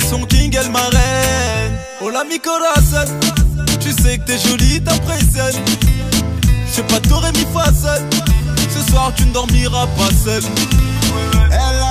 Son 0.00 0.24
king, 0.26 0.56
elle 0.60 0.70
ma 0.70 0.80
reine. 0.80 1.78
Hola 2.00 2.24
mi. 2.24 2.38
Tu 3.80 3.92
sais 4.02 4.18
que 4.18 4.24
t'es 4.24 4.38
jolie, 4.38 4.82
t'impressionnes. 4.82 5.62
Je 6.68 6.72
sais 6.72 6.82
pas, 6.82 7.00
t'aurais 7.00 7.32
mis 7.32 7.46
fa 7.54 7.66
seul. 7.72 8.02
Ce 8.74 8.90
soir, 8.90 9.12
tu 9.16 9.24
ne 9.24 9.32
dormiras 9.32 9.86
pas 9.96 10.10
seul. 10.24 10.42
Elle 11.50 11.85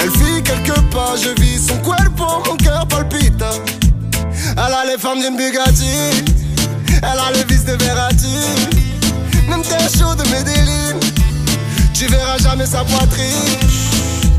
Elle 0.00 0.10
fit 0.10 0.42
quelques 0.42 0.80
pas, 0.92 1.14
je 1.16 1.30
vis 1.40 1.66
son 1.66 1.76
cuerpo, 1.78 2.24
mon 2.46 2.56
cœur 2.56 2.86
palpita. 2.86 3.50
Elle 4.52 4.58
a 4.58 4.84
les 4.90 4.98
femmes 4.98 5.20
d'une 5.20 5.36
Bugatti, 5.36 6.24
elle 7.02 7.04
a 7.04 7.30
le 7.32 7.44
vice 7.48 7.64
de 7.64 7.72
Verratti. 7.72 8.38
Même 9.48 9.62
t'es 9.62 9.98
chaud 9.98 10.14
de 10.14 10.22
Medellin, 10.28 10.98
tu 11.92 12.06
verras 12.06 12.38
jamais 12.38 12.66
sa 12.66 12.84
poitrine. 12.84 13.26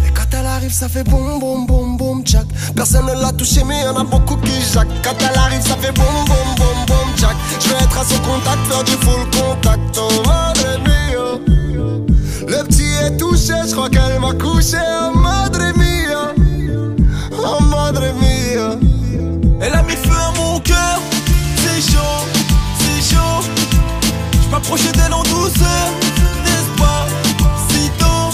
Et 0.08 0.12
quand 0.12 0.38
elle 0.38 0.46
arrive, 0.46 0.74
ça 0.74 0.88
fait 0.88 1.04
boum 1.04 1.40
boum 1.40 1.66
boum 1.66 1.98
boum 1.98 2.24
tchac. 2.24 2.46
Personne 2.76 3.06
ne 3.08 3.22
l'a 3.22 3.32
touché, 3.34 3.64
mais 3.64 3.82
y'en 3.84 3.98
a 3.98 4.04
beaucoup 4.04 4.38
qui 4.38 4.62
jacques. 4.74 4.88
Quand 5.04 5.16
elle 5.20 5.38
arrive, 5.38 5.62
ça 5.62 5.76
fait 5.76 5.92
boum 5.92 6.26
boum 6.26 6.56
boum 6.58 6.79
Je 7.22 7.70
vais 7.70 7.76
être 7.76 7.98
à 8.00 8.04
son 8.06 8.18
contact, 8.20 8.66
faire 8.70 8.84
du 8.84 8.92
full 8.92 9.26
contact. 9.32 9.98
Oh 9.98 10.24
madre 10.26 10.80
mia. 10.86 11.38
Le 12.48 12.64
petit 12.64 12.90
est 13.04 13.18
touché, 13.18 13.54
je 13.68 13.74
crois 13.74 13.90
qu'elle 13.90 14.20
m'a 14.20 14.34
couché. 14.34 14.78
Oh 14.78 15.18
madre 15.18 15.60
mia. 15.76 16.34
Oh 17.32 17.62
madre 17.64 18.04
mia. 18.22 18.78
Elle 19.62 19.74
a 19.74 19.84
mis 19.84 19.98
feu 19.98 20.16
à 20.16 20.32
mon 20.38 20.60
cœur. 20.62 21.00
C'est 21.58 21.92
chaud, 21.92 22.26
c'est 22.80 23.16
chaud. 23.16 23.44
Je 24.44 24.50
m'approchais 24.50 24.92
d'elle 24.94 25.14
en 25.14 25.24
douceur, 25.24 25.88
n'est-ce 26.46 26.82
pas? 26.82 27.06
Si 27.70 27.90
tôt. 28.00 28.32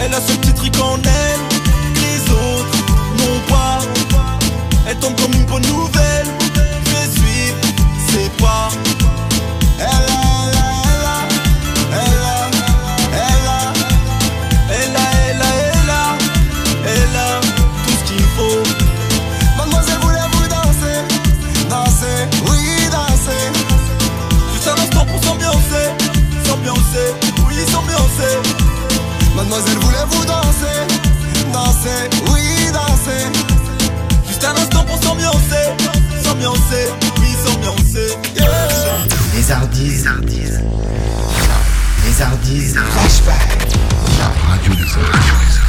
Elle 0.00 0.14
a 0.14 0.20
ce 0.20 0.32
petit 0.32 0.52
truc 0.52 0.74
en 0.80 0.96
elle 0.96 1.40
les 1.94 2.32
autres 2.32 2.78
n'ont 3.18 3.40
pas. 3.48 3.78
Elle 4.88 4.96
tombe 4.96 5.14
comme 5.20 5.32
une 5.34 5.44
bonne 5.44 5.66
nouvelle. 5.66 6.07
Les 40.08 42.06
Lézardise. 42.06 42.78
Flashback. 42.92 43.68
La 44.18 44.48
radio 44.48 44.72
des 44.74 45.67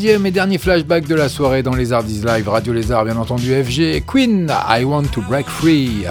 troisième 0.00 0.24
et 0.24 0.30
dernier 0.30 0.56
flashback 0.56 1.06
de 1.06 1.14
la 1.14 1.28
soirée 1.28 1.62
dans 1.62 1.74
les 1.74 1.92
Hardis 1.92 2.22
Live, 2.24 2.48
Radio 2.48 2.72
Lézard 2.72 3.04
bien 3.04 3.18
entendu 3.18 3.52
FG, 3.52 4.02
Queen, 4.06 4.50
I 4.66 4.82
Want 4.82 5.02
to 5.12 5.20
Break 5.20 5.46
Free. 5.46 6.06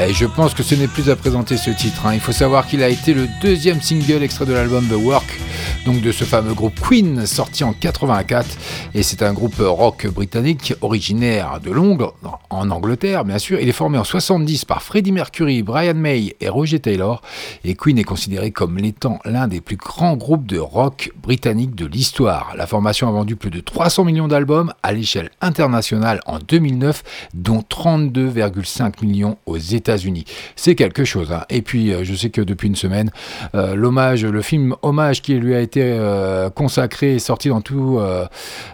Et 0.00 0.12
je 0.12 0.26
pense 0.26 0.54
que 0.54 0.64
ce 0.64 0.74
n'est 0.74 0.88
plus 0.88 1.08
à 1.08 1.14
présenter 1.14 1.56
ce 1.56 1.70
titre. 1.70 2.06
hein. 2.06 2.14
Il 2.14 2.20
faut 2.20 2.32
savoir 2.32 2.66
qu'il 2.66 2.82
a 2.82 2.88
été 2.88 3.14
le 3.14 3.28
deuxième 3.40 3.80
single 3.80 4.24
extrait 4.24 4.44
de 4.44 4.52
l'album 4.54 4.84
The 4.88 4.94
Work, 4.94 5.38
donc 5.86 6.00
de 6.00 6.10
ce 6.10 6.24
fameux 6.24 6.52
groupe 6.52 6.80
Queen, 6.80 7.26
sorti 7.26 7.62
en 7.62 7.74
84. 7.74 8.44
Et 8.92 9.04
c'est 9.04 9.22
un 9.22 9.32
groupe 9.32 9.54
rock 9.60 10.08
britannique 10.08 10.74
originaire 10.80 11.60
de 11.62 11.70
Londres, 11.70 12.14
en 12.50 12.70
Angleterre 12.70 13.24
bien 13.24 13.38
sûr. 13.38 13.60
Il 13.60 13.68
est 13.68 13.72
formé 13.72 13.98
en 13.98 14.04
70 14.04 14.64
par 14.64 14.82
Freddie 14.82 15.12
Mercury, 15.12 15.62
Brian 15.62 15.94
May 15.94 16.34
et 16.40 16.48
Roger 16.48 16.80
Taylor. 16.80 17.22
Et 17.64 17.74
Queen 17.76 17.98
est 17.98 18.04
considéré 18.04 18.50
comme 18.50 18.78
l'étant 18.78 19.20
l'un 19.24 19.46
des 19.46 19.60
plus 19.60 19.76
grands 19.76 20.16
groupes 20.16 20.46
de 20.46 20.58
rock 20.58 21.12
britannique 21.22 21.76
de 21.76 21.86
l'histoire. 21.86 22.54
La 22.56 22.66
formation 22.66 23.08
a 23.08 23.12
vendu 23.12 23.36
plus 23.36 23.50
de 23.50 23.60
300 23.60 24.04
millions 24.04 24.26
d'albums 24.26 24.72
à 24.82 24.92
l'échelle 24.92 25.30
internationale 25.40 26.20
en 26.26 26.38
2009, 26.40 27.02
dont 27.34 27.60
32,5 27.60 29.04
millions 29.04 29.38
aux 29.46 29.56
États-Unis. 29.56 30.24
C'est 30.56 30.74
quelque 30.74 31.04
chose. 31.04 31.30
hein. 31.32 31.44
Et 31.48 31.62
puis, 31.62 31.92
euh, 31.92 32.02
je 32.02 32.14
sais 32.14 32.30
que 32.30 32.40
depuis 32.40 32.66
une 32.66 32.76
semaine, 32.76 33.10
euh, 33.54 33.76
l'hommage, 33.76 34.24
le 34.24 34.42
film 34.42 34.74
hommage 34.82 35.22
qui 35.22 35.34
lui 35.34 35.54
a 35.54 35.60
été 35.60 35.80
euh, 35.84 36.50
consacré 36.50 37.14
est 37.14 37.18
sorti 37.20 37.48
dans, 37.50 37.60
tout, 37.60 38.00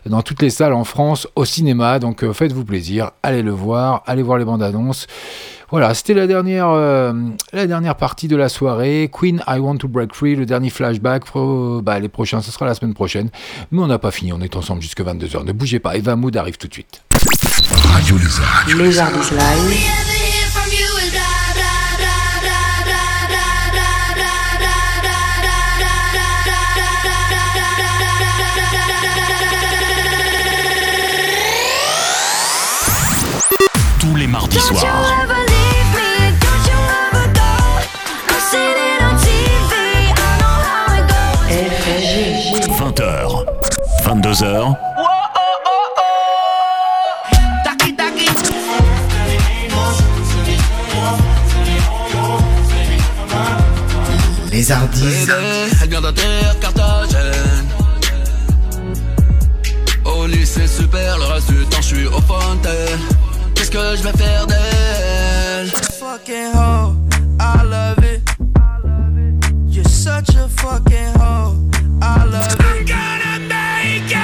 dans 0.08 0.22
toutes 0.22 0.42
les 0.42 0.50
salles 0.50 0.72
en 0.72 0.84
France 0.84 1.26
au 1.36 1.44
cinéma. 1.44 1.98
Donc, 1.98 2.22
euh, 2.24 2.32
faites-vous 2.32 2.64
plaisir, 2.64 3.10
allez 3.22 3.42
le 3.42 3.50
voir, 3.50 4.02
allez 4.06 4.22
voir 4.22 4.38
les 4.38 4.44
bandes 4.44 4.62
annonces. 4.62 5.06
Voilà, 5.70 5.94
c'était 5.94 6.14
la 6.14 6.28
dernière, 6.28 6.68
euh, 6.70 7.12
la 7.52 7.66
dernière 7.66 7.96
partie 7.96 8.28
de 8.28 8.36
la 8.36 8.48
soirée. 8.48 9.10
Queen, 9.12 9.42
I 9.48 9.58
Want 9.58 9.78
to 9.78 9.88
Break 9.88 10.14
Free, 10.14 10.36
le 10.36 10.46
dernier 10.46 10.70
flashback. 10.70 11.24
Pro- 11.24 11.82
bah, 11.82 11.98
les 11.98 12.08
prochains, 12.08 12.40
ce 12.40 12.52
sera 12.52 12.66
la 12.66 12.74
semaine 12.74 12.94
prochaine. 12.94 13.30
Mais 13.72 13.82
on 13.82 13.88
n'a 13.88 13.98
pas 13.98 14.12
fini, 14.12 14.32
on 14.32 14.40
est 14.40 14.54
ensemble 14.54 14.80
jusqu'à 14.80 15.02
22h. 15.02 15.44
Ne 15.44 15.52
bougez 15.52 15.80
pas, 15.80 15.96
Eva 15.96 16.14
Mood 16.14 16.36
arrive 16.36 16.56
tout 16.56 16.68
de 16.68 16.72
suite. 16.72 17.02
Radio 17.92 18.16
Lézard. 18.16 18.64
Les 18.68 18.74
Tous 34.06 34.14
les 34.14 34.28
mardis 34.28 34.56
Don't 34.56 34.70
you 34.70 34.76
soirs. 34.76 35.12
ever 35.20 35.34
leave 35.34 35.90
me, 35.96 36.30
don't 36.38 36.64
you 36.70 36.78
ever 37.10 37.26
go? 37.34 37.50
I've 38.28 38.44
seen 38.50 38.76
it 38.76 39.02
on 39.02 39.14
TV, 39.18 39.72
I 40.14 40.22
know 40.38 40.56
how 40.62 40.94
it 40.94 41.04
goes. 41.10 42.70
20h. 42.78 43.44
22h. 44.04 44.76
Les 54.52 54.64
Carthagène. 56.60 57.68
Au 60.04 60.26
lycée 60.26 60.68
super, 60.68 61.18
le 61.18 61.24
reste 61.24 61.50
du 61.50 61.64
temps 61.66 61.80
je 61.80 61.86
suis 61.86 62.06
au 62.06 62.20
fontaine. 62.20 63.25
Qu'est-ce 63.76 63.90
que 63.90 63.96
je 63.96 64.02
vais 64.04 64.16
faire 64.16 64.46
d'elle 64.46 65.70
Fucking 65.98 66.54
hoe, 66.54 66.94
I 67.38 67.62
love 67.62 68.02
it. 68.04 68.22
You're 69.68 69.86
such 69.86 70.34
a 70.34 70.48
fucking 70.48 71.12
hoe, 71.20 71.56
I 72.00 72.24
love 72.24 72.54
it. 72.54 72.62
I'm 72.62 72.86
gonna 72.86 73.38
make 73.48 74.16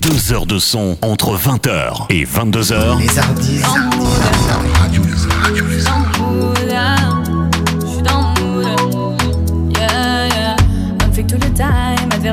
Deux 0.00 0.32
heures 0.32 0.46
de 0.46 0.58
son 0.58 0.96
entre 1.02 1.36
20h 1.36 2.06
et 2.08 2.24
22h. 2.24 2.98
Les 2.98 3.18
Hardis. 3.18 3.62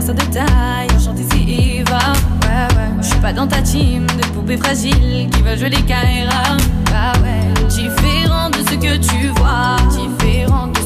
Adversaire 0.09 0.15
de. 0.15 1.03
Chante 1.03 1.19
ici, 1.19 1.79
Eva, 1.79 1.97
ouais, 1.97 2.75
ouais. 2.75 3.01
J'suis 3.01 3.19
pas 3.19 3.33
dans 3.33 3.47
ta 3.47 3.61
team 3.61 4.05
de 4.07 4.25
poupées 4.33 4.57
fragiles 4.57 5.29
qui 5.31 5.41
va 5.41 5.55
jouer 5.55 5.69
les 5.69 5.81
Kaira, 5.81 6.57
bah 6.85 7.13
ouais. 7.21 7.67
Différent 7.67 8.49
de 8.49 8.57
ce 8.57 8.75
que 8.75 8.97
tu 8.97 9.27
vois, 9.37 9.77
différent 9.89 10.67
de 10.67 10.80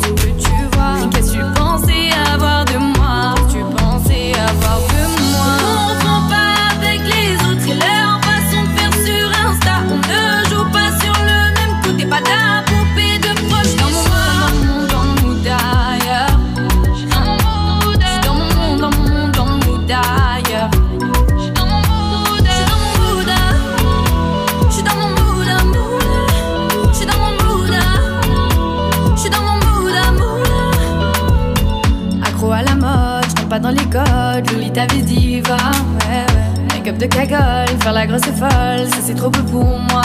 Lolita 34.75 34.93
vis 34.93 35.03
diva, 35.03 35.55
ouais, 35.55 36.25
ouais. 36.33 36.73
Make-up 36.73 36.97
de 36.97 37.05
cagole, 37.05 37.81
faire 37.81 37.93
la 37.93 38.05
grosse 38.05 38.21
folle, 38.23 38.87
ça 38.89 38.97
c'est 39.01 39.15
trop 39.15 39.29
peu 39.29 39.43
pour 39.43 39.63
moi. 39.63 40.01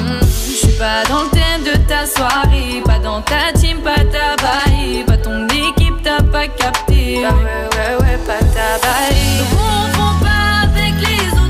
Hmm. 0.00 0.20
Je 0.22 0.66
suis 0.66 0.78
pas 0.78 1.04
dans 1.08 1.24
le 1.24 1.30
thème 1.30 1.62
de 1.64 1.76
ta 1.86 2.06
soirée, 2.06 2.82
pas 2.84 2.98
dans 2.98 3.20
ta 3.20 3.52
team, 3.54 3.78
pas 3.80 3.96
ta 3.96 4.36
baille, 4.42 5.04
pas 5.06 5.18
ton 5.18 5.46
équipe, 5.48 6.02
t'as 6.02 6.22
pas 6.22 6.46
capté. 6.46 7.24
Ah 7.26 7.34
ouais, 7.34 7.42
ouais, 7.76 7.96
ouais, 8.00 8.18
pas 8.26 8.38
ta 8.38 8.78
baille. 8.80 9.44
Pas 10.22 10.62
avec 10.62 10.94
les 11.00 11.38
autres 11.38 11.44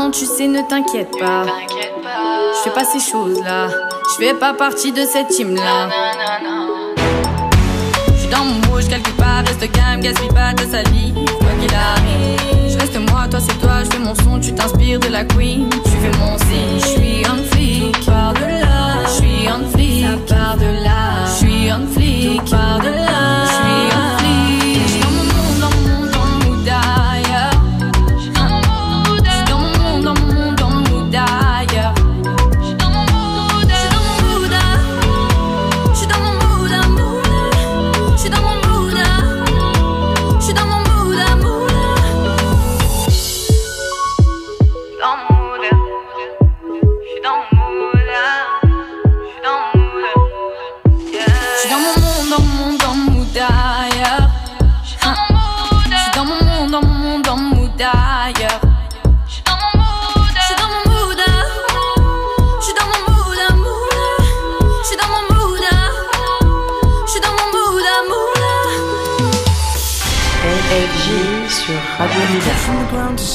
Maman, 0.00 0.12
tu 0.12 0.24
sais, 0.24 0.46
ne 0.46 0.62
t'inquiète 0.62 1.10
pas. 1.18 1.44
Je 1.44 2.62
fais 2.62 2.70
pas 2.70 2.84
ces 2.84 3.00
choses-là. 3.00 3.68
Je 3.68 4.24
fais 4.24 4.34
pas 4.34 4.54
partie 4.54 4.92
de 4.92 5.02
cette 5.02 5.28
team-là. 5.28 5.88
Je 8.14 8.20
suis 8.20 8.28
dans 8.28 8.44
mon 8.44 8.60
rouge 8.70 8.88
quelque 8.88 9.10
part, 9.10 9.44
reste 9.46 9.70
calme, 9.72 10.00
gaspille 10.00 10.28
pas 10.28 10.54
ta 10.54 10.64
salive. 10.64 11.14
Quoi 11.14 11.50
qu'il 11.60 11.74
arrive, 11.74 12.72
je 12.72 12.78
reste 12.78 12.98
moi, 13.10 13.28
toi 13.30 13.40
c'est 13.40 13.58
toi. 13.60 13.84
Je 13.84 13.90
fais 13.90 13.98
mon 13.98 14.14
son, 14.14 14.40
tu 14.40 14.54
t'inspires 14.54 15.00
de 15.00 15.08
la 15.08 15.24
queen. 15.24 15.68
Tu 15.68 15.90
fais 15.90 16.18
mon 16.18 16.38
signe, 16.38 16.80
je 16.80 16.86
suis 16.86 17.22
on 17.30 17.44
flic. 17.54 18.06
Par 18.06 18.32
de 18.32 18.40
là, 18.40 19.04
je 19.04 19.10
suis 19.10 19.48
on 19.48 19.68
flic. 19.70 20.06
Ça 20.06 20.34
part 20.34 20.56
de 20.56 20.82
là, 20.82 21.26
je 21.26 21.46
suis 21.46 21.72
on 21.72 21.86
flic. 21.86 22.00
mood 22.82 23.09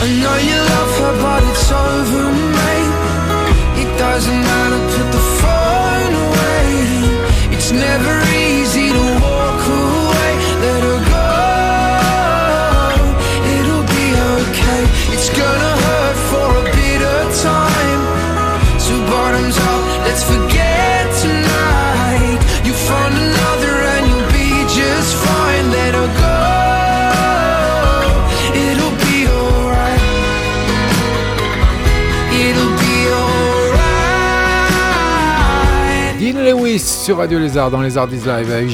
I 0.00 0.06
know 0.22 0.36
you 0.50 0.58
love 0.74 0.92
her, 1.00 1.14
but 1.22 1.42
it's 1.50 1.70
over, 1.72 2.24
mate. 2.56 2.94
It 3.82 3.90
doesn't 3.98 4.40
matter, 4.50 4.80
put 4.94 5.08
the 5.16 5.24
phone 5.40 6.12
away. 6.26 6.66
It's 7.54 7.72
never 7.72 8.27
Peace. 36.78 36.97
Sur 37.08 37.16
Radio 37.16 37.38
Lézard 37.38 37.70
dans 37.70 37.80
les 37.80 37.96
Artistes 37.96 38.26
Live 38.26 38.52
avec. 38.52 38.68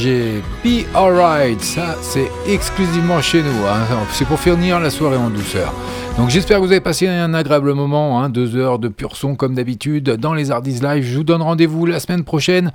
Be 0.65 0.85
Alright, 0.93 1.61
ça 1.61 1.95
c'est 2.03 2.29
exclusivement 2.49 3.23
chez 3.23 3.45
nous, 3.45 3.65
hein. 3.65 3.87
c'est 4.11 4.25
pour 4.27 4.41
finir 4.41 4.81
la 4.81 4.91
soirée 4.91 5.17
en 5.17 5.31
douceur. 5.31 5.73
Donc 6.17 6.31
j'espère 6.31 6.61
que 6.61 6.65
vous 6.65 6.71
avez 6.71 6.81
passé 6.81 7.09
un 7.09 7.35
agréable 7.35 7.75
moment, 7.75 8.23
hein, 8.23 8.29
deux 8.29 8.55
heures 8.55 8.79
de 8.79 8.87
pur 8.87 9.17
son 9.17 9.35
comme 9.35 9.57
d'habitude 9.57 10.11
dans 10.11 10.33
les 10.33 10.53
Artistes 10.53 10.81
Live. 10.81 11.03
Je 11.03 11.17
vous 11.17 11.25
donne 11.25 11.43
rendez-vous 11.43 11.87
la 11.87 11.99
semaine 11.99 12.23
prochaine. 12.23 12.71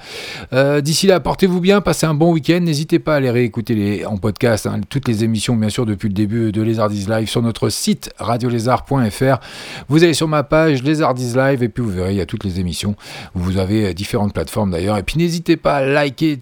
Euh, 0.52 0.82
D'ici 0.82 1.08
là, 1.08 1.22
portez-vous 1.22 1.62
bien, 1.62 1.80
passez 1.80 2.06
un 2.06 2.14
bon 2.14 2.34
week-end. 2.34 2.60
N'hésitez 2.62 3.00
pas 3.00 3.14
à 3.14 3.16
aller 3.18 3.30
réécouter 3.30 3.76
les, 3.76 4.06
en 4.06 4.18
podcast 4.18 4.68
hein, 4.68 4.82
toutes 4.90 5.08
les 5.08 5.24
émissions, 5.24 5.56
bien 5.56 5.70
sûr, 5.70 5.86
depuis 5.86 6.10
le 6.10 6.14
début 6.14 6.52
de 6.52 6.62
Les 6.62 6.82
Artistes 6.82 7.10
Live 7.10 7.30
sur 7.30 7.42
notre 7.42 7.70
site 7.70 8.12
radiolézard.fr. 8.18 9.40
Vous 9.88 10.04
allez 10.04 10.14
sur 10.14 10.28
ma 10.28 10.44
page 10.44 10.84
Les 10.84 11.02
Artistes 11.02 11.38
Live 11.38 11.64
et 11.64 11.70
puis 11.70 11.82
vous 11.82 11.92
verrez, 11.92 12.12
il 12.12 12.18
y 12.18 12.22
a 12.22 12.26
toutes 12.26 12.44
les 12.44 12.60
émissions. 12.60 12.96
Vous 13.36 13.58
avez 13.58 13.88
euh, 13.88 13.94
différentes 13.94 14.34
plateformes 14.34 14.72
d'ailleurs. 14.72 14.98
Et 14.98 15.04
puis 15.04 15.18
n'hésitez 15.18 15.49
pas 15.58 15.78
à 15.78 15.86
liker 15.86 16.38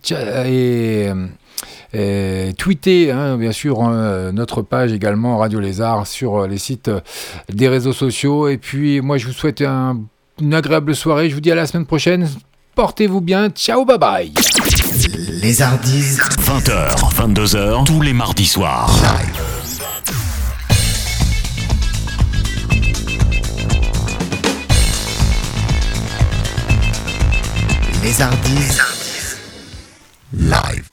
et... 0.46 1.08
euh, 1.10 1.26
et 1.94 2.54
tweeter 2.58 3.12
hein, 3.12 3.38
bien 3.38 3.54
sûr 3.54 3.80
euh, 3.82 4.32
notre 4.34 4.62
page 4.62 4.92
également 4.92 5.38
Radio 5.38 5.60
Lézard 5.62 6.06
sur 6.06 6.44
euh, 6.44 6.48
les 6.48 6.58
sites 6.58 6.90
euh, 6.90 7.00
des 7.52 7.70
réseaux 7.70 7.94
sociaux. 7.94 8.50
Et 8.50 8.58
puis 8.58 9.00
moi 9.02 9.18
je 9.18 9.26
vous 9.28 9.32
souhaite 9.34 9.62
un- 9.62 9.98
une 10.42 10.54
agréable 10.54 10.94
soirée. 10.96 11.30
Je 11.30 11.36
vous 11.36 11.42
dis 11.42 11.52
à 11.52 11.56
la 11.56 11.66
semaine 11.66 11.86
prochaine. 11.86 12.30
Portez-vous 12.76 13.22
bien. 13.22 13.50
Ciao 13.50 13.86
bye 13.86 13.98
bye. 13.98 14.34
Les 15.42 15.62
Hardis 15.62 16.18
20h, 16.42 17.14
22h, 17.16 17.86
tous 17.86 18.02
les 18.02 18.14
mardis 18.14 18.46
soirs. 18.48 18.92
Les 28.04 28.22
Hardis 28.22 28.80
Live 30.34 30.86